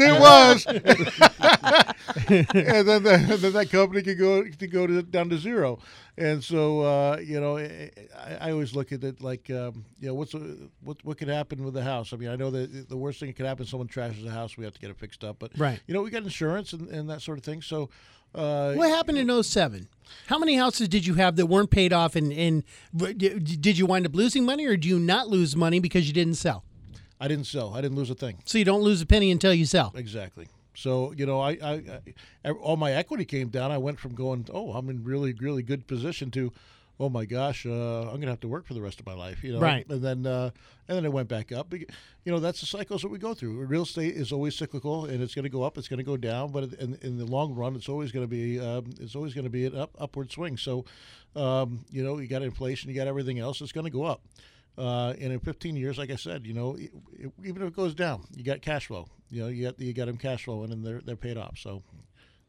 it 0.00 0.20
was. 0.20 0.64
yes, 0.66 0.66
it 0.66 0.76
was. 1.00 2.54
and 2.54 2.88
then, 2.88 3.02
the, 3.02 3.38
then 3.40 3.52
that 3.52 3.68
company 3.70 4.02
could 4.02 4.18
go 4.18 4.44
to 4.44 4.66
go 4.66 4.86
to, 4.86 5.02
down 5.02 5.28
to 5.30 5.38
zero. 5.38 5.78
And 6.18 6.42
so, 6.42 6.80
uh, 6.80 7.18
you 7.24 7.38
know, 7.40 7.58
I, 7.58 7.90
I 8.40 8.50
always 8.50 8.74
look 8.74 8.90
at 8.90 9.04
it 9.04 9.22
like, 9.22 9.48
um, 9.50 9.84
you 10.00 10.08
know, 10.08 10.14
what's 10.14 10.32
the- 10.32 10.68
what 10.82 10.96
what 11.04 11.16
could 11.16 11.28
happen 11.28 11.62
with 11.64 11.74
the 11.74 11.84
house? 11.84 12.12
I 12.12 12.16
mean, 12.16 12.28
I 12.28 12.34
know 12.36 12.50
that 12.50 12.88
the 12.88 12.96
worst 12.96 13.20
thing 13.20 13.28
that 13.28 13.36
could 13.36 13.46
happen 13.46 13.62
is 13.64 13.70
someone 13.70 13.86
trashes 13.88 14.24
the 14.24 14.30
house. 14.32 14.56
We 14.56 14.64
have 14.64 14.74
to 14.74 14.80
get 14.80 14.90
it 14.90 14.96
fixed 14.98 15.22
up. 15.22 15.36
But 15.38 15.52
Right. 15.56 15.80
you 15.86 15.94
know, 15.94 16.02
we 16.02 16.10
got 16.10 16.24
insurance 16.24 16.72
and, 16.72 16.88
and 16.88 17.08
that 17.08 17.22
sort 17.22 17.38
of 17.38 17.44
thing. 17.44 17.62
So. 17.62 17.88
Uh, 18.34 18.74
What 18.74 18.90
happened 18.90 19.16
in 19.16 19.30
07? 19.42 19.88
How 20.26 20.38
many 20.38 20.54
houses 20.56 20.86
did 20.88 21.06
you 21.06 21.14
have 21.14 21.36
that 21.36 21.46
weren't 21.46 21.70
paid 21.70 21.94
off, 21.94 22.14
and, 22.14 22.30
and 22.30 22.62
did 22.94 23.78
you 23.78 23.86
wind 23.86 24.04
up 24.04 24.14
losing 24.14 24.44
money, 24.44 24.66
or 24.66 24.76
do 24.76 24.86
you 24.86 24.98
not 24.98 25.28
lose 25.28 25.56
money 25.56 25.80
because 25.80 26.06
you 26.06 26.12
didn't 26.12 26.34
sell? 26.34 26.62
I 27.18 27.26
didn't 27.26 27.46
sell. 27.46 27.72
I 27.74 27.80
didn't 27.80 27.96
lose 27.96 28.10
a 28.10 28.14
thing. 28.14 28.36
So 28.44 28.58
you 28.58 28.66
don't 28.66 28.82
lose 28.82 29.00
a 29.00 29.06
penny 29.06 29.30
until 29.30 29.54
you 29.54 29.64
sell. 29.64 29.92
Exactly. 29.96 30.48
So 30.78 31.12
you 31.16 31.26
know, 31.26 31.40
I, 31.40 31.50
I, 31.62 31.82
I 32.44 32.50
all 32.50 32.76
my 32.76 32.92
equity 32.92 33.24
came 33.24 33.48
down. 33.48 33.72
I 33.72 33.78
went 33.78 33.98
from 33.98 34.14
going, 34.14 34.46
oh, 34.52 34.72
I'm 34.72 34.88
in 34.88 35.02
really, 35.02 35.32
really 35.32 35.62
good 35.62 35.88
position 35.88 36.30
to, 36.32 36.52
oh 37.00 37.08
my 37.08 37.24
gosh, 37.24 37.66
uh, 37.66 38.02
I'm 38.02 38.06
going 38.06 38.22
to 38.22 38.28
have 38.28 38.40
to 38.40 38.48
work 38.48 38.64
for 38.64 38.74
the 38.74 38.80
rest 38.80 39.00
of 39.00 39.06
my 39.06 39.14
life, 39.14 39.42
you 39.42 39.52
know. 39.52 39.58
Right. 39.58 39.84
And 39.88 40.02
then 40.02 40.24
uh, 40.24 40.50
and 40.86 40.96
then 40.96 41.04
it 41.04 41.12
went 41.12 41.28
back 41.28 41.50
up. 41.50 41.72
You 41.72 41.86
know, 42.26 42.38
that's 42.38 42.60
the 42.60 42.66
cycles 42.66 43.02
that 43.02 43.08
we 43.08 43.18
go 43.18 43.34
through. 43.34 43.64
Real 43.64 43.82
estate 43.82 44.14
is 44.14 44.30
always 44.30 44.54
cyclical, 44.54 45.06
and 45.06 45.20
it's 45.20 45.34
going 45.34 45.42
to 45.44 45.50
go 45.50 45.64
up, 45.64 45.78
it's 45.78 45.88
going 45.88 45.98
to 45.98 46.04
go 46.04 46.16
down, 46.16 46.52
but 46.52 46.72
in, 46.74 46.96
in 47.02 47.18
the 47.18 47.26
long 47.26 47.56
run, 47.56 47.74
it's 47.74 47.88
always 47.88 48.12
going 48.12 48.24
to 48.24 48.30
be 48.30 48.60
um, 48.60 48.84
it's 49.00 49.16
always 49.16 49.34
going 49.34 49.44
to 49.44 49.50
be 49.50 49.66
an 49.66 49.76
up 49.76 49.90
upward 49.98 50.30
swing. 50.30 50.56
So, 50.56 50.84
um, 51.34 51.84
you 51.90 52.04
know, 52.04 52.18
you 52.18 52.28
got 52.28 52.42
inflation, 52.42 52.88
you 52.88 52.96
got 52.96 53.08
everything 53.08 53.40
else, 53.40 53.60
it's 53.60 53.72
going 53.72 53.86
to 53.86 53.90
go 53.90 54.04
up. 54.04 54.20
Uh, 54.78 55.12
and 55.20 55.32
in 55.32 55.40
15 55.40 55.74
years, 55.76 55.98
like 55.98 56.10
I 56.10 56.16
said, 56.16 56.46
you 56.46 56.54
know, 56.54 56.76
it, 56.76 56.90
it, 57.18 57.32
even 57.44 57.62
if 57.62 57.68
it 57.68 57.76
goes 57.76 57.94
down, 57.96 58.22
you 58.36 58.44
got 58.44 58.62
cash 58.62 58.86
flow. 58.86 59.08
You 59.28 59.42
know, 59.42 59.48
you 59.48 59.64
got 59.64 59.80
you 59.80 59.92
got 59.92 60.06
them 60.06 60.16
cash 60.16 60.44
flowing, 60.44 60.70
and 60.72 60.86
they're 60.86 61.00
they're 61.04 61.16
paid 61.16 61.36
off. 61.36 61.58
So, 61.58 61.82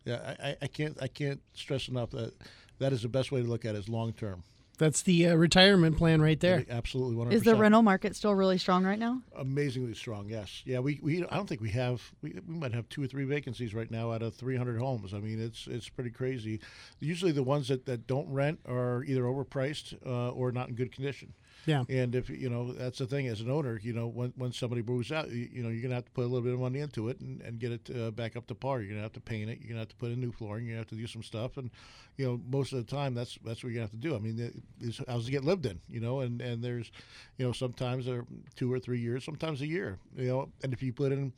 yeah, 0.06 0.36
I, 0.40 0.50
I- 0.50 0.58
I 0.62 0.68
can't 0.68 0.98
I 1.02 1.08
can't 1.08 1.42
stress 1.54 1.88
enough 1.90 2.12
that 2.12 2.34
that 2.78 2.94
is 2.94 3.02
the 3.02 3.10
best 3.10 3.32
way 3.32 3.42
to 3.42 3.48
look 3.48 3.66
at 3.66 3.74
it 3.76 3.80
is 3.80 3.90
long 3.90 4.14
term. 4.14 4.44
That's 4.78 5.02
the 5.02 5.28
uh, 5.28 5.36
retirement 5.36 5.98
plan 5.98 6.22
right 6.22 6.40
there. 6.40 6.64
Absolutely, 6.70 7.16
100. 7.18 7.36
Is 7.36 7.44
the 7.44 7.56
rental 7.56 7.82
market 7.82 8.16
still 8.16 8.34
really 8.34 8.58
strong 8.58 8.86
right 8.86 8.98
now? 8.98 9.22
amazingly 9.36 9.94
strong? 9.94 10.30
Yes, 10.30 10.62
yeah. 10.66 10.80
We, 10.80 11.02
we 11.04 11.26
I 11.26 11.36
don't 11.36 11.50
think 11.50 11.60
we 11.60 11.72
have 11.72 12.02
we, 12.22 12.40
we 12.48 12.56
might 12.56 12.74
have 12.74 12.88
two 12.88 13.04
or 13.04 13.08
three 13.08 13.26
vacancies 13.26 13.74
right 13.74 13.92
now 13.92 14.14
out 14.14 14.22
of 14.22 14.36
300 14.36 14.80
homes. 14.80 15.14
I 15.14 15.20
mean, 15.20 15.42
it's 15.42 15.68
it's 15.68 15.90
pretty 15.90 16.12
crazy. 16.12 16.62
Usually, 17.02 17.34
the 17.34 17.44
ones 17.44 17.68
that, 17.68 17.88
that 17.88 18.08
don't 18.08 18.30
rent 18.32 18.60
are 18.66 19.04
either 19.04 19.24
overpriced 19.24 19.96
uh, 20.06 20.30
or 20.30 20.54
not 20.54 20.70
in 20.70 20.76
good 20.76 20.94
condition. 20.94 21.34
Yeah. 21.66 21.84
And 21.90 22.16
if 22.16 22.30
you 22.30 22.50
know 22.50 22.74
that's 22.74 22.98
the 22.98 23.06
thing 23.06 23.28
as 23.28 23.42
an 23.42 23.50
owner, 23.52 23.80
you 23.84 23.94
know 23.94 24.08
when, 24.08 24.34
when 24.36 24.52
somebody 24.52 24.82
moves 24.82 25.12
out, 25.12 25.30
you, 25.30 25.48
you 25.52 25.64
know 25.64 25.70
you're 25.70 25.82
gonna 25.82 25.96
have 25.96 26.06
to 26.06 26.12
put 26.12 26.22
a 26.22 26.28
little 26.28 26.42
bit 26.42 26.54
of 26.54 26.60
money 26.60 26.80
into 26.80 27.10
it 27.10 27.20
and, 27.20 27.42
and 27.42 27.60
get 27.60 27.72
it 27.72 27.90
uh, 27.96 28.12
back 28.12 28.36
up 28.36 28.48
to 28.48 28.56
par. 28.56 28.82
You're 28.82 28.90
gonna 28.92 29.02
have 29.04 29.14
to 29.14 29.20
paint 29.22 29.50
it. 29.50 29.60
You're 29.60 29.70
gonna 29.70 29.80
have 29.82 29.90
to 29.90 29.96
put 29.96 30.12
in 30.12 30.20
new 30.20 30.32
flooring. 30.32 30.66
You're 30.66 30.74
gonna 30.74 30.82
have 30.82 30.90
to 30.90 30.96
do 30.96 31.08
some 31.08 31.24
stuff, 31.24 31.58
and 31.58 31.70
you 32.18 32.26
know 32.26 32.40
most 32.50 32.74
of 32.74 32.86
the 32.86 32.90
time 32.92 33.14
that's 33.14 33.38
that's 33.44 33.64
what 33.64 33.74
you 33.74 33.80
have 33.80 33.92
to 33.92 33.98
do. 33.98 34.16
I 34.16 34.20
mean, 34.20 34.38
the- 34.38 34.54
these 34.80 35.02
houses 35.08 35.30
get 35.30 35.44
lived 35.44 35.66
in, 35.66 35.80
you 35.90 36.00
know, 36.00 36.22
and 36.22 36.42
and 36.42 36.64
there's, 36.64 36.92
you 37.38 37.46
know, 37.46 37.52
sometimes 37.52 38.06
they're 38.06 38.26
two 38.56 38.72
or 38.72 38.80
three 38.80 39.00
years, 39.00 39.24
sometimes 39.24 39.62
a 39.62 39.68
year, 39.68 40.00
you 40.16 40.28
know, 40.28 40.50
and 40.64 40.74
if 40.74 40.82
you 40.82 40.94
put 40.94 41.12
in, 41.12 41.34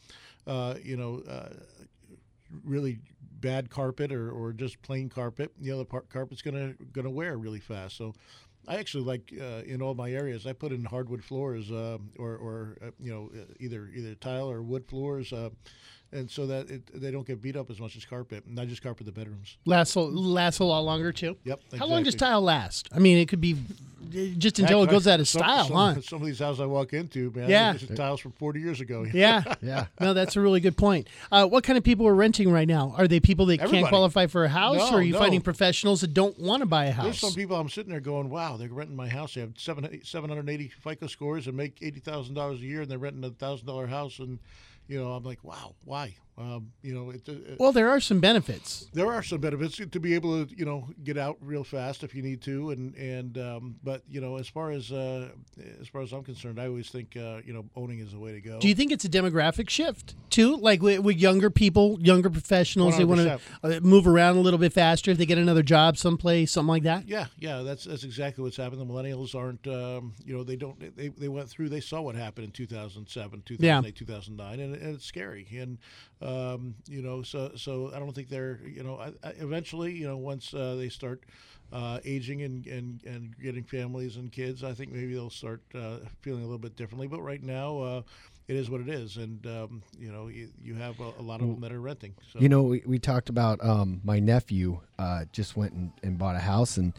uh, 0.48 0.76
you 0.84 0.96
know. 0.98 1.22
Uh, 1.28 1.50
really 2.64 3.00
bad 3.40 3.70
carpet 3.70 4.12
or, 4.12 4.30
or 4.32 4.54
just 4.54 4.82
plain 4.82 5.10
carpet, 5.10 5.52
you 5.60 5.72
know, 5.72 5.80
the 5.80 5.86
par- 5.86 6.06
carpet's 6.10 6.42
gonna 6.42 6.74
gonna 6.94 7.10
wear 7.10 7.38
really 7.38 7.60
fast. 7.60 7.98
So, 7.98 8.14
I 8.68 8.76
actually 8.76 9.04
like 9.04 9.34
uh, 9.40 9.64
in 9.66 9.82
all 9.82 9.94
my 9.94 10.12
areas, 10.12 10.46
I 10.46 10.54
put 10.54 10.72
in 10.72 10.84
hardwood 10.84 11.24
floors 11.24 11.72
uh, 11.72 11.98
or 12.18 12.36
or 12.36 12.78
uh, 12.82 12.92
you 13.00 13.12
know 13.12 13.32
uh, 13.36 13.46
either 13.60 13.90
either 13.94 14.16
tile 14.16 14.50
or 14.50 14.62
wood 14.62 14.86
floors, 14.88 15.34
uh, 15.34 15.50
and 16.12 16.30
so 16.30 16.46
that 16.48 16.70
it, 16.70 17.02
they 17.02 17.12
don't 17.12 17.26
get 17.26 17.42
beat 17.42 17.56
up 17.56 17.70
as 17.70 17.80
much 17.80 17.96
as 17.96 18.06
carpet. 18.06 18.46
And 18.46 18.60
I 18.60 18.66
just 18.66 18.84
carpet 18.84 19.06
the 19.06 19.12
bedrooms. 19.12 19.58
Lasts 19.66 19.96
a, 19.96 20.02
lasts 20.02 20.60
a 20.60 20.64
lot 20.64 20.84
longer 20.84 21.12
too. 21.12 21.38
Yep. 21.44 21.62
How 21.78 21.88
long 21.88 22.04
does 22.04 22.16
tile 22.16 22.42
last? 22.42 22.88
I 22.94 23.00
mean, 23.00 23.18
it 23.18 23.28
could 23.28 23.42
be 23.42 23.58
just 24.38 24.60
until 24.60 24.82
Heck, 24.82 24.90
it 24.90 24.92
goes 24.92 25.08
I- 25.08 25.14
out 25.14 25.20
of 25.20 25.28
some, 25.28 25.40
style, 25.42 25.66
some, 25.68 25.76
huh? 25.96 26.02
Some 26.02 26.22
of 26.22 26.28
these 26.28 26.40
houses 26.40 26.60
I 26.62 26.66
walk 26.66 26.94
into, 26.94 27.32
man, 27.36 27.50
Yeah. 27.50 27.74
tiles 27.96 28.20
from 28.20 28.32
40 28.34 28.60
years 28.60 28.82
ago. 28.82 29.06
Yeah. 29.14 29.44
Yeah. 29.62 29.88
No, 30.00 30.14
that's 30.14 30.36
a 30.36 30.42
really 30.42 30.60
good 30.60 30.76
point. 30.78 31.08
Uh, 31.32 31.46
what 31.48 31.64
kind 31.64 31.78
of 31.78 31.84
people 31.84 32.08
are 32.08 32.16
renting 32.16 32.52
right 32.52 32.68
now? 32.68 32.94
Are 32.98 33.08
they 33.08 33.20
people 33.20 33.46
that 33.48 33.60
can't 33.60 33.88
qualify 33.88 34.28
for 34.28 34.44
a 34.46 34.50
house, 34.50 34.78
No, 34.78 34.90
or 34.92 35.00
are 35.00 35.02
you 35.02 35.14
no. 35.14 35.20
finding 35.20 35.42
professionals 35.42 36.02
that 36.02 36.14
don't 36.14 36.38
want 36.40 36.62
to 36.62 36.66
buy 36.66 36.86
a 36.86 36.92
house? 36.92 37.06
There's 37.06 37.20
some 37.20 37.34
people 37.34 37.56
I'm 37.58 37.70
sitting 37.70 37.92
there 37.92 38.00
going, 38.00 38.30
wow, 38.30 38.58
they're 38.58 38.70
renting 38.70 38.96
my 38.96 39.08
house. 39.10 39.36
They 39.36 39.42
have 39.42 39.54
seven, 39.58 40.04
780 40.04 40.68
FICO 40.84 41.08
scores 41.08 41.48
and 41.48 41.56
make 41.56 41.80
$80,000 41.80 42.54
a 42.54 42.58
year, 42.58 42.82
and 42.82 42.90
they're 42.92 42.98
renting 42.98 43.24
a 43.24 43.30
$1,000 43.30 43.88
house. 43.90 44.20
And, 44.20 44.40
you 44.88 45.00
know, 45.02 45.12
I'm 45.12 45.24
like, 45.24 45.44
wow, 45.44 45.76
why? 45.86 46.16
Um, 46.38 46.72
you 46.82 46.94
know, 46.94 47.10
it, 47.12 47.28
it, 47.28 47.60
well, 47.60 47.72
there 47.72 47.90
are 47.90 48.00
some 48.00 48.20
benefits. 48.20 48.90
there 48.94 49.12
are 49.12 49.22
some 49.22 49.40
benefits 49.40 49.78
to 49.78 50.00
be 50.00 50.16
able 50.16 50.46
to, 50.46 50.58
you 50.58 50.66
know, 50.66 50.88
get 51.04 51.18
out 51.18 51.38
real 51.42 51.64
fast 51.64 52.04
if 52.04 52.16
you 52.16 52.24
need 52.24 52.42
to, 52.44 52.72
and 52.72 52.96
and 52.96 53.38
um, 53.38 53.76
but 53.84 54.02
you 54.10 54.22
know, 54.22 54.38
as 54.38 54.48
far 54.48 54.72
as 54.72 54.92
uh, 54.92 55.30
as 55.80 55.88
far 55.88 56.02
as 56.02 56.12
I'm 56.14 56.24
concerned, 56.24 56.60
I 56.60 56.68
always 56.68 56.90
think 56.90 57.16
uh, 57.18 57.42
you 57.46 57.54
know 57.54 57.66
owning 57.76 58.00
is 58.00 58.12
the 58.12 58.20
way 58.20 58.32
to 58.32 58.42
go. 58.42 58.60
Do 58.60 58.68
you 58.68 58.76
think 58.76 58.92
it's 58.92 59.06
a 59.06 59.10
demographic 59.10 59.70
shift 59.70 60.16
too? 60.30 60.56
Like 60.58 60.82
with, 60.82 61.00
with 61.00 61.18
younger 61.18 61.50
people, 61.50 61.98
younger 62.02 62.30
professionals, 62.30 62.98
they 62.98 63.06
want 63.06 63.22
to 63.22 63.40
100%. 63.64 63.78
uh, 63.78 63.80
move 63.82 64.08
around 64.08 64.38
a 64.38 64.42
little 64.42 64.60
bit 64.60 64.74
faster 64.74 65.12
if 65.12 65.18
they 65.18 65.26
get 65.26 65.38
another 65.38 65.64
job 65.64 65.98
someplace, 65.98 66.52
something 66.52 66.70
like 66.70 66.84
that. 66.84 67.08
Yeah, 67.08 67.26
yeah, 67.38 67.62
that's 67.62 67.84
that's 67.84 68.04
exactly 68.04 68.44
what's 68.44 68.58
happened. 68.58 68.82
The 68.82 68.86
millennials 68.86 69.36
aren't, 69.36 69.68
um, 69.68 70.14
you 70.26 70.36
know, 70.36 70.44
they 70.44 70.56
don't, 70.56 70.80
they, 70.96 71.10
they 71.10 71.28
went 71.28 71.50
through, 71.50 71.70
they 71.70 71.82
saw 71.82 72.02
what 72.02 72.16
happened 72.16 72.46
in 72.46 72.52
2007, 72.52 73.44
2008, 73.46 73.96
2009, 73.96 74.60
and, 74.60 74.76
and 74.76 74.96
it's 74.96 75.06
scary. 75.06 75.48
And, 75.52 75.78
um, 76.22 76.76
you 76.88 77.02
know, 77.02 77.24
so 77.24 77.52
so 77.56 77.92
I 77.94 78.00
don't 78.00 78.14
think 78.14 78.30
they're, 78.30 78.60
you 78.66 78.84
know, 78.84 78.98
I, 79.00 79.28
I, 79.28 79.32
eventually, 79.40 79.94
you 79.94 80.08
know, 80.08 80.18
once 80.18 80.54
uh, 80.54 80.76
they 80.76 80.90
start 80.90 81.24
uh, 81.74 82.00
aging 82.04 82.42
and, 82.42 82.66
and, 82.68 83.04
and 83.06 83.36
getting 83.42 83.64
families 83.64 84.18
and 84.18 84.32
kids, 84.32 84.64
I 84.64 84.74
think 84.74 84.92
maybe 84.92 85.14
they'll 85.14 85.30
start 85.30 85.62
uh, 85.74 85.98
feeling 86.22 86.42
a 86.42 86.46
little 86.46 86.60
bit 86.60 86.76
differently. 86.76 87.08
But 87.08 87.22
right 87.22 87.42
now, 87.42 87.80
uh, 87.80 88.02
it 88.48 88.56
is 88.56 88.70
what 88.70 88.82
it 88.82 88.90
is, 88.90 89.18
and 89.18 89.46
um, 89.48 89.82
you 89.98 90.12
know, 90.12 90.28
you, 90.28 90.50
you 90.62 90.76
have 90.76 91.00
a, 91.00 91.12
a 91.20 91.22
lot 91.22 91.42
of 91.42 91.48
them 91.48 91.62
that 91.62 91.72
are 91.72 91.80
renting. 91.80 92.14
So. 92.34 92.40
You 92.40 92.50
know, 92.50 92.64
we, 92.64 92.84
we 92.86 93.00
talked 93.00 93.30
about 93.30 93.64
um, 93.64 94.02
my 94.04 94.20
nephew 94.20 94.82
uh, 95.00 95.26
just 95.32 95.56
went 95.56 95.74
and, 95.74 95.92
and 96.04 96.18
bought 96.18 96.36
a 96.36 96.40
house, 96.40 96.76
and 96.76 96.92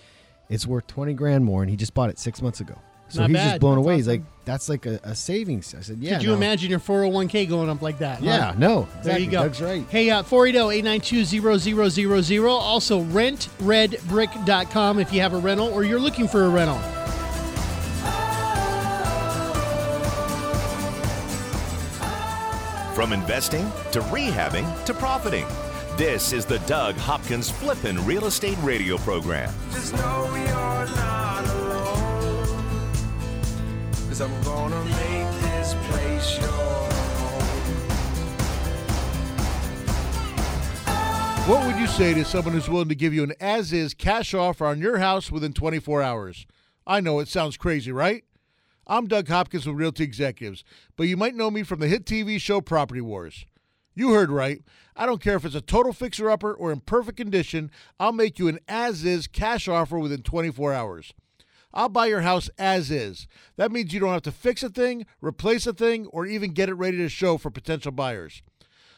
it's 0.49 0.67
worth 0.67 0.87
twenty 0.87 1.13
grand 1.13 1.45
more, 1.45 1.63
and 1.63 1.71
he 1.71 1.77
just 1.77 1.93
bought 1.93 2.09
it 2.09 2.19
six 2.19 2.41
months 2.41 2.61
ago. 2.61 2.79
So 3.13 3.21
Not 3.21 3.29
he's 3.29 3.37
bad. 3.37 3.49
just 3.51 3.61
blown 3.61 3.75
That's 3.77 3.85
away. 3.85 3.97
He's 3.97 4.09
awesome. 4.09 4.21
like, 4.21 4.45
"That's 4.47 4.69
like 4.71 4.87
a, 4.87 4.99
a 5.05 5.15
savings." 5.15 5.75
I 5.79 5.83
said, 5.83 5.99
"Yeah." 5.99 6.15
Could 6.15 6.23
you 6.23 6.29
no. 6.31 6.37
imagine 6.37 6.71
your 6.71 6.81
401k 6.81 7.47
going 7.47 7.69
up 7.69 7.83
like 7.83 7.99
that? 7.99 8.21
huh? 8.21 8.25
Yeah, 8.25 8.55
no. 8.57 8.89
There 9.05 9.19
you 9.19 9.31
go. 9.31 9.43
Doug's 9.43 9.61
right. 9.61 9.85
Hey, 9.91 10.09
uh, 10.09 10.23
480-892-0000. 10.23 12.49
Also, 12.49 13.03
rentredbrick.com 13.05 14.99
if 14.99 15.13
you 15.13 15.21
have 15.21 15.35
a 15.35 15.39
rental 15.39 15.69
or 15.69 15.85
you're 15.85 16.01
looking 16.01 16.27
for 16.27 16.45
a 16.45 16.49
rental. 16.49 16.79
From 22.95 23.13
investing 23.13 23.65
to 23.93 24.01
rehabbing 24.01 24.85
to 24.85 24.95
profiting. 24.95 25.47
This 25.97 26.33
is 26.33 26.45
the 26.47 26.59
Doug 26.61 26.95
Hopkins 26.97 27.51
Flippin' 27.51 28.05
Real 28.07 28.27
Estate 28.27 28.59
Radio 28.63 28.97
Program. 28.99 29.53
I'm 34.21 34.43
gonna 34.43 34.85
make 34.85 35.41
this 35.41 35.75
place 35.89 36.39
your 36.39 36.49
home. 36.49 36.93
What 41.49 41.67
would 41.67 41.77
you 41.77 41.87
say 41.87 42.15
to 42.15 42.25
someone 42.25 42.55
who's 42.55 42.69
willing 42.69 42.89
to 42.91 42.95
give 42.95 43.15
you 43.15 43.23
an 43.23 43.33
as 43.41 43.73
is 43.73 43.95
cash 43.95 44.35
offer 44.35 44.67
on 44.67 44.81
your 44.81 44.99
house 44.99 45.33
within 45.33 45.53
24 45.53 46.03
hours? 46.03 46.47
I 46.87 47.01
know 47.01 47.21
it 47.21 47.29
sounds 47.29 47.57
crazy, 47.57 47.91
right? 47.91 48.25
I'm 48.87 49.07
Doug 49.07 49.29
Hopkins 49.29 49.67
with 49.67 49.77
Realty 49.77 50.05
Executives, 50.05 50.63
but 50.97 51.09
you 51.09 51.17
might 51.17 51.35
know 51.35 51.51
me 51.51 51.63
from 51.63 51.81
the 51.81 51.89
hit 51.89 52.05
TV 52.05 52.41
show 52.41 52.61
Property 52.61 53.01
Wars. 53.01 53.47
You 53.95 54.13
heard 54.13 54.31
right. 54.31 54.61
I 54.95 55.07
don't 55.07 55.23
care 55.23 55.37
if 55.37 55.45
it's 55.45 55.55
a 55.55 55.61
total 55.61 55.93
fixer 55.93 56.31
upper 56.31 56.53
or 56.53 56.71
in 56.71 56.81
perfect 56.81 57.17
condition, 57.17 57.71
I'll 57.99 58.13
make 58.13 58.39
you 58.39 58.49
an 58.49 58.59
as 58.69 59.05
is 59.05 59.27
cash 59.27 59.69
offer 59.69 59.99
within 59.99 60.23
24 60.23 60.73
hours. 60.75 61.15
I'll 61.75 61.89
buy 61.89 62.07
your 62.07 62.21
house 62.21 62.51
as 62.59 62.91
is. 62.91 63.27
That 63.57 63.73
means 63.73 63.93
you 63.93 64.01
don't 64.01 64.13
have 64.13 64.23
to 64.23 64.33
fix 64.33 64.63
a 64.63 64.69
thing, 64.69 65.07
replace 65.21 65.67
a 65.67 65.73
thing, 65.73 66.07
or 66.07 66.27
even 66.27 66.53
get 66.53 66.69
it 66.69 66.75
ready 66.75 66.99
to 66.99 67.09
show 67.09 67.39
for 67.39 67.51
potential 67.51 67.93
buyers. 67.93 68.43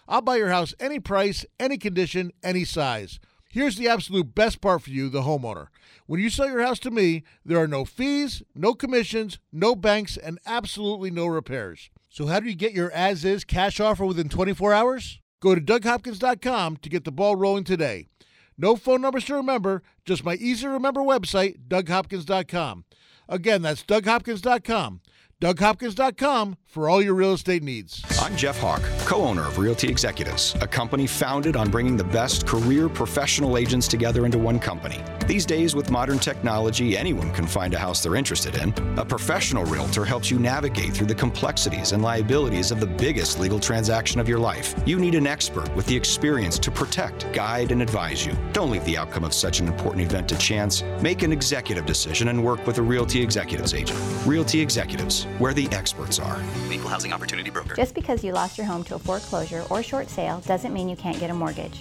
I'll 0.09 0.21
buy 0.21 0.37
your 0.37 0.51
house 0.51 0.75
any 0.81 1.01
price, 1.01 1.47
any 1.59 1.79
condition, 1.79 2.33
any 2.43 2.65
size. 2.65 3.21
Here's 3.51 3.77
the 3.77 3.89
absolute 3.89 4.35
best 4.35 4.61
part 4.61 4.83
for 4.83 4.91
you, 4.91 5.09
the 5.09 5.23
homeowner. 5.23 5.69
When 6.07 6.21
you 6.21 6.29
sell 6.29 6.49
your 6.49 6.63
house 6.63 6.81
to 6.81 6.91
me, 6.91 7.23
there 7.45 7.59
are 7.59 7.69
no 7.69 7.85
fees, 7.85 8.43
no 8.55 8.75
commissions, 8.75 9.39
no 9.53 9.77
banks, 9.77 10.17
and 10.17 10.41
absolutely 10.45 11.11
no 11.11 11.27
repairs. 11.27 11.89
So, 12.11 12.27
how 12.27 12.41
do 12.41 12.49
you 12.49 12.57
get 12.57 12.73
your 12.73 12.91
as 12.91 13.25
is 13.25 13.45
cash 13.45 13.79
offer 13.79 14.05
within 14.05 14.29
24 14.29 14.73
hours? 14.73 15.21
Go 15.41 15.55
to 15.55 15.61
DougHopkins.com 15.61 16.79
to 16.79 16.89
get 16.89 17.05
the 17.05 17.13
ball 17.13 17.37
rolling 17.37 17.65
today. 17.65 18.09
No 18.57 18.77
phone 18.77 19.01
numbers 19.01 19.25
to 19.27 19.35
remember, 19.35 19.83
just 20.05 20.25
my 20.25 20.35
easy 20.35 20.63
to 20.63 20.71
remember 20.71 21.01
website, 21.01 21.57
DougHopkins.com. 21.69 22.85
Again, 23.29 23.63
that's 23.63 23.83
DougHopkins.com. 23.83 25.01
DougHopkins.com 25.41 26.57
for 26.65 26.89
all 26.89 27.03
your 27.03 27.15
real 27.15 27.33
estate 27.33 27.63
needs. 27.63 28.03
I'm 28.21 28.37
Jeff 28.37 28.59
Hawk, 28.59 28.83
co 29.01 29.17
owner 29.17 29.43
of 29.43 29.59
Realty 29.59 29.89
Executives, 29.89 30.55
a 30.61 30.67
company 30.67 31.07
founded 31.07 31.57
on 31.57 31.71
bringing 31.71 31.97
the 31.97 32.05
best 32.05 32.47
career 32.47 32.89
professional 32.89 33.59
agents 33.59 33.89
together 33.89 34.25
into 34.25 34.39
one 34.39 34.59
company. 34.59 35.01
These 35.27 35.47
days, 35.47 35.75
with 35.75 35.91
modern 35.91 36.19
technology, 36.19 36.99
anyone 36.99 37.33
can 37.33 37.47
find 37.47 37.73
a 37.73 37.79
house 37.79 38.03
they're 38.03 38.15
interested 38.15 38.57
in. 38.57 38.75
A 38.99 39.05
professional 39.05 39.65
realtor 39.65 40.05
helps 40.05 40.31
you 40.31 40.39
navigate 40.39 40.93
through 40.93 41.07
the 41.07 41.15
complexities 41.15 41.93
and 41.93 42.03
liabilities 42.03 42.71
of 42.71 42.79
the 42.79 42.87
biggest 42.87 43.41
legal 43.41 43.59
transaction 43.59 44.21
of 44.21 44.29
your 44.29 44.39
life. 44.39 44.75
You 44.85 44.99
need 44.99 45.15
an 45.15 45.27
expert 45.27 45.75
with 45.75 45.87
the 45.87 45.97
experience 45.97 46.59
to 46.59 46.71
protect, 46.71 47.33
guide, 47.33 47.73
and 47.73 47.81
advise 47.81 48.27
you. 48.27 48.37
Don't 48.53 48.71
leave 48.71 48.85
the 48.85 48.99
outcome 48.99 49.25
of 49.25 49.33
such 49.33 49.61
an 49.61 49.67
important 49.67 50.05
event 50.05 50.29
to 50.29 50.37
chance. 50.37 50.83
Make 51.01 51.23
an 51.23 51.33
executive 51.33 51.87
decision 51.87 52.29
and 52.29 52.45
work 52.45 52.67
with 52.67 52.77
a 52.77 52.83
Realty 52.83 53.23
Executives 53.23 53.73
agent. 53.73 53.99
Realty 54.27 54.61
Executives, 54.61 55.25
where 55.39 55.55
the 55.55 55.69
experts 55.69 56.19
are. 56.19 56.39
Equal 56.71 56.91
Housing 56.91 57.15
Opportunity 57.15 57.49
Broker. 57.49 57.75
Just 57.77 57.95
because 57.95 58.23
you 58.23 58.33
lost 58.33 58.59
your 58.59 58.67
home 58.67 58.85
to 58.85 58.97
a 58.97 58.99
foreclosure 58.99 59.65
or 59.71 59.83
short 59.83 60.11
sale 60.11 60.41
doesn't 60.41 60.75
mean 60.75 60.87
you 60.87 60.97
can't 60.97 61.19
get 61.19 61.31
a 61.31 61.35
mortgage. 61.35 61.81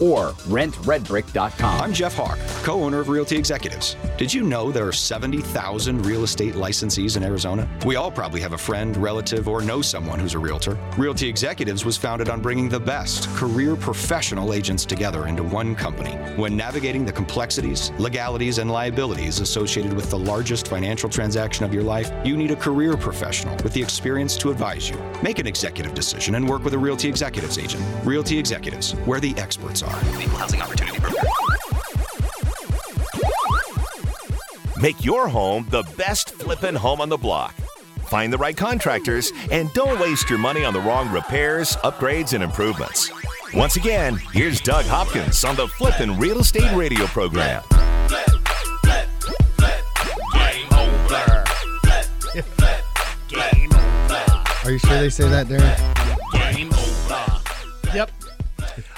or 0.00 0.30
rentredbrick.com. 0.48 1.80
I'm 1.80 1.92
Jeff 1.92 2.14
Hawk, 2.14 2.38
co 2.62 2.82
owner 2.82 3.00
of 3.00 3.08
Realty 3.08 3.36
Executives. 3.36 3.96
Did 4.18 4.32
you 4.32 4.42
know 4.42 4.70
there 4.70 4.86
are 4.86 4.92
70,000 4.92 6.04
real 6.04 6.24
estate 6.24 6.54
licensees 6.54 7.16
in 7.16 7.22
Arizona? 7.22 7.68
We 7.84 7.96
all 7.96 8.10
probably 8.10 8.40
have 8.40 8.52
a 8.52 8.58
friend, 8.58 8.96
relative, 8.96 9.48
or 9.48 9.62
know 9.62 9.82
someone 9.82 10.18
who's 10.18 10.34
a 10.34 10.38
realtor. 10.38 10.78
Realty 10.96 11.28
Executives 11.28 11.84
was 11.84 11.96
founded 11.96 12.28
on 12.28 12.40
bringing 12.40 12.68
the 12.68 12.80
best 12.80 13.28
career 13.30 13.76
professional 13.76 14.52
agents 14.52 14.84
together 14.84 15.26
into 15.26 15.42
one 15.42 15.74
company. 15.74 16.12
When 16.36 16.56
navigating 16.56 17.04
the 17.04 17.12
complexities, 17.12 17.92
legalities, 17.98 18.58
and 18.58 18.70
liabilities 18.70 19.40
associated 19.40 19.92
with 19.92 20.10
the 20.10 20.18
largest 20.18 20.68
financial 20.68 21.08
transaction 21.08 21.64
of 21.64 21.72
your 21.72 21.82
life, 21.82 22.10
you 22.24 22.36
need 22.36 22.50
a 22.50 22.56
career 22.56 22.96
professional 22.96 23.54
with 23.62 23.72
the 23.72 23.82
experience 23.82 24.36
to 24.38 24.50
advise 24.50 24.90
you. 24.90 24.96
Make 25.22 25.38
an 25.38 25.46
executive 25.46 25.94
decision 25.94 26.34
and 26.34 26.48
work 26.48 26.64
with 26.64 26.74
a 26.74 26.78
Realty 26.78 27.08
Executives 27.08 27.58
agent. 27.58 27.84
Realty 28.04 28.38
Executives, 28.38 28.92
where 29.06 29.20
the 29.20 29.34
experts 29.36 29.82
are. 29.82 29.85
Equal 30.20 30.38
housing 30.38 30.60
opportunity 30.60 30.98
broker. 31.00 31.16
Make 34.80 35.04
your 35.04 35.28
home 35.28 35.66
the 35.70 35.84
best 35.96 36.30
flippin' 36.32 36.74
home 36.74 37.00
on 37.00 37.08
the 37.08 37.16
block. 37.16 37.54
Find 38.08 38.32
the 38.32 38.38
right 38.38 38.56
contractors 38.56 39.32
and 39.50 39.72
don't 39.72 39.98
waste 39.98 40.28
your 40.30 40.38
money 40.38 40.64
on 40.64 40.74
the 40.74 40.80
wrong 40.80 41.10
repairs, 41.10 41.76
upgrades, 41.76 42.34
and 42.34 42.42
improvements. 42.42 43.10
Once 43.54 43.76
again, 43.76 44.16
here's 44.32 44.60
Doug 44.60 44.84
Hopkins 44.84 45.44
on 45.44 45.56
the 45.56 45.66
Flippin' 45.66 46.16
Real 46.18 46.40
Estate 46.40 46.72
Radio 46.74 47.06
program. 47.06 47.62
Are 54.64 54.72
you 54.72 54.78
sure 54.78 54.98
they 54.98 55.10
say 55.10 55.28
that, 55.28 55.46
Darren? 55.46 56.05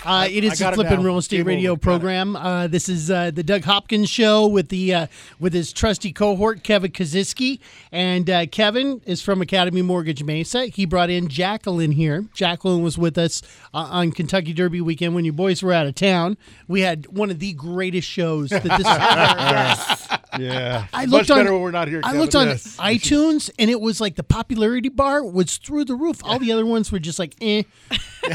Uh, 0.08 0.26
it 0.30 0.42
is 0.42 0.58
got 0.58 0.74
the 0.74 0.80
it 0.80 0.86
Flippin' 0.86 1.04
Real 1.04 1.18
Estate 1.18 1.38
Game 1.38 1.46
Radio 1.46 1.72
over. 1.72 1.80
Program. 1.80 2.34
Uh, 2.34 2.66
this 2.66 2.88
is 2.88 3.10
uh, 3.10 3.30
the 3.30 3.42
Doug 3.42 3.64
Hopkins 3.64 4.08
show 4.08 4.46
with 4.46 4.70
the 4.70 4.94
uh, 4.94 5.06
with 5.38 5.52
his 5.52 5.70
trusty 5.70 6.12
cohort 6.12 6.62
Kevin 6.62 6.90
Kaziski, 6.90 7.58
and 7.92 8.30
uh, 8.30 8.46
Kevin 8.46 9.02
is 9.04 9.20
from 9.20 9.42
Academy 9.42 9.82
Mortgage 9.82 10.24
Mesa. 10.24 10.66
He 10.66 10.86
brought 10.86 11.10
in 11.10 11.28
Jacqueline 11.28 11.92
here. 11.92 12.24
Jacqueline 12.32 12.82
was 12.82 12.96
with 12.96 13.18
us 13.18 13.42
uh, 13.74 13.86
on 13.90 14.12
Kentucky 14.12 14.54
Derby 14.54 14.80
weekend 14.80 15.14
when 15.14 15.26
you 15.26 15.32
boys 15.32 15.62
were 15.62 15.74
out 15.74 15.86
of 15.86 15.94
town. 15.94 16.38
We 16.66 16.80
had 16.80 17.06
one 17.08 17.30
of 17.30 17.38
the 17.38 17.52
greatest 17.52 18.08
shows 18.08 18.48
that 18.48 18.62
this. 18.64 20.08
yes. 20.32 20.40
Yeah. 20.40 20.86
I 20.92 21.06
Much 21.06 21.10
looked 21.12 21.30
on, 21.30 21.38
better 21.38 21.52
when 21.52 21.62
we're 21.62 21.70
not 21.70 21.88
here, 21.88 22.00
I 22.02 22.08
Kevin. 22.08 22.20
looked 22.20 22.34
on 22.34 22.46
Yes. 22.48 22.76
iTunes, 22.80 23.50
and 23.58 23.70
it 23.70 23.80
was 23.80 24.00
like 24.00 24.16
the 24.16 24.22
popularity 24.24 24.88
bar 24.88 25.24
was 25.24 25.56
through 25.58 25.84
the 25.86 25.94
roof. 25.94 26.20
All 26.24 26.38
the 26.38 26.52
other 26.52 26.66
ones 26.66 26.90
were 26.92 26.98
just 26.98 27.18
like, 27.18 27.34
eh. 27.40 27.62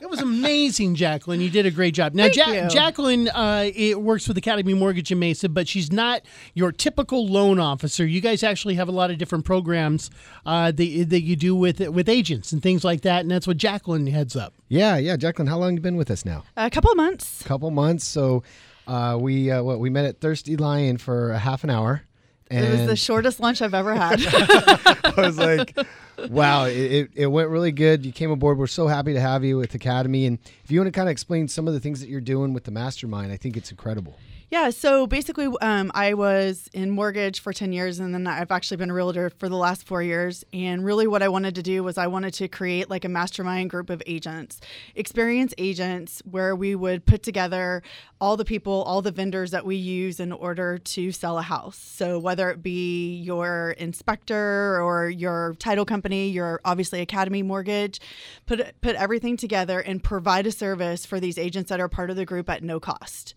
it 0.00 0.08
was 0.08 0.20
amazing, 0.20 0.94
Jacqueline. 0.94 1.40
You 1.40 1.50
did 1.50 1.66
a 1.66 1.70
great 1.70 1.94
job. 1.94 2.14
Now, 2.14 2.24
Thank 2.24 2.36
Ja- 2.36 2.50
you. 2.64 2.68
Jacqueline 2.68 3.28
uh, 3.28 3.70
it 3.74 4.00
works 4.00 4.28
with 4.28 4.36
Academy 4.38 4.74
Mortgage 4.74 5.10
in 5.10 5.18
Mesa, 5.18 5.48
but 5.48 5.68
she's 5.68 5.90
not 5.92 6.22
your 6.54 6.72
typical 6.72 7.26
loan 7.26 7.58
officer. 7.58 8.06
You 8.06 8.20
guys 8.20 8.42
actually 8.42 8.74
have 8.74 8.88
a 8.88 8.92
lot 8.92 9.10
of 9.10 9.18
different 9.18 9.44
programs 9.44 10.10
uh, 10.46 10.70
that, 10.72 11.06
that 11.10 11.22
you 11.22 11.36
do 11.36 11.54
with 11.54 11.80
with 11.88 12.08
agents 12.08 12.52
and 12.52 12.62
things 12.62 12.84
like 12.84 13.02
that, 13.02 13.22
and 13.22 13.30
that's 13.30 13.46
what 13.46 13.56
Jacqueline 13.56 14.06
heads 14.06 14.36
up. 14.36 14.54
Yeah, 14.68 14.96
yeah. 14.98 15.16
Jacqueline, 15.16 15.48
how 15.48 15.58
long 15.58 15.70
have 15.70 15.78
you 15.78 15.80
been 15.82 15.96
with 15.96 16.10
us 16.10 16.24
now? 16.24 16.44
A 16.56 16.70
couple 16.70 16.90
of 16.90 16.96
months. 16.96 17.40
A 17.40 17.44
couple 17.44 17.70
months. 17.70 18.04
So 18.04 18.42
uh, 18.88 19.16
we 19.20 19.50
uh, 19.50 19.62
what 19.62 19.78
we 19.78 19.90
met 19.90 20.06
at 20.06 20.20
Thirsty 20.20 20.56
Lion 20.56 20.96
for 20.96 21.30
a 21.30 21.38
half 21.38 21.62
an 21.62 21.70
hour. 21.70 22.02
And 22.50 22.64
It 22.64 22.70
was 22.70 22.86
the 22.86 22.96
shortest 22.96 23.40
lunch 23.40 23.60
I've 23.60 23.74
ever 23.74 23.94
had. 23.94 24.22
I 24.26 25.12
was 25.18 25.36
like, 25.36 25.76
wow, 26.30 26.64
it, 26.64 26.72
it, 26.72 27.10
it 27.14 27.26
went 27.26 27.50
really 27.50 27.72
good. 27.72 28.06
You 28.06 28.12
came 28.12 28.30
aboard. 28.30 28.56
We're 28.56 28.66
so 28.66 28.86
happy 28.86 29.12
to 29.12 29.20
have 29.20 29.44
you 29.44 29.58
with 29.58 29.74
Academy. 29.74 30.24
And 30.24 30.38
if 30.64 30.70
you 30.70 30.80
want 30.80 30.86
to 30.86 30.98
kind 30.98 31.10
of 31.10 31.12
explain 31.12 31.48
some 31.48 31.68
of 31.68 31.74
the 31.74 31.80
things 31.80 32.00
that 32.00 32.08
you're 32.08 32.22
doing 32.22 32.54
with 32.54 32.64
the 32.64 32.70
mastermind, 32.70 33.32
I 33.32 33.36
think 33.36 33.58
it's 33.58 33.70
incredible. 33.70 34.16
Yeah, 34.50 34.70
so 34.70 35.06
basically, 35.06 35.46
um, 35.60 35.92
I 35.94 36.14
was 36.14 36.70
in 36.72 36.88
mortgage 36.88 37.40
for 37.40 37.52
10 37.52 37.70
years, 37.70 37.98
and 37.98 38.14
then 38.14 38.26
I've 38.26 38.50
actually 38.50 38.78
been 38.78 38.88
a 38.88 38.94
realtor 38.94 39.28
for 39.28 39.46
the 39.46 39.58
last 39.58 39.86
four 39.86 40.02
years. 40.02 40.42
And 40.54 40.86
really, 40.86 41.06
what 41.06 41.22
I 41.22 41.28
wanted 41.28 41.54
to 41.56 41.62
do 41.62 41.84
was 41.84 41.98
I 41.98 42.06
wanted 42.06 42.32
to 42.34 42.48
create 42.48 42.88
like 42.88 43.04
a 43.04 43.10
mastermind 43.10 43.68
group 43.68 43.90
of 43.90 44.02
agents, 44.06 44.58
experienced 44.94 45.54
agents, 45.58 46.22
where 46.24 46.56
we 46.56 46.74
would 46.74 47.04
put 47.04 47.22
together 47.22 47.82
all 48.22 48.38
the 48.38 48.44
people, 48.46 48.82
all 48.84 49.02
the 49.02 49.10
vendors 49.10 49.50
that 49.50 49.66
we 49.66 49.76
use 49.76 50.18
in 50.18 50.32
order 50.32 50.78
to 50.78 51.12
sell 51.12 51.36
a 51.36 51.42
house. 51.42 51.76
So, 51.76 52.18
whether 52.18 52.48
it 52.48 52.62
be 52.62 53.16
your 53.16 53.72
inspector 53.72 54.80
or 54.82 55.10
your 55.10 55.56
title 55.58 55.84
company, 55.84 56.30
your 56.30 56.62
obviously 56.64 57.02
Academy 57.02 57.42
Mortgage, 57.42 58.00
put, 58.46 58.80
put 58.80 58.96
everything 58.96 59.36
together 59.36 59.80
and 59.80 60.02
provide 60.02 60.46
a 60.46 60.52
service 60.52 61.04
for 61.04 61.20
these 61.20 61.36
agents 61.36 61.68
that 61.68 61.80
are 61.80 61.88
part 61.88 62.08
of 62.08 62.16
the 62.16 62.24
group 62.24 62.48
at 62.48 62.62
no 62.62 62.80
cost 62.80 63.34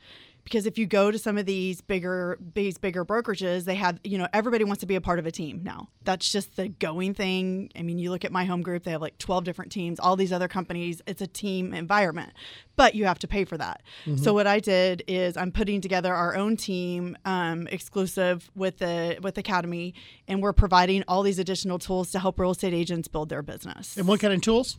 because 0.52 0.66
if 0.66 0.78
you 0.78 0.86
go 0.86 1.12
to 1.12 1.18
some 1.18 1.38
of 1.38 1.46
these 1.46 1.80
bigger 1.80 2.38
these 2.54 2.78
bigger 2.78 3.06
brokerages 3.06 3.64
they 3.64 3.76
have 3.76 4.00
you 4.04 4.18
know 4.18 4.28
everybody 4.34 4.66
wants 4.66 4.82
to 4.82 4.86
be 4.86 4.96
a 4.96 5.02
part 5.02 5.18
of 5.18 5.26
a 5.26 5.32
team 5.32 5.62
now. 5.64 5.88
That's 6.04 6.30
just 6.30 6.58
the 6.58 6.68
going 6.68 7.14
thing. 7.14 7.72
I 7.76 7.84
mean 7.84 7.98
you 7.98 8.12
look 8.12 8.26
at 8.26 8.32
my 8.34 8.44
home 8.44 8.62
group 8.62 8.84
they 8.84 8.92
have 8.92 9.02
like 9.02 9.18
12 9.18 9.46
different 9.46 9.72
teams 9.72 10.00
all 10.00 10.16
these 10.16 10.34
other 10.34 10.50
companies 10.50 11.02
it's 11.08 11.22
a 11.22 11.28
team 11.28 11.74
environment 11.74 12.34
but 12.76 12.96
you 12.96 13.06
have 13.06 13.20
to 13.20 13.28
pay 13.28 13.46
for 13.46 13.58
that. 13.58 13.82
So 14.18 14.34
what 14.34 14.46
i 14.46 14.60
did 14.60 15.04
is 15.08 15.38
i'm 15.38 15.52
putting 15.52 15.80
together 15.80 16.14
our 16.14 16.36
own 16.36 16.58
team 16.58 17.18
um, 17.26 17.68
exclusive 17.68 18.52
with 18.56 18.80
the 18.80 19.18
with 19.22 19.38
academy 19.38 19.94
and 20.28 20.42
we're 20.44 20.54
providing 20.54 21.04
all 21.08 21.24
these 21.24 21.40
additional 21.40 21.80
tools 21.80 22.12
to 22.12 22.20
help 22.20 22.40
real 22.40 22.52
estate 22.52 22.74
agents 22.74 23.08
build 23.08 23.30
their 23.30 23.42
business. 23.42 23.96
And 23.98 24.08
what 24.08 24.20
kind 24.20 24.34
of 24.34 24.42
tools? 24.42 24.78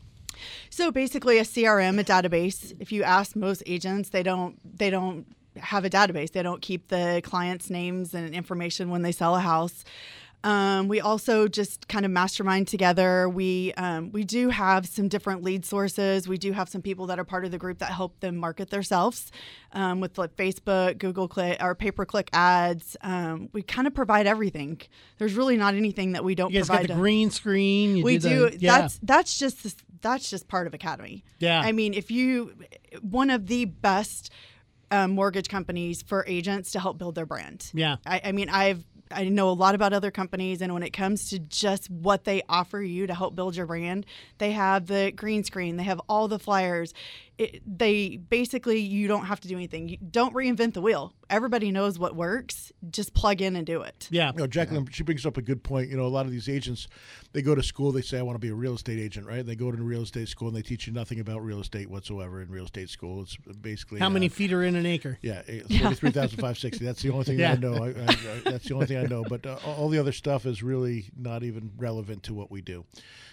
so 0.71 0.91
basically 0.91 1.39
a 1.39 1.43
CRM, 1.43 2.01
a 2.01 2.05
database. 2.05 2.75
If 2.81 2.93
you 2.93 3.03
ask 3.03 3.37
most 3.37 3.63
agents, 3.67 4.11
they 4.11 4.23
don't 4.23 4.59
they 4.79 4.91
don't 4.91 5.27
have 5.57 5.85
a 5.85 5.91
database. 5.91 6.33
They 6.33 6.43
don't 6.43 6.63
keep 6.63 6.89
the 6.89 7.21
clients' 7.25 7.71
names 7.71 8.15
and 8.15 8.35
information 8.35 8.91
when 8.91 9.03
they 9.03 9.13
sell 9.13 9.35
a 9.37 9.41
house. 9.41 9.85
Um, 10.45 10.89
we 10.89 11.01
also 11.01 11.47
just 11.47 11.87
kind 11.87 12.05
of 12.05 12.11
mastermind 12.11 12.67
together. 12.67 13.29
We 13.29 13.73
um, 13.75 14.11
we 14.11 14.25
do 14.25 14.49
have 14.49 14.87
some 14.89 15.07
different 15.07 15.45
lead 15.45 15.65
sources. 15.65 16.27
We 16.27 16.37
do 16.37 16.51
have 16.51 16.69
some 16.69 16.83
people 16.83 17.07
that 17.07 17.21
are 17.21 17.25
part 17.25 17.45
of 17.45 17.53
the 17.53 17.59
group 17.59 17.79
that 17.79 17.93
help 17.93 18.19
them 18.19 18.37
market 18.39 18.71
themselves 18.71 19.31
um, 19.73 20.01
with 20.01 20.19
like 20.19 20.35
Facebook, 20.35 20.99
Google 20.99 21.29
Click, 21.29 21.63
or 21.63 21.77
pay 21.77 21.93
per 21.93 22.05
click 22.05 22.29
ads. 22.33 22.97
Um, 23.03 23.51
we 23.53 23.63
kind 23.63 23.87
of 23.87 23.95
provide 23.95 24.27
everything. 24.27 24.81
There's 25.19 25.35
really 25.35 25.57
not 25.57 25.75
anything 25.75 26.11
that 26.13 26.25
we 26.25 26.35
don't 26.35 26.51
You 26.53 26.59
guys 26.59 26.67
provide. 26.67 26.89
got 26.89 26.89
the 26.89 26.95
to- 26.95 27.01
green 27.01 27.31
screen. 27.31 27.97
You 27.99 28.03
we 28.03 28.19
do. 28.19 28.51
the- 28.51 28.59
yeah. 28.59 28.79
That's 28.81 28.99
that's 29.01 29.39
just 29.39 29.85
that's 30.03 30.29
just 30.29 30.49
part 30.49 30.67
of 30.67 30.75
Academy. 30.75 31.23
Yeah. 31.39 31.61
I 31.61 31.71
mean, 31.71 31.95
if 31.95 32.11
you 32.11 32.53
one 33.01 33.31
of 33.31 33.47
the 33.47 33.67
best 33.67 34.33
um, 34.93 35.13
mortgage 35.13 35.49
companies 35.49 36.03
for 36.03 36.25
agents 36.29 36.73
to 36.73 36.81
help 36.81 36.99
build 36.99 37.15
their 37.15 37.27
brand. 37.27 37.71
Yeah. 37.73 37.97
I, 38.07 38.21
I 38.27 38.33
mean, 38.33 38.49
I've 38.49 38.85
I 39.11 39.25
know 39.25 39.51
a 39.51 39.53
lot 39.53 39.75
about 39.75 39.93
other 39.93 40.11
companies, 40.11 40.63
and 40.63 40.73
when 40.73 40.83
it 40.83 40.91
comes 40.91 41.31
to 41.31 41.39
just 41.39 41.91
what 41.91 42.25
they 42.25 42.43
offer 42.49 42.81
you 42.81 43.07
to 43.07 43.15
help 43.15 43.35
build 43.35 43.57
your 43.57 43.67
brand, 43.67 44.07
they 44.39 44.53
have 44.53 44.87
the 44.87 45.13
green 45.15 45.45
screen, 45.45 45.77
they 45.77 45.83
have 45.83 46.01
all 46.09 46.29
the 46.29 46.39
flyers. 46.39 46.95
It, 47.43 47.63
they 47.67 48.19
basically 48.19 48.79
you 48.79 49.09
don't 49.09 49.25
have 49.25 49.41
to 49.41 49.49
do 49.49 49.57
anything. 49.57 49.89
You 49.89 49.97
don't 49.97 50.33
reinvent 50.33 50.75
the 50.75 50.81
wheel. 50.81 51.13
Everybody 51.29 51.73
knows 51.73 51.99
what 51.99 52.15
works. 52.15 52.71
Just 52.91 53.15
plug 53.15 53.43
in 53.43 53.57
and 53.57 53.67
do 53.67 53.83
it. 53.83 54.07
Yeah. 54.11 54.31
You 54.33 54.41
know, 54.41 54.47
Jacqueline, 54.47 54.87
she 54.93 55.03
brings 55.03 55.27
up 55.27 55.37
a 55.37 55.43
good 55.43 55.65
point. 55.65 55.91
You 55.91 55.97
know, 55.97 56.05
a 56.05 56.09
lot 56.09 56.27
of 56.27 56.31
these 56.31 56.49
agents, 56.49 56.87
they 57.33 57.43
go 57.43 57.55
to 57.55 57.63
school, 57.63 57.91
they 57.91 58.03
say, 58.03 58.19
I 58.19 58.23
want 58.23 58.37
to 58.37 58.41
be 58.41 58.51
a 58.51 58.55
real 58.55 58.75
estate 58.75 59.01
agent, 59.01 59.27
right? 59.27 59.45
They 59.45 59.57
go 59.57 59.73
to 59.73 59.79
a 59.79 59.83
real 59.83 60.03
estate 60.03 60.29
school 60.29 60.49
and 60.49 60.57
they 60.57 60.63
teach 60.63 60.87
you 60.87 60.93
nothing 60.93 61.19
about 61.19 61.43
real 61.43 61.61
estate 61.61 61.91
whatsoever 61.91 62.43
in 62.43 62.51
real 62.51 62.65
estate 62.65 62.91
school. 62.91 63.23
It's 63.23 63.37
basically 63.61 63.99
How 63.99 64.07
uh, 64.07 64.11
many 64.11 64.29
feet 64.29 64.53
are 64.53 64.63
in 64.63 64.77
an 64.77 64.87
acre? 64.87 65.19
Yeah, 65.23 65.43
thirty-three 65.47 66.11
thousand 66.13 66.39
five 66.39 66.59
sixty. 66.59 66.85
That's 66.85 67.03
the 67.03 67.11
only 67.11 67.25
thing 67.25 67.39
Yeah. 67.41 67.53
I 67.53 67.57
know. 67.57 67.75
I, 67.75 67.89
I, 67.89 68.05
I, 68.05 68.43
that's 68.45 68.69
the 68.69 68.75
only 68.75 68.87
thing 68.87 68.99
I 68.99 69.05
know. 69.05 69.25
But 69.29 69.45
uh, 69.47 69.59
all 69.67 69.89
the 69.89 69.99
other 69.99 70.13
stuff 70.13 70.47
is 70.47 70.63
really 70.63 71.07
not 71.17 71.43
even 71.43 71.73
relevant 71.77 72.23
to 72.25 72.35
what 72.35 72.51
we 72.51 72.61
do. 72.61 72.85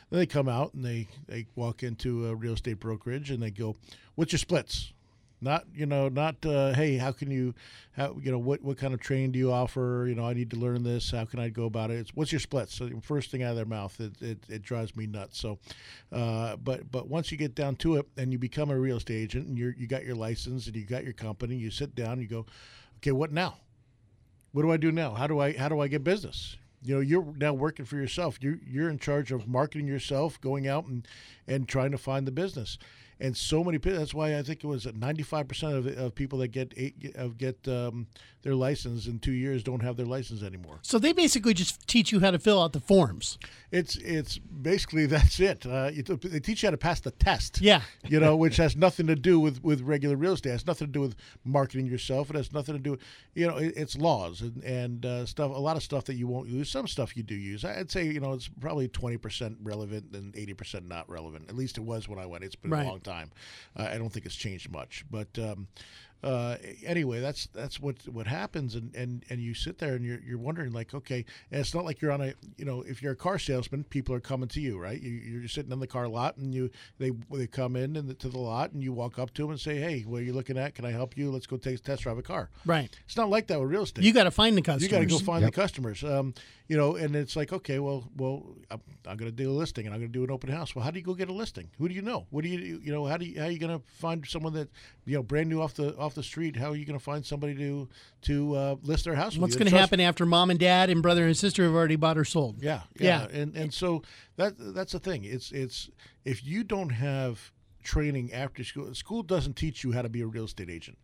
Then 0.10 0.20
they 0.20 0.26
come 0.26 0.50
out 0.50 0.74
and 0.74 0.84
they 0.84 1.08
they 1.28 1.46
walk 1.56 1.84
into 1.84 2.28
a 2.28 2.36
real 2.36 2.54
estate 2.54 2.80
brokerage 2.80 3.32
and 3.32 3.42
they 3.42 3.52
go, 3.52 3.76
"What's 4.16 4.32
your 4.32 4.40
splits?" 4.40 4.94
Not 5.42 5.66
you 5.74 5.86
know, 5.86 6.10
not 6.10 6.46
uh, 6.46 6.74
hey, 6.74 6.98
how 6.98 7.14
can 7.14 7.32
you, 7.32 7.54
how 7.96 8.18
you 8.22 8.32
know, 8.32 8.40
what 8.40 8.62
what 8.62 8.78
kind 8.78 8.94
of 8.94 9.00
training 9.00 9.32
do 9.32 9.40
you 9.40 9.52
offer? 9.54 10.06
You 10.08 10.16
know, 10.16 10.26
I 10.26 10.34
need 10.34 10.50
to 10.52 10.58
learn 10.58 10.84
this. 10.84 11.12
How 11.12 11.24
can 11.24 11.40
I 11.40 11.48
go 11.48 11.64
about 11.64 11.92
it? 11.92 12.00
It's, 12.00 12.14
what's 12.14 12.32
your 12.34 12.40
splits? 12.40 12.76
So 12.76 12.88
the 12.88 13.00
first 13.00 13.32
thing 13.32 13.44
out 13.44 13.52
of 13.52 13.56
their 13.56 13.66
mouth, 13.66 13.98
it, 14.02 14.22
it, 14.22 14.38
it 14.50 14.62
drives 14.64 14.96
me 14.98 15.08
nuts. 15.08 15.40
So, 15.40 15.58
uh, 16.12 16.58
but 16.58 16.92
but 16.92 17.08
once 17.08 17.32
you 17.32 17.38
get 17.38 17.56
down 17.56 17.78
to 17.78 17.96
it 17.96 18.08
and 18.18 18.34
you 18.34 18.40
become 18.40 18.70
a 18.70 18.78
real 18.78 18.98
estate 18.98 19.22
agent 19.22 19.48
and 19.48 19.58
you 19.58 19.74
you 19.78 19.88
got 19.88 20.04
your 20.04 20.16
license 20.16 20.68
and 20.68 20.76
you 20.76 20.86
got 20.86 21.06
your 21.06 21.14
company, 21.14 21.56
you 21.56 21.72
sit 21.72 21.96
down, 21.96 22.14
and 22.14 22.22
you 22.22 22.28
go, 22.28 22.46
okay, 22.98 23.14
what 23.14 23.32
now? 23.32 23.60
What 24.52 24.64
do 24.64 24.72
I 24.72 24.78
do 24.78 24.92
now? 24.92 25.14
How 25.14 25.28
do 25.28 25.40
I 25.40 25.54
how 25.56 25.70
do 25.70 25.80
I 25.80 25.88
get 25.88 26.04
business? 26.04 26.58
You 26.82 26.96
know, 26.96 27.02
you're 27.02 27.34
now 27.38 27.54
working 27.54 27.86
for 27.86 27.96
yourself. 27.98 28.38
You're 28.42 28.60
you're 28.66 28.90
in 28.90 29.00
charge 29.00 29.32
of 29.32 29.48
marketing 29.48 29.88
yourself, 29.88 30.40
going 30.42 30.68
out 30.68 30.86
and 30.86 31.08
and 31.48 31.68
trying 31.68 31.92
to 31.92 31.98
find 31.98 32.26
the 32.26 32.32
business. 32.32 32.78
And 33.20 33.36
so 33.36 33.66
many 33.66 33.80
people. 33.80 34.00
That's 34.00 34.14
why 34.14 34.38
I 34.38 34.44
think 34.44 34.64
it 34.64 34.68
was 34.68 34.86
ninety 34.94 35.24
five 35.24 35.48
percent 35.48 35.74
of 35.76 35.88
of 35.88 36.16
people 36.16 36.40
that 36.40 36.50
get 36.50 36.74
get 37.38 37.68
um, 37.68 38.08
their 38.42 38.56
license 38.56 39.06
in 39.06 39.20
two 39.20 39.34
years 39.34 39.64
don't 39.64 39.82
have 39.82 39.98
their 39.98 40.06
license 40.06 40.42
anymore. 40.44 40.80
So 40.82 40.98
they 40.98 41.12
basically 41.12 41.54
just 41.54 41.86
teach 41.88 42.12
you 42.12 42.20
how 42.22 42.32
to 42.32 42.40
fill 42.40 42.62
out 42.62 42.74
the 42.74 42.80
forms. 42.80 43.38
It's 43.72 43.98
it's 43.98 44.38
basically 44.38 45.06
that's 45.08 45.40
it. 45.40 45.66
Uh, 45.66 45.92
they 45.92 46.40
teach 46.40 46.64
you 46.64 46.68
how 46.68 46.72
to 46.72 46.78
pass 46.78 47.02
the 47.02 47.12
test. 47.12 47.60
Yeah. 47.62 47.82
you 48.08 48.20
know, 48.20 48.36
which 48.38 48.58
has 48.58 48.76
nothing 48.76 49.08
to 49.08 49.16
do 49.16 49.40
with, 49.40 49.62
with 49.64 49.82
regular 49.82 50.16
real 50.16 50.34
estate. 50.34 50.50
It 50.50 50.54
has 50.54 50.68
nothing 50.68 50.88
to 50.88 50.94
do 50.94 51.02
with 51.02 51.16
marketing 51.44 51.86
yourself. 51.88 52.30
It 52.30 52.36
has 52.36 52.54
nothing 52.54 52.76
to 52.76 52.80
do. 52.82 52.98
You 53.36 53.48
know, 53.48 53.58
it, 53.58 53.74
it's 53.76 53.98
laws 53.98 54.42
and 54.42 54.64
and 54.64 55.06
uh, 55.06 55.26
stuff. 55.26 55.52
A 55.54 55.60
lot 55.60 55.76
of 55.78 55.84
stuff 55.84 56.06
that 56.06 56.16
you 56.16 56.28
won't 56.28 56.48
use. 56.48 56.70
Some 56.72 56.88
stuff 56.88 57.18
you 57.18 57.24
do 57.24 57.36
use. 57.36 57.66
I'd 57.66 57.92
say 57.92 58.06
you 58.06 58.20
know 58.20 58.34
it's 58.34 58.50
probably 58.60 58.88
twenty 58.88 59.18
percent 59.18 59.58
relevant 59.62 60.16
and 60.16 60.36
eighty 60.36 60.54
percent 60.54 60.88
not 60.88 61.10
relevant. 61.10 61.50
At 61.50 61.56
least 61.56 61.78
it 61.78 61.82
was 61.82 62.08
when 62.08 62.20
I 62.20 62.26
went. 62.26 62.44
It's 62.44 62.56
been 62.56 62.72
Right. 62.72 62.86
a 62.86 62.90
long 62.90 63.02
time. 63.02 63.32
Uh, 63.76 63.90
I 63.92 63.98
don't 63.98 64.10
think 64.10 64.26
it's 64.26 64.36
changed 64.36 64.72
much, 64.72 65.04
but. 65.12 65.28
Um, 65.38 65.68
uh, 66.24 66.58
anyway, 66.86 67.20
that's 67.22 67.48
that's 67.54 67.80
what 67.80 67.96
what 68.08 68.28
happens, 68.28 68.76
and, 68.76 68.94
and, 68.96 69.24
and 69.30 69.42
you 69.42 69.54
sit 69.54 69.78
there 69.78 69.96
and 69.96 70.04
you're, 70.04 70.20
you're 70.20 70.38
wondering 70.38 70.72
like, 70.74 70.94
okay, 70.94 71.26
and 71.52 71.62
it's 71.62 71.74
not 71.74 71.86
like 71.86 72.02
you're 72.02 72.12
on 72.12 72.22
a 72.22 72.34
you 72.58 72.66
know 72.66 72.82
if 72.82 73.02
you're 73.02 73.14
a 73.14 73.16
car 73.16 73.40
salesman, 73.40 73.84
people 73.86 74.14
are 74.14 74.20
coming 74.20 74.50
to 74.50 74.60
you, 74.60 74.78
right? 74.78 75.02
You, 75.02 75.12
you're 75.12 75.48
sitting 75.48 75.72
in 75.72 75.80
the 75.80 75.88
car 75.88 76.08
lot, 76.08 76.38
and 76.38 76.54
you 76.54 76.70
they 76.98 77.12
they 77.32 77.48
come 77.48 77.76
in 77.76 77.96
and 77.96 78.10
the, 78.10 78.14
to 78.16 78.30
the 78.30 78.40
lot, 78.40 78.72
and 78.74 78.84
you 78.84 78.92
walk 78.92 79.18
up 79.18 79.34
to 79.36 79.44
them 79.44 79.52
and 79.52 79.60
say, 79.60 79.78
hey, 79.78 80.02
what 80.02 80.22
are 80.22 80.26
you 80.26 80.34
looking 80.34 80.58
at? 80.58 80.76
Can 80.76 80.86
I 80.86 80.92
help 80.92 81.18
you? 81.18 81.32
Let's 81.32 81.48
go 81.48 81.58
take 81.58 81.82
test 81.84 82.04
drive 82.04 82.18
a 82.18 82.22
car. 82.22 82.50
Right. 82.66 82.94
It's 83.06 83.18
not 83.18 83.30
like 83.30 83.48
that 83.48 83.60
with 83.60 83.70
real 83.70 83.84
estate. 83.84 84.04
You 84.04 84.12
got 84.14 84.26
to 84.26 84.32
find 84.32 84.58
the 84.58 84.62
customers. 84.62 84.84
You 84.84 84.90
got 84.90 85.00
to 85.00 85.06
go 85.06 85.20
find 85.20 85.42
Yep. 85.42 85.54
the 85.54 85.62
customers. 85.62 86.04
Um, 86.04 86.34
you 86.68 86.78
know, 86.78 86.96
and 86.96 87.16
it's 87.16 87.36
like, 87.36 87.52
okay, 87.52 87.80
well, 87.80 88.08
well, 88.16 88.56
I'm, 88.70 88.82
I'm 89.08 89.18
going 89.18 89.32
to 89.32 89.36
do 89.36 89.50
a 89.50 89.54
listing 89.54 89.88
and 89.88 89.94
I'm 89.96 90.02
going 90.02 90.12
to 90.12 90.18
do 90.20 90.24
an 90.24 90.30
open 90.30 90.52
house. 90.52 90.76
Well, 90.76 90.86
how 90.86 90.92
do 90.92 91.00
you 91.00 91.06
go 91.06 91.16
get 91.16 91.28
a 91.30 91.34
listing? 91.34 91.70
Who 91.80 91.90
do 91.90 91.96
you 91.96 92.04
know? 92.04 92.28
What 92.30 92.44
do 92.44 92.50
you, 92.50 92.80
you 92.84 92.92
know, 92.92 93.06
how 93.06 93.18
do 93.18 93.26
you, 93.26 93.40
how 93.40 93.48
are 93.48 93.52
you 93.52 93.58
going 93.58 93.76
to 93.80 93.84
find 93.88 94.24
someone 94.28 94.54
that, 94.54 94.70
you 95.06 95.16
know, 95.16 95.24
brand 95.24 95.50
new 95.50 95.62
off 95.62 95.74
the 95.74 95.96
off 95.98 96.09
the 96.16 96.24
street? 96.24 96.56
How 96.56 96.72
are 96.72 96.76
you 96.76 96.86
going 96.86 96.98
to 96.98 97.04
find 97.04 97.26
somebody 97.26 97.56
to 97.56 97.88
to 98.24 98.56
uh, 98.56 98.76
list 98.84 99.06
their 99.06 99.16
house? 99.16 99.38
What's 99.38 99.56
going 99.56 99.70
to 99.70 99.78
happen 99.78 100.00
after 100.00 100.26
mom 100.26 100.50
and 100.50 100.60
dad 100.60 100.90
and 100.90 101.02
brother 101.02 101.26
and 101.26 101.36
sister 101.38 101.64
have 101.64 101.74
already 101.74 101.96
bought 101.96 102.18
or 102.18 102.26
sold? 102.26 102.62
Yeah, 102.62 102.82
Yeah. 103.00 103.28
yeah, 103.32 103.40
and 103.42 103.56
and 103.56 103.74
so 103.74 104.04
that 104.38 104.54
that's 104.58 104.92
the 104.94 105.00
thing. 105.00 105.24
It's 105.24 105.52
it's 105.52 105.90
if 106.26 106.46
you 106.46 106.64
don't 106.64 106.90
have 106.90 107.52
training 107.84 108.34
after 108.34 108.64
school, 108.64 108.94
school 108.94 109.24
doesn't 109.24 109.56
teach 109.56 109.84
you 109.84 109.92
how 109.94 110.02
to 110.02 110.10
be 110.10 110.22
a 110.22 110.28
real 110.28 110.46
estate 110.46 110.70
agent. 110.70 110.98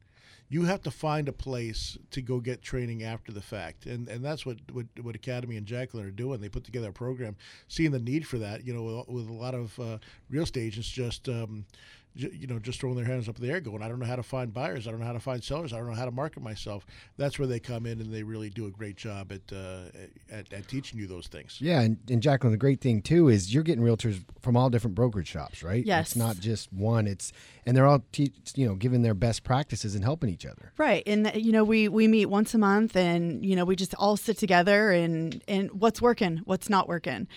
You 0.48 0.66
have 0.66 0.84
to 0.84 0.92
find 0.92 1.28
a 1.28 1.34
place 1.34 1.98
to 2.12 2.22
go 2.22 2.40
get 2.40 2.62
training 2.62 3.02
after 3.02 3.32
the 3.32 3.42
fact, 3.42 3.88
and 3.88 4.08
and 4.08 4.24
that's 4.24 4.46
what 4.46 4.58
what, 4.72 4.86
what 5.02 5.16
Academy 5.16 5.58
and 5.58 5.66
Jacqueline 5.66 6.06
are 6.06 6.12
doing. 6.12 6.40
They 6.40 6.50
put 6.50 6.64
together 6.64 6.90
a 6.90 6.94
program, 6.94 7.36
seeing 7.68 7.90
the 7.90 8.00
need 8.00 8.28
for 8.28 8.38
that. 8.38 8.64
You 8.64 8.74
know, 8.76 8.84
with, 8.84 9.08
with 9.08 9.28
a 9.28 9.34
lot 9.34 9.56
of 9.56 9.80
uh, 9.80 9.98
real 10.30 10.44
estate 10.44 10.68
agents 10.68 10.88
just. 10.88 11.28
Um, 11.28 11.66
you 12.16 12.48
know, 12.48 12.60
just 12.60 12.80
throwing 12.80 12.96
their 12.96 13.06
hands 13.06 13.28
up 13.28 13.38
in 13.38 13.46
the 13.46 13.52
air, 13.52 13.60
going, 13.60 13.82
"I 13.82 13.90
don't 13.90 14.00
know 14.00 14.06
how 14.06 14.16
to 14.16 14.24
find 14.24 14.54
buyers. 14.54 14.88
I 14.88 14.92
don't 14.92 15.00
know 15.00 15.06
how 15.06 15.14
to 15.14 15.20
find 15.20 15.44
sellers. 15.44 15.74
I 15.74 15.78
don't 15.78 15.88
know 15.88 15.94
how 15.94 16.06
to 16.06 16.12
market 16.12 16.42
myself." 16.42 16.86
That's 17.18 17.38
where 17.38 17.48
they 17.48 17.60
come 17.60 17.86
in, 17.86 18.00
and 18.00 18.14
they 18.14 18.24
really 18.24 18.50
do 18.50 18.68
a 18.68 18.72
great 18.72 18.96
job 18.96 19.32
at 19.32 19.54
uh, 19.54 19.84
at, 20.32 20.52
at 20.54 20.68
teaching 20.68 21.00
you 21.00 21.08
those 21.08 21.28
things. 21.28 21.58
Yeah, 21.60 21.82
and, 21.82 21.98
and 22.10 22.22
Jacqueline, 22.22 22.52
the 22.52 22.58
great 22.58 22.82
thing 22.82 23.02
too 23.02 23.28
is 23.28 23.54
you're 23.54 23.64
getting 23.64 23.84
realtors 23.84 24.24
from 24.42 24.56
all 24.56 24.70
different 24.70 24.96
brokerage 24.96 25.28
shops, 25.28 25.62
right? 25.64 25.86
Yes. 25.86 26.12
It's 26.12 26.16
not 26.16 26.38
just 26.40 26.72
one. 26.72 27.08
It's 27.08 27.34
and 27.66 27.76
they're 27.76 27.88
all 27.88 28.04
te- 28.12 28.32
you 28.56 28.68
know 28.68 28.76
giving 28.76 29.02
their 29.02 29.14
best 29.14 29.44
practices 29.44 29.96
and 29.96 30.04
helping 30.04 30.30
each 30.30 30.46
other. 30.46 30.72
Right. 30.78 31.04
And 31.08 31.32
you 31.36 31.52
know, 31.52 31.64
we 31.64 31.88
we 31.88 32.08
meet 32.08 32.28
once 32.28 32.54
a 32.54 32.58
month 32.58 32.96
and 32.96 33.46
you 33.46 33.56
know, 33.56 33.66
we 33.66 33.76
just 33.76 33.96
all 33.96 34.18
sit 34.18 34.38
together 34.38 34.92
and 34.92 35.42
and 35.48 35.72
what's 35.72 36.02
working, 36.02 36.42
what's 36.46 36.70
not 36.70 36.88
working. 36.88 37.28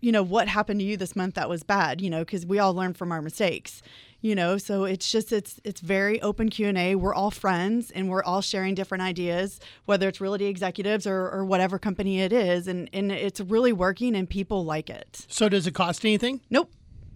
You 0.00 0.12
know, 0.12 0.22
what 0.22 0.46
happened 0.46 0.80
to 0.80 0.86
you 0.86 0.96
this 0.96 1.16
month 1.16 1.34
that 1.34 1.48
was 1.48 1.64
bad, 1.64 2.00
you 2.00 2.10
know, 2.10 2.24
cuz 2.24 2.46
we 2.46 2.58
all 2.58 2.74
learn 2.74 2.94
from 2.94 3.10
our 3.10 3.20
mistakes. 3.22 3.82
You 4.20 4.36
know, 4.36 4.56
so 4.56 4.84
it's 4.84 5.10
just 5.10 5.32
it's 5.32 5.58
it's 5.64 5.80
very 5.80 6.22
open 6.22 6.48
Q&A. 6.48 6.94
We're 6.94 7.14
all 7.14 7.32
friends 7.32 7.90
and 7.90 8.08
we're 8.08 8.22
all 8.22 8.40
sharing 8.40 8.76
different 8.76 9.02
ideas, 9.02 9.58
whether 9.86 10.06
it's 10.06 10.20
realty 10.20 10.46
executives 10.46 11.08
or, 11.08 11.28
or 11.28 11.44
whatever 11.44 11.80
company 11.80 12.20
it 12.20 12.32
is 12.32 12.68
and 12.68 12.88
and 12.92 13.10
it's 13.10 13.40
really 13.40 13.72
working 13.72 14.14
and 14.14 14.30
people 14.30 14.64
like 14.64 14.88
it. 14.88 15.26
So 15.28 15.48
does 15.48 15.66
it 15.66 15.74
cost 15.74 16.04
anything? 16.04 16.40
Nope. 16.50 16.70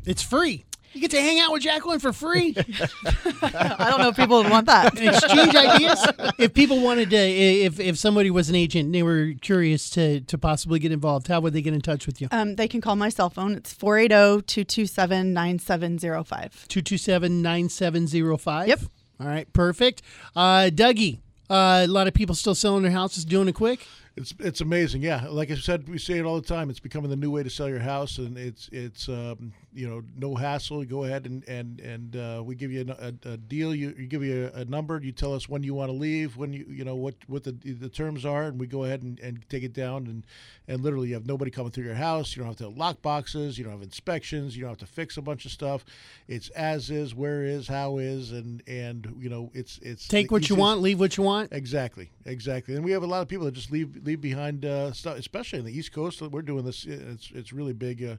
It's 0.05 0.23
free. 0.23 0.65
You 0.97 1.03
get 1.03 1.11
to 1.11 1.21
hang 1.21 1.39
out 1.41 1.53
with 1.53 1.63
Jacqueline 1.63 1.99
for 1.99 2.11
free. 2.11 2.55
I 2.57 3.87
don't 3.91 4.01
know 4.01 4.09
if 4.09 4.17
people 4.17 4.39
would 4.39 4.51
want 4.51 4.65
that. 4.65 4.95
exchange 4.99 5.55
ideas. 5.55 6.03
If 6.39 6.55
people 6.55 6.81
wanted 6.81 7.11
to, 7.11 7.19
if 7.19 7.79
if 7.79 7.99
somebody 7.99 8.31
was 8.31 8.49
an 8.49 8.55
agent 8.55 8.87
and 8.87 8.95
they 8.95 9.03
were 9.03 9.35
curious 9.43 9.91
to 9.91 10.23
to 10.23 10.39
possibly 10.39 10.79
get 10.79 10.93
involved, 10.93 11.29
how 11.29 11.41
would 11.41 11.53
they 11.53 11.61
get 11.61 11.75
in 11.75 11.83
touch 11.83 12.07
with 12.07 12.23
you? 12.23 12.29
Um, 12.31 12.57
they 12.57 12.67
can 12.67 12.81
call 12.81 12.97
my 12.97 13.11
cell 13.11 13.29
phone. 13.29 13.57
It's 13.57 13.77
oh, 13.83 13.87
480-227-9705. 13.87 16.67
227-9705. 16.67 18.69
Yep. 18.69 18.81
All 19.21 19.27
right, 19.27 19.53
perfect. 19.53 20.01
Uh, 20.35 20.71
Dougie, 20.73 21.19
uh, 21.51 21.83
a 21.85 21.89
lot 21.89 22.09
of 22.09 22.15
people 22.15 22.35
still 22.35 22.55
selling 22.55 22.85
their 22.85 22.93
houses, 22.93 23.27
doing 23.27 23.49
it 23.49 23.55
quick. 23.55 23.87
It's 24.17 24.33
it's 24.39 24.63
amazing, 24.63 25.03
yeah. 25.03 25.27
Like 25.29 25.51
I 25.51 25.57
said, 25.57 25.87
we 25.91 25.99
say 25.99 26.19
it 26.19 26.25
all 26.25 26.41
the 26.41 26.47
time. 26.47 26.71
It's 26.71 26.81
becoming 26.81 27.11
the 27.11 27.17
new 27.17 27.31
way 27.31 27.43
to 27.43 27.51
sell 27.51 27.69
your 27.69 27.81
house, 27.81 28.17
and 28.17 28.39
it's 28.39 28.71
it's 28.73 29.11
um, 29.11 29.53
you 29.77 29.87
know 29.89 30.03
no 30.17 30.35
hassle. 30.35 30.85
Go 30.85 31.05
ahead 31.05 31.27
and 31.27 31.45
and 31.47 31.81
and 31.81 32.17
uh, 32.17 32.43
we 32.43 32.55
give 32.55 32.73
you 32.73 32.87
a, 32.89 33.09
a, 33.09 33.33
a 33.33 33.37
deal. 33.37 33.75
You, 33.75 33.95
you 33.99 34.07
give 34.07 34.25
you 34.25 34.51
a, 34.55 34.61
a 34.61 34.65
number. 34.65 34.99
You 35.03 35.13
tell 35.13 35.35
us 35.35 35.49
when 35.49 35.63
you 35.63 35.75
want 35.75 35.91
to 35.91 35.93
leave, 35.97 36.37
when 36.37 36.53
you 36.53 36.65
you 36.69 36.85
know 36.85 36.95
what 36.95 37.15
what 37.27 37.45
the 37.45 37.53
the 37.53 37.89
terms 37.89 38.25
are, 38.25 38.45
and 38.45 38.59
we 38.59 38.67
go 38.67 38.85
ahead 38.85 39.03
and, 39.03 39.21
and 39.21 39.49
take 39.49 39.63
it 39.63 39.75
down. 39.75 40.07
And 40.07 40.27
and 40.67 40.83
literally, 40.83 41.09
you 41.09 41.15
have 41.15 41.27
nobody 41.27 41.51
coming 41.51 41.71
through 41.71 41.85
your 41.85 41.95
house. 41.95 42.35
You 42.35 42.41
don't 42.41 42.49
have 42.49 42.57
to 42.59 42.69
lock 42.69 43.03
boxes. 43.03 43.59
You 43.59 43.65
don't 43.65 43.75
have 43.75 43.83
inspections. 43.83 44.57
You 44.57 44.63
don't 44.63 44.71
have 44.71 44.79
to 44.79 44.87
fix 44.87 45.17
a 45.17 45.23
bunch 45.23 45.45
of 45.45 45.53
stuff. 45.53 45.85
It's 46.27 46.49
as 46.51 46.91
is, 46.91 47.15
where 47.15 47.43
is, 47.45 47.69
how 47.69 47.99
is, 47.99 48.33
and 48.33 48.63
and 48.67 49.15
you 49.19 49.29
know 49.29 49.51
it's 49.53 49.79
it's 49.83 50.09
Take 50.09 50.33
what 50.33 50.49
you 50.49 50.57
want, 50.57 50.81
leave 50.81 50.99
what 50.99 51.17
you 51.19 51.23
want. 51.23 51.53
Exactly, 51.53 52.11
exactly. 52.25 52.75
And 52.75 52.85
we 52.85 52.93
have 52.93 53.03
a 53.03 53.07
lot 53.07 53.21
of 53.21 53.29
people 53.29 53.45
that 53.45 53.55
just 53.55 53.71
leave 53.71 53.95
leave 54.05 54.23
behind 54.23 54.65
uh, 54.65 54.93
stuff, 54.93 55.19
especially 55.19 55.59
in 55.59 55.67
the 55.67 55.77
East 55.77 55.93
Coast. 55.93 56.23
We're 56.23 56.43
doing 56.43 56.65
this. 56.65 56.87
It's 56.87 57.31
it's 57.35 57.53
really 57.53 57.75
big 57.75 58.03
uh, 58.03 58.17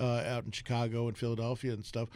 uh, 0.00 0.22
out 0.26 0.44
in 0.44 0.52
Chicago 0.52 0.99
and 1.08 1.16
Philadelphia 1.16 1.72
and 1.72 1.84
stuff. 1.84 2.08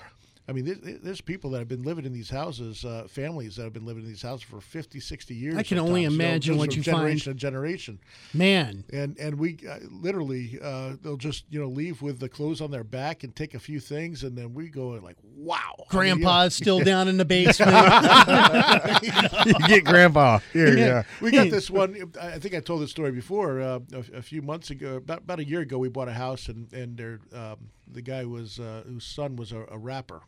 I 0.46 0.52
mean, 0.52 0.66
there's, 0.66 1.00
there's 1.00 1.20
people 1.22 1.50
that 1.50 1.58
have 1.58 1.68
been 1.68 1.84
living 1.84 2.04
in 2.04 2.12
these 2.12 2.28
houses, 2.28 2.84
uh, 2.84 3.06
families 3.08 3.56
that 3.56 3.62
have 3.62 3.72
been 3.72 3.86
living 3.86 4.02
in 4.02 4.10
these 4.10 4.20
houses 4.20 4.42
for 4.42 4.60
50, 4.60 5.00
60 5.00 5.34
years. 5.34 5.56
I 5.56 5.62
can 5.62 5.78
only 5.78 6.04
sometimes, 6.04 6.12
you 6.12 6.18
know, 6.18 6.24
imagine 6.24 6.54
just 6.54 6.58
what 6.58 6.70
from 6.70 6.76
you 6.76 6.82
generation 6.82 7.30
find. 7.30 7.38
to 7.38 7.40
generation. 7.40 7.98
Man, 8.34 8.84
And 8.92 9.18
and 9.18 9.38
we 9.38 9.58
uh, 9.68 9.78
literally 9.90 10.58
uh, 10.62 10.96
they'll 11.02 11.16
just 11.16 11.44
you 11.48 11.60
know 11.60 11.68
leave 11.68 12.02
with 12.02 12.18
the 12.18 12.28
clothes 12.28 12.60
on 12.60 12.70
their 12.70 12.84
back 12.84 13.24
and 13.24 13.34
take 13.34 13.54
a 13.54 13.58
few 13.58 13.80
things, 13.80 14.22
and 14.22 14.36
then 14.36 14.52
we 14.52 14.68
go 14.68 14.88
like, 14.88 15.16
wow, 15.34 15.56
I 15.78 15.78
mean, 15.78 15.86
Grandpa's 15.88 16.54
still 16.54 16.80
down 16.84 17.08
in 17.08 17.16
the 17.16 17.24
basement. 17.24 17.72
you 19.46 19.66
get 19.66 19.84
grandpa 19.84 20.40
here. 20.52 20.76
Yeah. 20.76 21.02
we 21.22 21.30
got 21.30 21.48
this 21.48 21.70
one. 21.70 22.12
I 22.20 22.38
think 22.38 22.54
I 22.54 22.60
told 22.60 22.82
this 22.82 22.90
story 22.90 23.12
before. 23.12 23.62
Uh, 23.62 23.78
a, 23.94 24.18
a 24.18 24.22
few 24.22 24.42
months 24.42 24.68
ago, 24.68 24.96
about, 24.96 25.18
about 25.20 25.38
a 25.38 25.44
year 25.44 25.60
ago, 25.60 25.78
we 25.78 25.88
bought 25.88 26.08
a 26.08 26.12
house, 26.12 26.48
and 26.48 26.70
and 26.74 26.98
there, 26.98 27.20
um, 27.32 27.56
the 27.90 28.02
guy 28.02 28.24
was 28.24 28.58
uh, 28.58 28.82
whose 28.86 29.04
son 29.04 29.36
was 29.36 29.52
a, 29.52 29.64
a 29.70 29.78
rapper. 29.78 30.22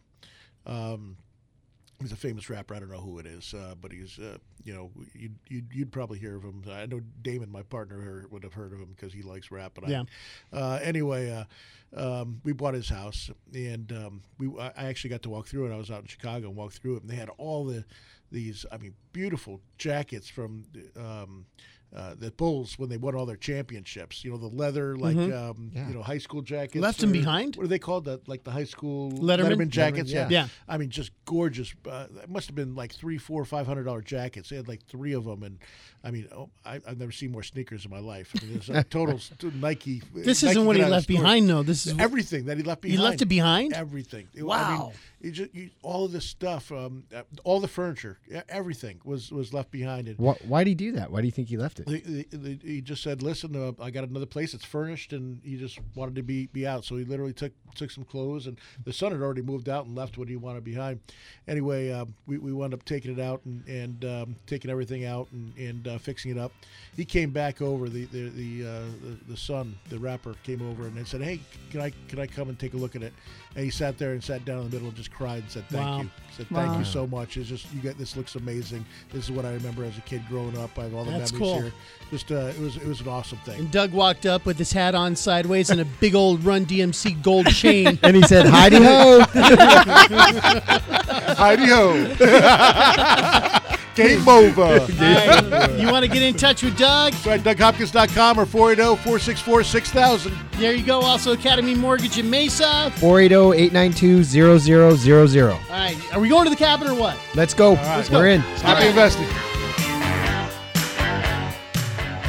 Um, 0.67 1.17
he's 2.01 2.13
a 2.13 2.17
famous 2.17 2.51
rapper. 2.51 2.75
I 2.75 2.79
don't 2.81 2.91
know 2.91 3.01
who 3.01 3.19
it 3.19 3.27
is, 3.27 3.55
uh, 3.55 3.75
but 3.81 3.93
he's 3.93 4.19
uh, 4.19 4.39
you 4.65 4.75
know 4.75 4.91
you'd, 5.15 5.37
you'd 5.49 5.67
you'd 5.73 5.93
probably 5.93 6.19
hear 6.19 6.37
of 6.37 6.43
him. 6.43 6.63
I 6.71 6.87
know 6.87 7.01
Damon, 7.23 7.51
my 7.51 7.63
partner, 7.63 8.27
would 8.31 8.43
have 8.43 8.55
heard 8.55 8.73
of 8.73 8.79
him 8.81 8.95
because 8.95 9.13
he 9.13 9.23
likes 9.23 9.51
rap. 9.51 9.79
And 9.79 9.89
Yeah. 9.89 10.03
I, 10.53 10.57
uh, 10.57 10.79
anyway, 10.83 11.31
uh, 11.31 11.45
um, 12.23 12.41
we 12.45 12.53
bought 12.53 12.75
his 12.75 12.89
house, 12.89 13.31
and 13.55 13.91
um, 13.93 14.23
we 14.39 14.49
I 14.61 14.73
I 14.77 14.85
actually 14.87 15.11
got 15.11 15.23
to 15.23 15.31
walk 15.31 15.47
through 15.47 15.71
it. 15.71 15.75
I 15.75 15.79
was 15.79 15.91
out 15.91 16.03
in 16.03 16.07
Chicago 16.09 16.49
and 16.49 16.57
walked 16.57 16.79
through 16.79 16.97
it, 16.97 17.03
and 17.03 17.11
they 17.11 17.17
had 17.17 17.31
all 17.39 17.65
the 17.65 17.85
these 18.33 18.67
I 18.73 18.79
mean 18.79 18.95
beautiful 19.13 19.61
jackets 19.79 20.29
from 20.29 20.65
um, 20.97 21.47
uh, 21.97 22.15
the 22.15 22.31
Bulls 22.31 22.79
when 22.79 22.89
they 22.91 22.99
won 22.99 23.15
all 23.15 23.25
their 23.27 23.37
championships. 23.37 24.23
You 24.25 24.31
know 24.33 24.37
the 24.37 24.49
leather 24.49 24.97
like 24.97 25.17
Mhm. 25.17 25.35
um, 25.51 25.71
you 25.75 25.95
know 25.95 26.03
high 26.03 26.19
school 26.19 26.43
jackets. 26.43 26.83
Left 26.83 27.03
or- 27.03 27.07
behind? 27.07 27.57
What 27.57 27.65
are 27.65 27.69
they 27.69 27.79
called? 27.79 28.05
The, 28.05 28.21
like 28.27 28.45
the 28.45 28.51
high 28.51 28.65
school 28.65 29.11
Letterman? 29.13 29.69
jackets. 29.71 30.11
Letterman, 30.11 30.15
yeah. 30.15 30.29
yeah. 30.29 30.43
Yeah. 30.43 30.49
I 30.69 30.77
mean, 30.77 30.91
just 30.91 31.11
gorgeous. 31.25 31.75
Uh, 31.89 32.07
it 32.23 32.29
must 32.29 32.47
have 32.49 32.55
been 32.55 32.75
like 32.75 32.93
three, 32.93 33.17
four, 33.19 33.45
five 33.45 33.67
hundred 33.67 33.85
dollar 33.85 34.03
jackets. 34.03 34.51
They 34.51 34.57
had 34.57 34.69
like 34.69 34.85
three 34.87 35.13
of 35.15 35.25
them, 35.25 35.43
and 35.43 35.59
I 36.05 36.11
mean, 36.11 36.29
oh, 36.33 36.51
I, 36.65 36.81
I've 36.87 36.99
never 36.99 37.13
seen 37.13 37.33
more 37.33 37.43
sneakers 37.43 37.85
in 37.85 37.91
my 37.91 37.99
life. 38.01 38.31
I 38.41 38.45
mean, 38.45 38.53
there's 38.55 38.69
a 38.69 38.85
total 38.91 39.19
Nike. 39.55 40.03
This 40.15 40.43
Nike 40.43 40.51
isn't 40.53 40.67
what 40.67 40.77
he 40.77 40.85
left 40.85 41.09
behind, 41.09 41.49
though. 41.49 41.63
This 41.63 41.87
is 41.87 41.95
what- 41.95 42.03
everything 42.03 42.45
that 42.47 42.59
he 42.59 42.63
left 42.63 42.83
behind. 42.83 42.99
He 43.01 43.05
left 43.05 43.23
it 43.23 43.27
behind? 43.27 43.73
Everything. 43.73 44.29
It- 44.35 44.43
I 44.43 44.45
Wow. 44.45 44.83
mean, 44.87 44.93
you 45.27 45.33
just, 45.33 45.55
you, 45.55 45.71
all 45.83 46.05
of 46.05 46.13
this 46.13 46.25
stuff, 46.25 46.71
um, 46.71 47.03
uh, 47.15 47.23
all 47.43 47.59
the 47.59 47.69
furniture, 47.69 48.19
everything 48.49 49.01
was 49.05 49.33
was 49.33 49.53
left 49.53 49.73
behind. 49.73 50.07
And 50.07 50.17
Why, 50.19 50.37
why 50.47 50.63
did 50.63 50.71
he 50.71 50.75
do 50.77 50.93
that? 50.93 51.11
Why 51.11 51.21
do 51.21 51.27
you 51.27 51.33
think 51.33 51.49
he 51.49 51.57
left 51.57 51.81
it? 51.81 51.87
the, 51.87 51.99
the, 51.99 52.37
the, 52.37 52.59
he 52.63 52.81
just 52.81 53.03
said, 53.03 53.23
"Listen, 53.23 53.57
uh, 53.57 53.73
I 53.83 53.91
got 53.91 54.05
another 54.05 54.27
place 54.27 54.53
that's 54.53 54.65
furnished," 54.65 55.13
and 55.13 55.41
he 55.43 55.57
just 55.57 55.81
wanted 55.97 56.15
to 56.15 56.23
be 56.23 56.47
be 56.47 56.67
out. 56.67 56.85
So 56.85 56.97
he 56.97 57.05
literally 57.05 57.33
took 57.33 57.53
took 57.75 57.91
some 57.91 58.05
clothes, 58.05 58.47
and 58.47 58.57
the 58.85 58.93
son 58.93 59.11
had 59.13 59.21
already 59.21 59.43
moved 59.43 59.69
out 59.69 59.87
and 59.87 59.97
left 59.97 60.17
what 60.17 60.29
he 60.29 60.37
wanted 60.37 60.63
behind. 60.63 61.01
Anyway, 61.49 61.91
uh, 61.91 62.05
we 62.27 62.39
we 62.39 62.53
wound 62.53 62.73
up 62.73 62.85
taking 62.85 63.13
it 63.13 63.21
out 63.21 63.41
and 63.45 63.67
and 63.67 64.05
um, 64.05 64.37
taking 64.47 64.71
everything 64.71 65.05
out 65.05 65.27
and 65.33 65.53
and 65.59 65.89
uh, 65.89 65.99
fixing 65.99 66.31
it 66.31 66.39
up. 66.39 66.53
He 66.97 67.05
came 67.05 67.31
back 67.31 67.61
over. 67.61 67.89
The 67.89 68.05
the 68.07 68.29
the, 68.29 68.67
uh, 68.69 68.81
the 69.03 69.33
the 69.33 69.37
son, 69.37 69.77
the 69.89 69.99
rapper, 69.99 70.35
came 70.45 70.63
over 70.63 70.87
and 70.87 70.97
they 70.97 71.05
said, 71.05 71.21
"Hey, 71.21 71.41
can 71.71 71.81
I 71.81 71.91
can 72.09 72.21
I 72.21 72.29
come 72.29 72.49
and 72.49 72.59
take 72.59 72.75
a 72.75 72.77
look 72.77 72.95
at 72.95 73.03
it?" 73.03 73.13
And 73.57 73.65
he 73.65 73.71
sat 73.71 73.97
there 73.97 74.13
and 74.13 74.23
sat 74.23 74.45
down 74.45 74.59
in 74.59 74.65
the 74.65 74.71
middle 74.71 74.89
and 74.89 74.97
just 74.97 75.11
cried 75.11 75.39
and 75.43 75.51
said, 75.51 75.65
"Thank 75.71 75.83
Wow. 75.87 76.01
you." 76.03 76.11
Said, 76.37 76.47
"Thank 76.53 76.73
Wow. 76.73 76.79
you 76.79 76.85
so 76.85 77.07
much. 77.07 77.39
It's 77.39 77.49
just 77.49 77.67
you 77.73 77.81
get 77.81 77.97
this 77.97 78.15
looks 78.15 78.35
amazing. 78.35 78.85
This 79.15 79.25
is 79.25 79.31
what 79.31 79.47
I 79.47 79.53
remember 79.55 79.83
as 79.83 79.97
a 79.97 80.03
kid 80.03 80.23
growing 80.29 80.59
up. 80.59 80.79
I 80.79 80.83
have 80.83 80.95
all 80.95 81.05
the 81.07 81.13
That's 81.13 81.33
memories 81.33 81.51
cool. 81.53 81.63
here. 81.63 81.73
Just 82.11 82.31
uh, 82.31 82.35
it 82.55 82.59
was 82.61 82.77
it 82.77 82.87
was 82.87 83.01
an 83.01 83.09
awesome 83.09 83.39
thing. 83.47 83.59
And 83.61 83.71
Doug 83.71 83.93
walked 83.93 84.27
up 84.27 84.45
with 84.45 84.59
his 84.59 84.73
hat 84.73 84.95
on 84.95 85.17
sideways 85.17 85.71
and 85.71 85.81
a 85.81 85.87
big 85.87 86.15
old 86.15 86.45
Run 86.45 86.67
DMC 86.67 87.23
gold 87.23 87.47
chain. 87.47 87.99
And 88.03 88.15
he 88.15 88.21
said, 88.23 88.45
"Heidi 88.47 88.77
ho." 88.77 89.21
Heidi 91.37 91.65
ho. 91.67 91.93
Game 93.97 94.29
over. 94.29 94.63
All 94.63 94.79
right, 94.79 95.79
you 95.79 95.91
want 95.91 96.05
to 96.05 96.11
get 96.11 96.23
in 96.23 96.35
touch 96.35 96.63
with 96.63 96.77
Doug? 96.77 97.15
That's 97.15 97.27
right, 97.27 97.41
DougHopkins.com 97.41 98.39
or 98.39 98.43
oh, 98.43 98.45
480 98.45 99.03
464 99.03 99.65
6000. 99.65 100.37
There 100.59 100.75
you 100.75 100.85
go. 100.85 101.01
Also, 101.01 101.33
Academy 101.33 101.75
Mortgage 101.75 102.19
in 102.19 102.29
Mesa. 102.29 102.93
480-892-0000. 102.97 105.53
All 105.53 105.59
right, 105.71 105.97
are 106.15 106.21
we 106.21 106.29
going 106.29 106.45
to 106.45 106.51
the 106.51 106.57
cabin 106.57 106.89
or 106.89 106.95
what? 106.95 107.17
Let's 107.35 107.55
go. 107.55 107.73
Let's 107.73 108.11
go. 108.11 108.19
We're 108.19 108.29
in. 108.29 108.41
Happy 108.41 108.87
investing. 108.87 109.27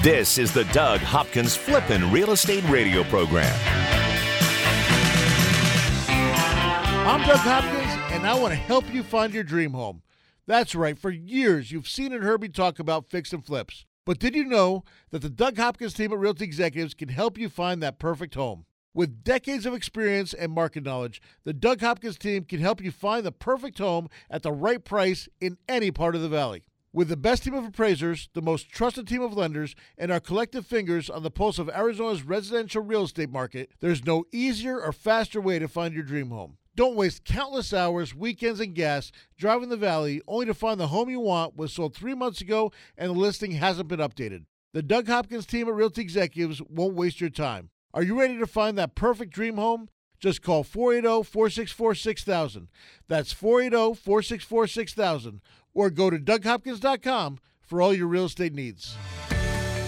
This 0.02 0.38
is 0.38 0.54
the 0.54 0.64
Doug 0.66 1.00
Hopkins 1.02 1.58
Flippin' 1.58 2.14
Real 2.14 2.32
Estate 2.32 2.64
Radio 2.70 3.04
Program. 3.04 3.54
I'm 7.06 7.28
Doug 7.28 7.40
Hopkins, 7.40 7.92
and 8.14 8.26
I 8.26 8.40
want 8.40 8.54
to 8.54 8.58
help 8.58 8.86
you 8.94 9.04
find 9.04 9.34
your 9.34 9.44
dream 9.44 9.74
home. 9.74 10.02
That's 10.48 10.76
right, 10.76 10.98
for 10.98 11.10
years 11.10 11.74
you've 11.74 11.90
seen 11.90 12.14
and 12.14 12.24
heard 12.24 12.42
me 12.42 12.48
talk 12.48 12.80
about 12.80 13.10
fix 13.10 13.34
and 13.34 13.46
flips. 13.46 13.86
But 14.06 14.18
did 14.18 14.34
you 14.34 14.46
know 14.46 14.86
that 15.12 15.22
the 15.22 15.30
Doug 15.30 15.58
Hopkins 15.58 15.94
team 15.94 16.14
at 16.14 16.18
Realty 16.18 16.46
Executives 16.46 16.94
can 16.94 17.10
help 17.10 17.38
you 17.38 17.50
find 17.50 17.84
that 17.84 18.00
perfect 18.00 18.36
home? 18.36 18.66
With 18.94 19.26
decades 19.26 19.66
of 19.66 19.74
experience 19.74 20.34
and 20.34 20.54
market 20.54 20.84
knowledge, 20.84 21.22
the 21.44 21.52
Doug 21.52 21.82
Hopkins 21.82 22.18
team 22.18 22.46
can 22.46 22.62
help 22.62 22.82
you 22.82 22.92
find 22.92 23.26
the 23.26 23.34
perfect 23.34 23.78
home 23.78 24.08
at 24.30 24.42
the 24.42 24.54
right 24.54 24.84
price 24.84 25.28
in 25.42 25.58
any 25.68 25.92
part 25.92 26.16
of 26.16 26.22
the 26.22 26.30
valley. 26.30 26.64
With 26.94 27.10
the 27.10 27.18
best 27.18 27.44
team 27.44 27.54
of 27.54 27.66
appraisers, 27.66 28.30
the 28.34 28.42
most 28.42 28.70
trusted 28.70 29.06
team 29.06 29.22
of 29.22 29.36
lenders, 29.36 29.76
and 29.98 30.14
our 30.14 30.22
collective 30.22 30.66
fingers 30.66 31.10
on 31.10 31.24
the 31.24 31.30
pulse 31.30 31.60
of 31.60 31.70
Arizona's 31.70 32.24
residential 32.24 32.82
real 32.82 33.04
estate 33.04 33.30
market, 33.30 33.70
there's 33.82 34.06
no 34.06 34.24
easier 34.32 34.82
or 34.82 34.94
faster 34.94 35.42
way 35.42 35.60
to 35.60 35.68
find 35.68 35.94
your 35.94 36.04
dream 36.04 36.30
home. 36.30 36.58
Don't 36.78 36.96
waste 36.96 37.26
countless 37.26 37.74
hours, 37.74 38.14
weekends, 38.14 38.60
and 38.60 38.76
gas 38.76 39.12
driving 39.36 39.70
the 39.70 39.78
valley 39.78 40.22
only 40.28 40.46
to 40.46 40.54
find 40.54 40.80
the 40.80 40.90
home 40.90 41.10
you 41.10 41.20
want 41.20 41.58
was 41.58 41.74
sold 41.74 41.96
three 41.96 42.14
months 42.14 42.40
ago 42.40 42.72
and 42.96 43.10
the 43.10 43.20
listing 43.20 43.54
hasn't 43.54 43.88
been 43.88 44.00
updated. 44.00 44.46
The 44.74 44.84
Doug 44.84 45.08
Hopkins 45.08 45.48
team 45.48 45.68
at 45.68 45.74
Realty 45.74 46.04
Executives 46.04 46.62
won't 46.70 46.94
waste 46.94 47.20
your 47.20 47.32
time. 47.32 47.72
Are 47.96 48.04
you 48.04 48.20
ready 48.20 48.38
to 48.38 48.46
find 48.46 48.78
that 48.78 48.94
perfect 48.94 49.34
dream 49.34 49.56
home? 49.56 49.90
Just 50.20 50.44
call 50.44 50.64
480 50.64 51.24
464 51.24 51.96
6000. 51.96 52.68
That's 53.08 53.34
480 53.34 54.00
464 54.00 54.68
6000. 54.68 55.42
Or 55.74 55.90
go 55.90 56.12
to 56.12 56.20
DougHopkins.com 56.20 57.40
for 57.60 57.82
all 57.82 57.94
your 57.96 58.08
real 58.08 58.26
estate 58.26 58.54
needs. 58.54 58.96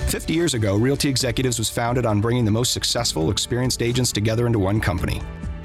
50 0.08 0.34
years 0.34 0.56
ago, 0.56 0.76
Realty 0.76 1.08
Executives 1.08 1.60
was 1.60 1.70
founded 1.70 2.08
on 2.08 2.20
bringing 2.20 2.46
the 2.46 2.52
most 2.52 2.74
successful, 2.74 3.30
experienced 3.30 3.84
agents 3.84 4.12
together 4.12 4.48
into 4.48 4.58
one 4.58 4.82
company. 4.82 5.22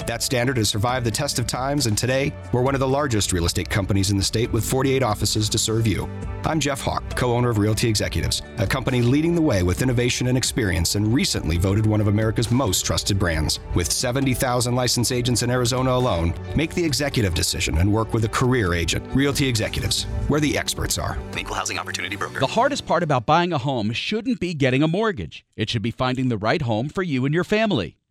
That 0.06 0.22
standard 0.22 0.58
has 0.58 0.68
survived 0.68 1.06
the 1.06 1.10
test 1.10 1.38
of 1.38 1.46
times, 1.46 1.86
and 1.86 1.96
today, 1.96 2.30
we're 2.52 2.60
one 2.60 2.74
of 2.74 2.80
the 2.80 2.88
largest 2.88 3.32
real 3.32 3.46
estate 3.46 3.70
companies 3.70 4.10
in 4.10 4.18
the 4.18 4.22
state 4.22 4.52
with 4.52 4.62
48 4.62 5.02
offices 5.02 5.48
to 5.48 5.56
serve 5.56 5.86
you. 5.86 6.06
I'm 6.44 6.60
Jeff 6.60 6.82
Hawk, 6.82 7.16
co 7.16 7.32
owner 7.32 7.48
of 7.48 7.56
Realty 7.56 7.88
Executives, 7.88 8.42
a 8.58 8.66
company 8.66 9.00
leading 9.00 9.34
the 9.34 9.40
way 9.40 9.62
with 9.62 9.80
innovation 9.80 10.26
and 10.26 10.36
experience, 10.36 10.94
and 10.94 11.14
recently 11.14 11.56
voted 11.56 11.86
one 11.86 12.02
of 12.02 12.08
America's 12.08 12.50
most 12.50 12.84
trusted 12.84 13.18
brands. 13.18 13.60
With 13.74 13.90
70,000 13.90 14.74
licensed 14.74 15.10
agents 15.10 15.42
in 15.42 15.48
Arizona 15.50 15.92
alone, 15.92 16.34
make 16.54 16.74
the 16.74 16.84
executive 16.84 17.32
decision 17.32 17.78
and 17.78 17.90
work 17.90 18.12
with 18.12 18.26
a 18.26 18.28
career 18.28 18.74
agent. 18.74 19.06
Realty 19.16 19.48
Executives, 19.48 20.02
where 20.28 20.40
the 20.40 20.58
experts 20.58 20.98
are. 20.98 21.16
Equal 21.38 21.56
housing 21.56 21.78
opportunity 21.78 22.16
broker. 22.16 22.40
The 22.40 22.46
hardest 22.46 22.84
part 22.84 23.02
about 23.02 23.24
buying 23.24 23.54
a 23.54 23.58
home 23.58 23.90
shouldn't 23.92 24.38
be 24.38 24.52
getting 24.52 24.82
a 24.82 24.88
mortgage. 24.88 25.46
It 25.56 25.70
should 25.70 25.82
be 25.82 25.90
finding 25.90 26.28
the 26.28 26.36
right 26.36 26.60
home 26.60 26.90
for 26.90 27.02
you 27.02 27.24
and 27.24 27.34
your 27.34 27.44
family. 27.44 27.96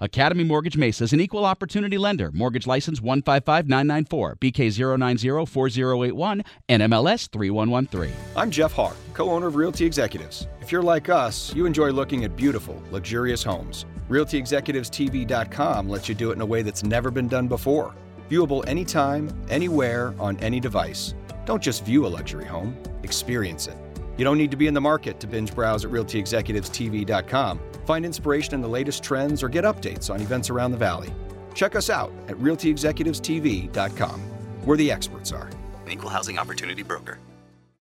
Academy 0.00 0.44
Mortgage 0.44 0.76
Mesa 0.76 1.02
is 1.02 1.12
an 1.12 1.20
equal 1.20 1.44
opportunity 1.44 1.98
lender. 1.98 2.30
Mortgage 2.30 2.68
license 2.68 3.00
155994, 3.00 4.36
BK0904081, 4.36 6.44
NMLS 6.68 7.28
3113. 7.32 8.14
I'm 8.36 8.48
Jeff 8.48 8.72
Hawk, 8.72 8.94
co 9.12 9.28
owner 9.30 9.48
of 9.48 9.56
Realty 9.56 9.84
Executives. 9.84 10.46
If 10.60 10.70
you're 10.70 10.82
like 10.82 11.08
us, 11.08 11.52
you 11.52 11.66
enjoy 11.66 11.90
looking 11.90 12.24
at 12.24 12.36
beautiful, 12.36 12.80
luxurious 12.92 13.42
homes. 13.42 13.86
RealtyExecutivesTV.com 14.08 15.88
lets 15.88 16.08
you 16.08 16.14
do 16.14 16.30
it 16.30 16.34
in 16.34 16.42
a 16.42 16.46
way 16.46 16.62
that's 16.62 16.84
never 16.84 17.10
been 17.10 17.26
done 17.26 17.48
before. 17.48 17.92
Viewable 18.30 18.64
anytime, 18.68 19.28
anywhere, 19.50 20.14
on 20.20 20.38
any 20.38 20.60
device. 20.60 21.14
Don't 21.44 21.62
just 21.62 21.84
view 21.84 22.06
a 22.06 22.08
luxury 22.08 22.44
home, 22.44 22.80
experience 23.02 23.66
it. 23.66 23.76
You 24.18 24.24
don't 24.24 24.36
need 24.36 24.50
to 24.50 24.56
be 24.56 24.66
in 24.66 24.74
the 24.74 24.80
market 24.80 25.20
to 25.20 25.26
binge 25.28 25.54
browse 25.54 25.84
at 25.84 25.92
RealtyExecutivesTV.com. 25.92 27.60
Find 27.86 28.04
inspiration 28.04 28.54
in 28.54 28.60
the 28.60 28.68
latest 28.68 29.02
trends 29.04 29.42
or 29.42 29.48
get 29.48 29.64
updates 29.64 30.12
on 30.12 30.20
events 30.20 30.50
around 30.50 30.72
the 30.72 30.76
valley. 30.76 31.14
Check 31.54 31.76
us 31.76 31.88
out 31.88 32.12
at 32.26 32.36
RealtyExecutivesTV.com, 32.36 34.20
where 34.64 34.76
the 34.76 34.90
experts 34.90 35.32
are. 35.32 35.48
Equal 35.88 36.10
housing 36.10 36.38
opportunity 36.38 36.82
broker. 36.82 37.18